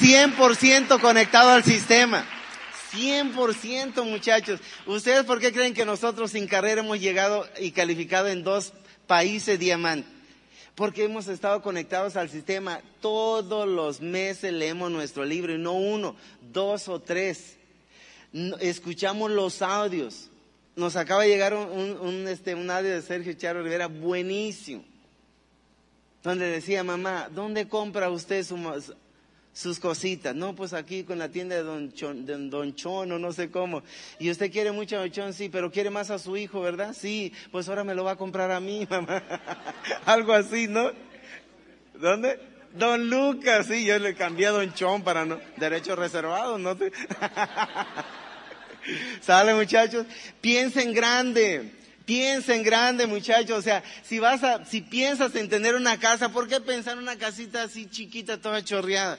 100% 0.00 1.00
conectado 1.00 1.50
al 1.50 1.64
sistema. 1.64 2.24
100% 2.92 4.04
muchachos. 4.04 4.60
¿Ustedes 4.86 5.24
por 5.24 5.40
qué 5.40 5.52
creen 5.52 5.74
que 5.74 5.84
nosotros 5.84 6.32
sin 6.32 6.46
carrera 6.46 6.80
hemos 6.80 7.00
llegado 7.00 7.46
y 7.58 7.70
calificado 7.72 8.28
en 8.28 8.42
dos 8.42 8.72
países 9.06 9.58
diamante? 9.58 10.08
Porque 10.74 11.04
hemos 11.04 11.28
estado 11.28 11.62
conectados 11.62 12.16
al 12.16 12.30
sistema. 12.30 12.80
Todos 13.00 13.68
los 13.68 14.00
meses 14.00 14.52
leemos 14.52 14.90
nuestro 14.90 15.24
libro 15.24 15.54
y 15.54 15.58
no 15.58 15.72
uno, 15.72 16.16
dos 16.52 16.88
o 16.88 17.00
tres. 17.00 17.56
Escuchamos 18.60 19.30
los 19.30 19.62
audios. 19.62 20.30
Nos 20.76 20.96
acaba 20.96 21.22
de 21.22 21.28
llegar 21.28 21.54
un, 21.54 22.26
este, 22.28 22.54
un 22.54 22.70
audio 22.70 22.90
de 22.90 23.02
Sergio 23.02 23.32
Charo 23.34 23.62
Rivera 23.62 23.88
buenísimo. 23.88 24.84
Donde 26.22 26.46
decía, 26.46 26.84
mamá, 26.84 27.28
¿dónde 27.30 27.66
compra 27.66 28.10
usted 28.10 28.44
su, 28.44 28.56
sus 29.52 29.78
cositas. 29.78 30.34
No, 30.34 30.54
pues 30.54 30.72
aquí 30.72 31.04
con 31.04 31.18
la 31.18 31.28
tienda 31.28 31.56
de 31.56 31.62
Don 31.62 31.92
Chon, 31.92 32.50
Don 32.50 32.74
Chon 32.74 33.12
o 33.12 33.18
no 33.18 33.32
sé 33.32 33.50
cómo. 33.50 33.82
Y 34.18 34.30
usted 34.30 34.50
quiere 34.50 34.72
mucho 34.72 34.96
a 34.96 35.00
Don 35.00 35.10
Chon, 35.10 35.32
sí, 35.32 35.48
pero 35.48 35.70
quiere 35.70 35.90
más 35.90 36.10
a 36.10 36.18
su 36.18 36.36
hijo, 36.36 36.60
¿verdad? 36.60 36.94
Sí, 36.98 37.32
pues 37.50 37.68
ahora 37.68 37.84
me 37.84 37.94
lo 37.94 38.04
va 38.04 38.12
a 38.12 38.16
comprar 38.16 38.50
a 38.50 38.60
mí, 38.60 38.86
mamá. 38.90 39.22
Algo 40.06 40.32
así, 40.32 40.66
¿no? 40.68 40.90
¿Dónde? 41.94 42.40
Don 42.72 43.10
Lucas, 43.10 43.66
sí, 43.66 43.84
yo 43.84 43.98
le 43.98 44.14
cambié 44.14 44.46
a 44.46 44.52
Don 44.52 44.72
Chon 44.74 45.02
para 45.02 45.24
no, 45.24 45.40
derechos 45.56 45.98
reservados, 45.98 46.60
¿no? 46.60 46.78
¿Sale 49.20 49.54
muchachos? 49.54 50.06
Piensen 50.40 50.94
grande. 50.94 51.72
Piensa 52.10 52.56
en 52.56 52.64
grande, 52.64 53.06
muchachos. 53.06 53.56
O 53.56 53.62
sea, 53.62 53.84
si 54.02 54.18
vas 54.18 54.42
a, 54.42 54.64
si 54.64 54.80
piensas 54.80 55.32
en 55.36 55.48
tener 55.48 55.76
una 55.76 56.00
casa, 56.00 56.30
¿por 56.30 56.48
qué 56.48 56.60
pensar 56.60 56.94
en 56.94 57.04
una 57.04 57.14
casita 57.14 57.62
así 57.62 57.88
chiquita, 57.88 58.40
toda 58.40 58.64
chorreada? 58.64 59.16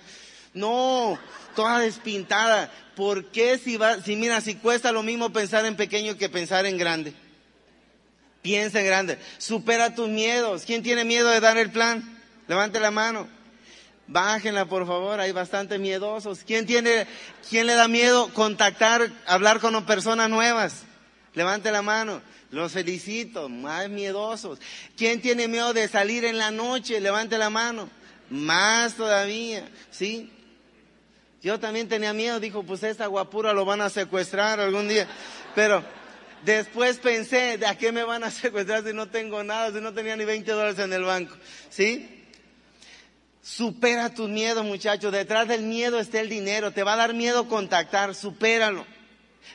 No, 0.54 1.18
toda 1.56 1.80
despintada. 1.80 2.70
¿Por 2.98 3.28
qué 3.28 3.58
si 3.58 3.78
va, 3.78 4.02
si 4.02 4.18
mira, 4.18 4.42
si 4.42 4.56
cuesta 4.56 4.92
lo 4.92 5.04
mismo 5.04 5.32
pensar 5.32 5.66
en 5.66 5.78
pequeño 5.78 6.18
que 6.18 6.28
pensar 6.28 6.66
en 6.66 6.78
grande? 6.78 7.14
Piensa 8.42 8.82
en 8.82 8.88
grande. 8.88 9.18
Supera 9.38 9.96
tus 9.96 10.10
miedos. 10.10 10.64
¿Quién 10.66 10.84
tiene 10.84 11.06
miedo 11.06 11.30
de 11.30 11.40
dar 11.40 11.58
el 11.58 11.72
plan? 11.72 12.20
Levante 12.50 12.82
la 12.82 12.92
mano. 12.92 13.30
Bájenla, 14.08 14.66
por 14.66 14.86
favor. 14.86 15.22
Hay 15.22 15.32
bastante 15.32 15.80
miedosos. 15.80 16.40
¿Quién 16.46 16.66
tiene, 16.66 17.08
quién 17.50 17.68
le 17.68 17.76
da 17.76 17.88
miedo 17.88 18.34
contactar, 18.34 19.10
hablar 19.28 19.62
con 19.62 19.82
personas 19.86 20.30
nuevas? 20.30 20.84
Levante 21.34 21.72
la 21.72 21.82
mano. 21.82 22.22
Los 22.52 22.74
felicito, 22.74 23.48
más 23.48 23.90
miedosos. 23.90 24.60
¿Quién 24.98 25.22
tiene 25.22 25.48
miedo 25.48 25.74
de 25.74 25.88
salir 25.88 26.26
en 26.26 26.38
la 26.38 26.52
noche? 26.52 27.00
Levante 27.00 27.38
la 27.38 27.50
mano. 27.50 27.90
Más 28.30 28.96
todavía, 28.96 29.70
¿sí? 29.90 30.30
Yo 31.42 31.60
también 31.60 31.88
tenía 31.88 32.14
miedo, 32.14 32.40
dijo, 32.40 32.64
pues 32.64 32.84
esta 32.84 33.08
guapura 33.08 33.54
lo 33.54 33.66
van 33.66 33.82
a 33.82 33.90
secuestrar 33.90 34.60
algún 34.60 34.90
día. 34.90 35.08
Pero 35.56 35.84
después 36.44 36.98
pensé, 36.98 37.58
¿de 37.58 37.66
a 37.66 37.78
qué 37.78 37.92
me 37.94 38.04
van 38.04 38.24
a 38.24 38.32
secuestrar 38.32 38.84
si 38.84 38.94
no 38.94 39.08
tengo 39.08 39.44
nada, 39.44 39.72
si 39.72 39.80
no 39.80 39.94
tenía 39.94 40.16
ni 40.18 40.26
20 40.26 40.52
dólares 40.52 40.80
en 40.80 40.92
el 40.92 41.04
banco? 41.04 41.36
¿Sí? 41.70 42.28
Supera 43.42 44.14
tus 44.14 44.30
miedos, 44.30 44.64
muchachos. 44.66 45.12
Detrás 45.12 45.48
del 45.48 45.64
miedo 45.64 46.00
está 46.00 46.20
el 46.20 46.30
dinero. 46.30 46.72
Te 46.72 46.84
va 46.84 46.94
a 46.94 46.98
dar 46.98 47.14
miedo 47.14 47.48
contactar, 47.48 48.14
supéralo. 48.14 48.86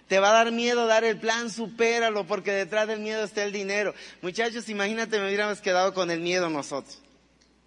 Te 0.08 0.18
va 0.18 0.30
a 0.30 0.44
dar 0.44 0.52
miedo 0.52 0.86
dar 0.86 1.04
el 1.04 1.18
plan, 1.18 1.50
supéralo, 1.50 2.26
porque 2.26 2.52
detrás 2.52 2.88
del 2.88 3.00
miedo 3.00 3.24
está 3.24 3.44
el 3.44 3.52
dinero. 3.52 3.94
Muchachos, 4.22 4.68
imagínate, 4.68 5.18
me 5.18 5.26
hubiéramos 5.26 5.60
quedado 5.60 5.94
con 5.94 6.10
el 6.10 6.20
miedo 6.20 6.48
nosotros. 6.48 6.98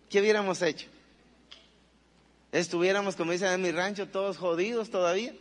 ¿Qué 0.09 0.21
hubiéramos 0.21 0.61
hecho? 0.61 0.87
Estuviéramos, 2.51 3.15
como 3.15 3.31
dicen 3.31 3.49
en 3.49 3.61
mi 3.61 3.71
rancho, 3.71 4.07
todos 4.07 4.37
jodidos 4.37 4.89
todavía. 4.89 5.33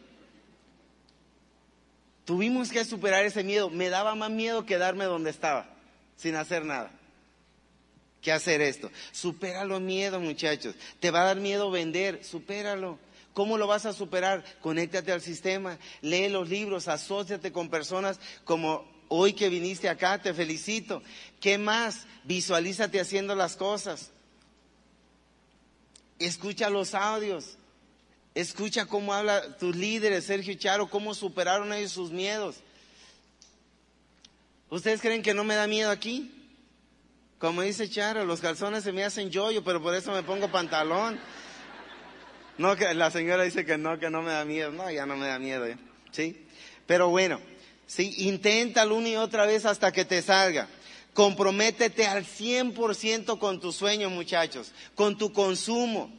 Tuvimos 2.25 2.71
que 2.71 2.85
superar 2.85 3.25
ese 3.25 3.43
miedo. 3.43 3.71
Me 3.71 3.89
daba 3.89 4.15
más 4.15 4.31
miedo 4.31 4.67
quedarme 4.67 5.07
donde 5.07 5.31
estaba, 5.31 5.67
sin 6.17 6.37
hacer 6.37 6.65
nada. 6.65 6.91
¿Qué 8.21 8.33
hacer 8.33 8.61
esto? 8.61 8.91
Supera 9.13 9.65
los 9.65 9.81
miedos, 9.81 10.21
muchachos. 10.21 10.75
Te 11.01 11.11
va 11.11 11.23
a 11.23 11.25
dar 11.25 11.37
miedo 11.39 11.71
vender, 11.71 12.25
supéralo. 12.25 12.99
¿Cómo 13.39 13.57
lo 13.57 13.69
vas 13.69 13.87
a 13.87 13.93
superar? 13.93 14.43
Conéctate 14.61 15.13
al 15.13 15.21
sistema, 15.21 15.79
lee 16.01 16.29
los 16.29 16.49
libros, 16.49 16.89
asóciate 16.89 17.53
con 17.53 17.71
personas 17.71 18.19
como 18.43 18.85
hoy 19.07 19.33
que 19.33 19.49
viniste 19.49 19.89
acá, 19.89 20.21
te 20.21 20.35
felicito. 20.35 21.05
¿Qué 21.41 21.57
más? 21.57 22.09
Visualízate 22.25 22.99
haciendo 22.99 23.37
las 23.37 23.55
cosas. 23.55 24.11
Escucha 26.19 26.69
los 26.69 26.95
audios. 26.95 27.59
Escucha 28.35 28.87
cómo 28.87 29.15
habla 29.15 29.57
tus 29.57 29.77
líderes, 29.77 30.25
Sergio 30.25 30.55
Charo, 30.55 30.91
cómo 30.91 31.15
superaron 31.15 31.73
ellos 31.73 31.93
sus 31.93 32.11
miedos. 32.11 32.57
¿Ustedes 34.69 35.01
creen 35.01 35.23
que 35.23 35.33
no 35.33 35.45
me 35.45 35.55
da 35.55 35.69
miedo 35.69 35.93
aquí? 35.93 36.35
Como 37.39 37.63
dice 37.63 37.89
Charo, 37.89 38.25
los 38.25 38.41
calzones 38.41 38.83
se 38.83 38.91
me 38.91 39.05
hacen 39.05 39.31
yoyo, 39.31 39.63
pero 39.63 39.81
por 39.81 39.95
eso 39.95 40.11
me 40.11 40.25
pongo 40.25 40.51
pantalón. 40.51 41.21
No, 42.59 42.75
que 42.77 42.93
la 42.93 43.11
señora 43.11 43.45
dice 43.45 43.65
que 43.65 43.79
no, 43.79 43.99
que 43.99 44.11
no 44.11 44.21
me 44.21 44.33
da 44.33 44.45
miedo. 44.45 44.73
No, 44.73 44.91
ya 44.91 45.07
no 45.07 45.17
me 45.17 45.29
da 45.29 45.39
miedo. 45.39 45.65
¿eh? 45.65 45.79
¿Sí? 46.11 46.45
Pero 46.87 47.09
bueno, 47.09 47.41
sí, 47.87 48.13
inténtalo 48.19 48.97
una 48.97 49.09
y 49.09 49.17
otra 49.17 49.47
vez 49.47 49.65
hasta 49.65 49.93
que 49.93 50.05
te 50.05 50.21
salga. 50.23 50.69
Comprométete 51.15 52.07
al 52.07 52.25
100% 52.25 53.39
con 53.39 53.61
tu 53.61 53.73
sueño, 53.73 54.11
muchachos, 54.11 54.73
con 54.95 55.17
tu 55.17 55.33
consumo. 55.33 56.13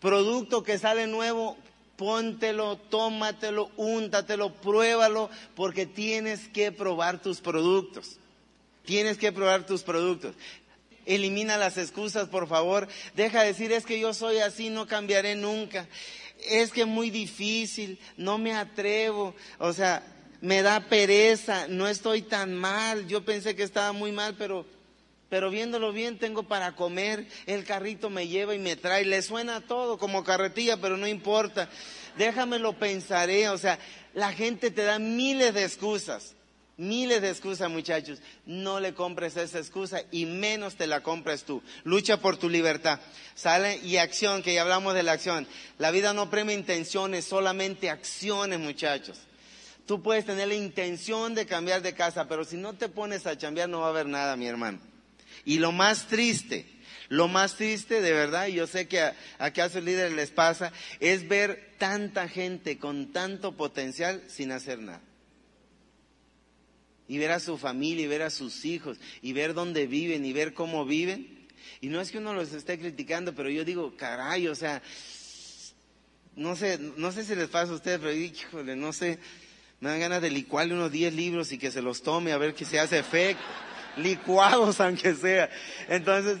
Producto 0.00 0.62
que 0.62 0.78
sale 0.78 1.06
nuevo, 1.06 1.56
póntelo, 1.96 2.76
tómatelo, 2.76 3.70
úntatelo, 3.76 4.52
pruébalo, 4.54 5.30
porque 5.54 5.86
tienes 5.86 6.48
que 6.48 6.72
probar 6.72 7.20
tus 7.20 7.40
productos. 7.40 8.18
Tienes 8.84 9.16
que 9.16 9.30
probar 9.30 9.64
tus 9.64 9.82
productos. 9.82 10.34
Elimina 11.04 11.56
las 11.56 11.78
excusas, 11.78 12.28
por 12.28 12.48
favor. 12.48 12.88
Deja 13.14 13.40
de 13.40 13.48
decir, 13.48 13.72
es 13.72 13.84
que 13.84 13.98
yo 13.98 14.14
soy 14.14 14.38
así, 14.38 14.70
no 14.70 14.86
cambiaré 14.86 15.34
nunca. 15.34 15.88
Es 16.48 16.72
que 16.72 16.84
muy 16.84 17.10
difícil, 17.10 17.98
no 18.16 18.38
me 18.38 18.54
atrevo. 18.54 19.34
O 19.58 19.72
sea, 19.72 20.02
me 20.40 20.62
da 20.62 20.80
pereza, 20.88 21.66
no 21.68 21.88
estoy 21.88 22.22
tan 22.22 22.54
mal. 22.54 23.06
Yo 23.06 23.24
pensé 23.24 23.56
que 23.56 23.62
estaba 23.62 23.92
muy 23.92 24.12
mal, 24.12 24.34
pero, 24.36 24.64
pero 25.28 25.50
viéndolo 25.50 25.92
bien 25.92 26.18
tengo 26.18 26.44
para 26.44 26.76
comer. 26.76 27.26
El 27.46 27.64
carrito 27.64 28.10
me 28.10 28.28
lleva 28.28 28.54
y 28.54 28.58
me 28.58 28.76
trae. 28.76 29.04
Le 29.04 29.22
suena 29.22 29.60
todo 29.60 29.98
como 29.98 30.24
carretilla, 30.24 30.80
pero 30.80 30.96
no 30.96 31.06
importa. 31.06 31.68
Déjame 32.16 32.58
lo 32.58 32.74
pensaré. 32.74 33.48
O 33.48 33.58
sea, 33.58 33.78
la 34.14 34.32
gente 34.32 34.70
te 34.70 34.82
da 34.82 34.98
miles 34.98 35.54
de 35.54 35.64
excusas. 35.64 36.34
Miles 36.82 37.22
de 37.22 37.30
excusas, 37.30 37.70
muchachos. 37.70 38.18
No 38.44 38.80
le 38.80 38.92
compres 38.92 39.36
esa 39.36 39.60
excusa 39.60 40.02
y 40.10 40.26
menos 40.26 40.74
te 40.74 40.88
la 40.88 41.00
compres 41.00 41.44
tú. 41.44 41.62
Lucha 41.84 42.16
por 42.16 42.38
tu 42.38 42.50
libertad. 42.50 42.98
Sale 43.36 43.76
y 43.84 43.98
acción, 43.98 44.42
que 44.42 44.54
ya 44.54 44.62
hablamos 44.62 44.92
de 44.94 45.04
la 45.04 45.12
acción. 45.12 45.46
La 45.78 45.92
vida 45.92 46.12
no 46.12 46.28
premia 46.28 46.56
intenciones, 46.56 47.24
solamente 47.24 47.88
acciones, 47.88 48.58
muchachos. 48.58 49.16
Tú 49.86 50.02
puedes 50.02 50.24
tener 50.26 50.48
la 50.48 50.56
intención 50.56 51.36
de 51.36 51.46
cambiar 51.46 51.82
de 51.82 51.94
casa, 51.94 52.26
pero 52.26 52.42
si 52.42 52.56
no 52.56 52.72
te 52.72 52.88
pones 52.88 53.28
a 53.28 53.38
cambiar 53.38 53.68
no 53.68 53.78
va 53.78 53.86
a 53.86 53.90
haber 53.90 54.06
nada, 54.06 54.34
mi 54.34 54.48
hermano. 54.48 54.80
Y 55.44 55.60
lo 55.60 55.70
más 55.70 56.08
triste, 56.08 56.66
lo 57.08 57.28
más 57.28 57.54
triste 57.54 58.00
de 58.00 58.12
verdad, 58.12 58.48
y 58.48 58.54
yo 58.54 58.66
sé 58.66 58.88
que 58.88 59.02
a, 59.02 59.14
a 59.38 59.52
que 59.52 59.62
a 59.62 59.68
sus 59.68 59.84
líderes 59.84 60.14
les 60.14 60.32
pasa, 60.32 60.72
es 60.98 61.28
ver 61.28 61.74
tanta 61.78 62.28
gente 62.28 62.76
con 62.78 63.12
tanto 63.12 63.56
potencial 63.56 64.20
sin 64.26 64.50
hacer 64.50 64.80
nada 64.80 65.00
y 67.12 67.18
ver 67.18 67.30
a 67.30 67.40
su 67.40 67.58
familia 67.58 68.06
y 68.06 68.08
ver 68.08 68.22
a 68.22 68.30
sus 68.30 68.64
hijos 68.64 68.96
y 69.20 69.34
ver 69.34 69.52
dónde 69.52 69.86
viven 69.86 70.24
y 70.24 70.32
ver 70.32 70.54
cómo 70.54 70.86
viven. 70.86 71.46
Y 71.82 71.88
no 71.88 72.00
es 72.00 72.10
que 72.10 72.16
uno 72.16 72.32
los 72.32 72.54
esté 72.54 72.78
criticando, 72.78 73.34
pero 73.34 73.50
yo 73.50 73.66
digo, 73.66 73.94
caray, 73.98 74.48
o 74.48 74.54
sea, 74.54 74.80
no 76.34 76.56
sé, 76.56 76.78
no 76.78 77.12
sé 77.12 77.26
si 77.26 77.34
les 77.34 77.50
pasa 77.50 77.70
a 77.70 77.74
ustedes, 77.74 77.98
pero 77.98 78.14
híjole, 78.14 78.76
no 78.76 78.94
sé, 78.94 79.18
me 79.80 79.90
dan 79.90 80.00
ganas 80.00 80.22
de 80.22 80.30
licuarle 80.30 80.72
unos 80.72 80.90
10 80.90 81.12
libros 81.12 81.52
y 81.52 81.58
que 81.58 81.70
se 81.70 81.82
los 81.82 82.02
tome 82.02 82.32
a 82.32 82.38
ver 82.38 82.54
qué 82.54 82.64
se 82.64 82.80
hace 82.80 83.00
efecto, 83.00 83.44
licuados 83.98 84.80
aunque 84.80 85.14
sea. 85.14 85.50
Entonces, 85.90 86.38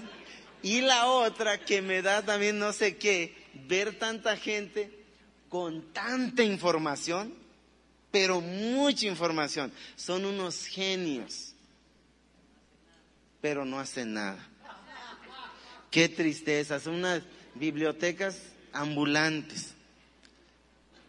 y 0.62 0.80
la 0.80 1.04
otra 1.04 1.60
que 1.60 1.82
me 1.82 2.00
da 2.00 2.22
también 2.22 2.58
no 2.58 2.72
sé 2.72 2.96
qué, 2.96 3.34
ver 3.68 3.98
tanta 3.98 4.38
gente 4.38 4.90
con 5.50 5.92
tanta 5.92 6.42
información 6.42 7.41
pero 8.12 8.40
mucha 8.40 9.06
información. 9.06 9.72
Son 9.96 10.24
unos 10.24 10.66
genios, 10.66 11.54
pero 13.40 13.64
no 13.64 13.80
hacen 13.80 14.14
nada. 14.14 14.48
Qué 15.90 16.08
tristeza, 16.08 16.78
son 16.78 16.94
unas 16.94 17.22
bibliotecas 17.54 18.36
ambulantes. 18.72 19.74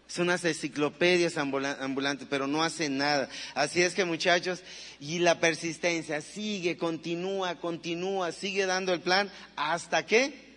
Son 0.07 0.27
unas 0.27 0.45
enciclopedias 0.45 1.37
ambulantes, 1.37 2.27
pero 2.29 2.45
no 2.45 2.63
hacen 2.63 2.97
nada. 2.97 3.29
Así 3.55 3.81
es 3.81 3.95
que 3.95 4.05
muchachos, 4.05 4.61
y 4.99 5.19
la 5.19 5.39
persistencia 5.39 6.21
sigue, 6.21 6.77
continúa, 6.77 7.55
continúa, 7.55 8.31
sigue 8.31 8.65
dando 8.65 8.93
el 8.93 9.01
plan 9.01 9.31
hasta 9.55 10.05
que, 10.05 10.52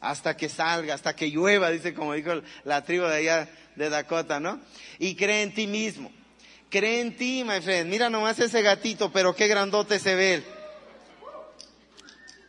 hasta 0.00 0.36
que 0.36 0.48
salga, 0.48 0.94
hasta 0.94 1.14
que 1.14 1.30
llueva, 1.30 1.70
dice 1.70 1.94
como 1.94 2.14
dijo 2.14 2.42
la 2.64 2.84
tribu 2.84 3.06
de 3.06 3.16
allá 3.16 3.48
de 3.76 3.90
Dakota, 3.90 4.40
¿no? 4.40 4.60
Y 4.98 5.14
cree 5.14 5.42
en 5.42 5.54
ti 5.54 5.66
mismo. 5.66 6.12
Cree 6.70 7.00
en 7.00 7.16
ti, 7.16 7.44
my 7.44 7.60
friend. 7.60 7.90
Mira 7.90 8.10
nomás 8.10 8.38
ese 8.38 8.62
gatito, 8.62 9.10
pero 9.10 9.34
qué 9.34 9.48
grandote 9.48 9.98
se 9.98 10.14
ve. 10.14 10.44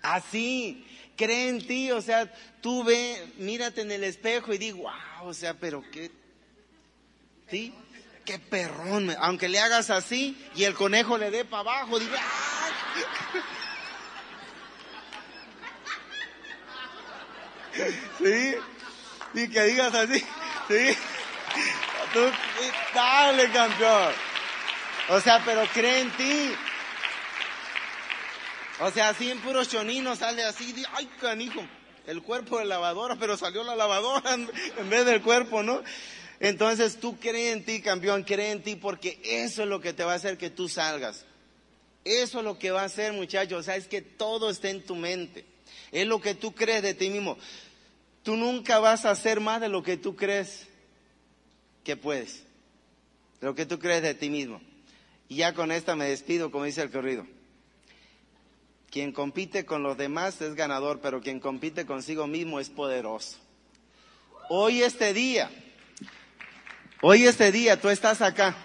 Así, 0.01 0.85
cree 1.15 1.49
en 1.49 1.65
ti, 1.65 1.91
o 1.91 2.01
sea, 2.01 2.31
tú 2.61 2.83
ve, 2.83 3.33
mírate 3.37 3.81
en 3.81 3.91
el 3.91 4.03
espejo 4.03 4.53
y 4.53 4.57
di, 4.57 4.71
wow, 4.71 4.91
o 5.23 5.33
sea, 5.33 5.53
pero 5.53 5.83
qué, 5.91 6.11
¿sí? 7.49 7.73
Qué 8.25 8.39
perrón, 8.39 9.15
aunque 9.19 9.49
le 9.49 9.59
hagas 9.59 9.89
así 9.89 10.37
y 10.55 10.63
el 10.63 10.75
conejo 10.75 11.17
le 11.17 11.31
dé 11.31 11.45
para 11.45 11.61
abajo, 11.61 11.99
diga, 11.99 12.21
¿sí? 18.17 18.55
Y 19.33 19.47
que 19.49 19.63
digas 19.63 19.93
así, 19.93 20.19
¿sí? 20.67 20.97
Tú, 22.13 22.21
dale, 22.93 23.49
campeón. 23.51 24.13
O 25.09 25.19
sea, 25.21 25.41
pero 25.45 25.65
cree 25.73 26.01
en 26.01 26.11
ti. 26.11 26.51
O 28.79 28.91
sea, 28.91 29.09
así 29.09 29.29
en 29.29 29.39
puro 29.39 29.63
chonino 29.65 30.15
sale 30.15 30.43
así, 30.43 30.73
ay, 30.93 31.07
canijo, 31.19 31.61
el 32.07 32.21
cuerpo 32.21 32.59
de 32.59 32.65
lavadora, 32.65 33.17
pero 33.17 33.35
salió 33.35 33.63
la 33.63 33.75
lavadora 33.75 34.33
en 34.33 34.89
vez 34.89 35.05
del 35.05 35.21
cuerpo, 35.21 35.63
¿no? 35.63 35.83
Entonces 36.39 36.99
tú 36.99 37.19
cree 37.19 37.51
en 37.51 37.65
ti, 37.65 37.81
campeón, 37.81 38.23
cree 38.23 38.51
en 38.51 38.63
ti, 38.63 38.75
porque 38.75 39.19
eso 39.23 39.63
es 39.63 39.67
lo 39.67 39.81
que 39.81 39.93
te 39.93 40.03
va 40.03 40.13
a 40.13 40.15
hacer 40.15 40.37
que 40.37 40.49
tú 40.49 40.69
salgas. 40.69 41.25
Eso 42.05 42.39
es 42.39 42.45
lo 42.45 42.57
que 42.57 42.71
va 42.71 42.81
a 42.81 42.85
hacer, 42.85 43.11
muchachos. 43.11 43.59
O 43.59 43.63
sea, 43.63 43.75
es 43.75 43.87
que 43.87 44.01
todo 44.01 44.49
está 44.49 44.69
en 44.69 44.85
tu 44.85 44.95
mente. 44.95 45.45
Es 45.91 46.07
lo 46.07 46.21
que 46.21 46.35
tú 46.35 46.53
crees 46.53 46.81
de 46.81 46.93
ti 46.93 47.09
mismo. 47.09 47.37
Tú 48.29 48.37
nunca 48.37 48.77
vas 48.77 49.05
a 49.05 49.09
hacer 49.09 49.39
más 49.39 49.59
de 49.59 49.69
lo 49.69 49.81
que 49.81 49.97
tú 49.97 50.15
crees 50.15 50.67
que 51.83 51.97
puedes, 51.97 52.43
lo 53.41 53.55
que 53.55 53.65
tú 53.65 53.79
crees 53.79 54.03
de 54.03 54.13
ti 54.13 54.29
mismo. 54.29 54.61
Y 55.27 55.37
ya 55.37 55.55
con 55.55 55.71
esta 55.71 55.95
me 55.95 56.07
despido, 56.07 56.51
como 56.51 56.65
dice 56.65 56.83
el 56.83 56.91
corrido. 56.91 57.25
Quien 58.91 59.13
compite 59.13 59.65
con 59.65 59.81
los 59.81 59.97
demás 59.97 60.39
es 60.41 60.53
ganador, 60.53 60.99
pero 61.01 61.21
quien 61.21 61.39
compite 61.39 61.87
consigo 61.87 62.27
mismo 62.27 62.59
es 62.59 62.69
poderoso. 62.69 63.37
Hoy 64.47 64.83
este 64.83 65.11
día, 65.11 65.49
hoy 67.01 67.25
este 67.25 67.51
día 67.51 67.81
tú 67.81 67.89
estás 67.89 68.21
acá. 68.21 68.55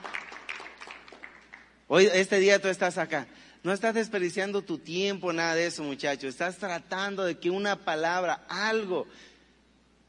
Hoy 1.89 2.11
este 2.13 2.39
día 2.39 2.61
tú 2.61 2.69
estás 2.69 2.99
acá. 2.99 3.27
No 3.63 3.73
estás 3.73 3.95
desperdiciando 3.95 4.61
tu 4.61 4.77
tiempo, 4.77 5.33
nada 5.33 5.55
de 5.55 5.69
eso, 5.69 5.83
muchacho. 5.83 6.29
Estás 6.29 6.59
tratando 6.59 7.25
de 7.25 7.39
que 7.39 7.49
una 7.49 7.83
palabra, 7.83 8.45
algo, 8.47 9.07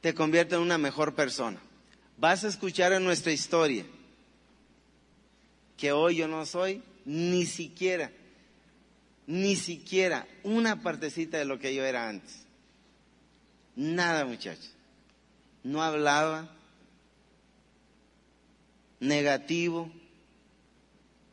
te 0.06 0.14
convierta 0.14 0.56
en 0.56 0.62
una 0.62 0.78
mejor 0.78 1.16
persona 1.16 1.60
vas 2.18 2.44
a 2.44 2.48
escuchar 2.48 2.94
en 2.94 3.04
nuestra 3.04 3.32
historia 3.32 3.84
que 5.78 5.94
hoy 5.94 6.18
yo 6.18 6.28
no 6.28 6.46
soy 6.46 6.84
ni 7.06 7.48
siquiera, 7.48 8.12
ni 9.26 9.56
siquiera 9.56 10.28
una 10.44 10.84
partecita 10.84 11.40
de 11.40 11.46
lo 11.46 11.58
que 11.58 11.74
yo 11.74 11.84
era 11.84 12.08
antes. 12.08 12.46
Nada, 13.76 14.26
muchachos. 14.26 14.74
No 15.64 15.82
hablaba, 15.82 16.56
negativo. 19.00 19.92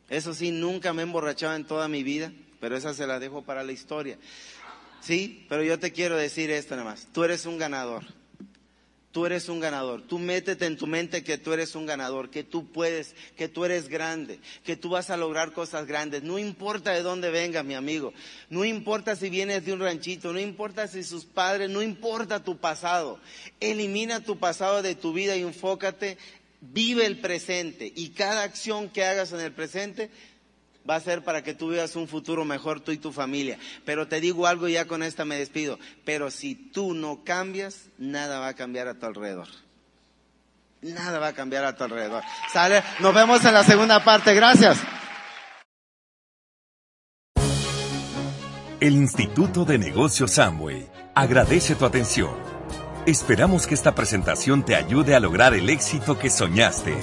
Eso 0.09 0.33
sí, 0.33 0.49
nunca 0.49 0.93
me 0.93 1.03
emborrachaba 1.03 1.55
en 1.55 1.65
toda 1.65 1.87
mi 1.87 2.01
vida, 2.01 2.33
pero 2.59 2.75
esa 2.75 2.95
se 2.95 3.05
la 3.05 3.19
dejo 3.19 3.43
para 3.43 3.61
la 3.63 3.71
historia. 3.71 4.17
Sí, 4.99 5.45
pero 5.47 5.61
yo 5.61 5.77
te 5.77 5.91
quiero 5.91 6.17
decir 6.17 6.49
esto 6.49 6.75
nada 6.75 6.89
más. 6.89 7.07
Tú 7.13 7.23
eres 7.23 7.45
un 7.45 7.59
ganador 7.59 8.03
tú 9.13 9.27
eres 9.27 9.47
un 9.47 9.59
ganador. 9.61 10.01
Tú 10.01 10.19
métete 10.19 10.65
en 10.65 10.75
tu 10.75 10.87
mente 10.87 11.23
que 11.23 11.37
tú 11.37 11.53
eres 11.53 11.75
un 11.75 11.85
ganador, 11.85 12.31
que 12.31 12.43
tú 12.43 12.67
puedes, 12.71 13.15
que 13.37 13.47
tú 13.47 13.63
eres 13.63 13.87
grande, 13.87 14.39
que 14.65 14.75
tú 14.75 14.89
vas 14.89 15.11
a 15.11 15.17
lograr 15.17 15.53
cosas 15.53 15.85
grandes. 15.85 16.23
No 16.23 16.39
importa 16.39 16.91
de 16.91 17.03
dónde 17.03 17.29
vengas, 17.29 17.63
mi 17.63 17.75
amigo. 17.75 18.11
No 18.49 18.65
importa 18.65 19.15
si 19.15 19.29
vienes 19.29 19.63
de 19.65 19.71
un 19.71 19.79
ranchito, 19.79 20.33
no 20.33 20.39
importa 20.39 20.87
si 20.87 21.03
sus 21.03 21.25
padres, 21.25 21.69
no 21.69 21.83
importa 21.83 22.43
tu 22.43 22.57
pasado. 22.57 23.19
Elimina 23.59 24.19
tu 24.21 24.39
pasado 24.39 24.81
de 24.81 24.95
tu 24.95 25.13
vida 25.13 25.37
y 25.37 25.43
enfócate, 25.43 26.17
vive 26.59 27.05
el 27.05 27.19
presente. 27.19 27.93
Y 27.95 28.09
cada 28.09 28.41
acción 28.41 28.89
que 28.89 29.05
hagas 29.05 29.31
en 29.31 29.41
el 29.41 29.51
presente 29.51 30.09
va 30.89 30.95
a 30.95 30.99
ser 30.99 31.23
para 31.23 31.43
que 31.43 31.53
tú 31.53 31.69
vivas 31.69 31.95
un 31.95 32.07
futuro 32.07 32.45
mejor 32.45 32.79
tú 32.79 32.91
y 32.91 32.97
tu 32.97 33.11
familia. 33.11 33.57
Pero 33.85 34.07
te 34.07 34.19
digo 34.19 34.47
algo 34.47 34.67
y 34.67 34.73
ya 34.73 34.85
con 34.85 35.03
esta 35.03 35.25
me 35.25 35.37
despido. 35.37 35.79
Pero 36.05 36.31
si 36.31 36.55
tú 36.55 36.93
no 36.93 37.23
cambias, 37.23 37.85
nada 37.97 38.39
va 38.39 38.49
a 38.49 38.53
cambiar 38.53 38.87
a 38.87 38.95
tu 38.95 39.05
alrededor. 39.05 39.47
Nada 40.81 41.19
va 41.19 41.27
a 41.27 41.33
cambiar 41.33 41.63
a 41.63 41.75
tu 41.75 41.83
alrededor. 41.85 42.23
¿Sale? 42.51 42.83
Nos 42.99 43.13
vemos 43.13 43.43
en 43.45 43.53
la 43.53 43.63
segunda 43.63 44.03
parte. 44.03 44.33
Gracias. 44.33 44.77
El 48.81 48.95
Instituto 48.95 49.63
de 49.63 49.77
Negocios 49.77 50.31
Samway 50.31 50.89
agradece 51.15 51.75
tu 51.75 51.85
atención. 51.85 52.31
Esperamos 53.05 53.65
que 53.65 53.75
esta 53.75 53.95
presentación 53.95 54.65
te 54.65 54.75
ayude 54.75 55.15
a 55.15 55.21
lograr 55.21 55.53
el 55.53 55.69
éxito 55.69 56.19
que 56.19 56.29
soñaste. 56.29 56.93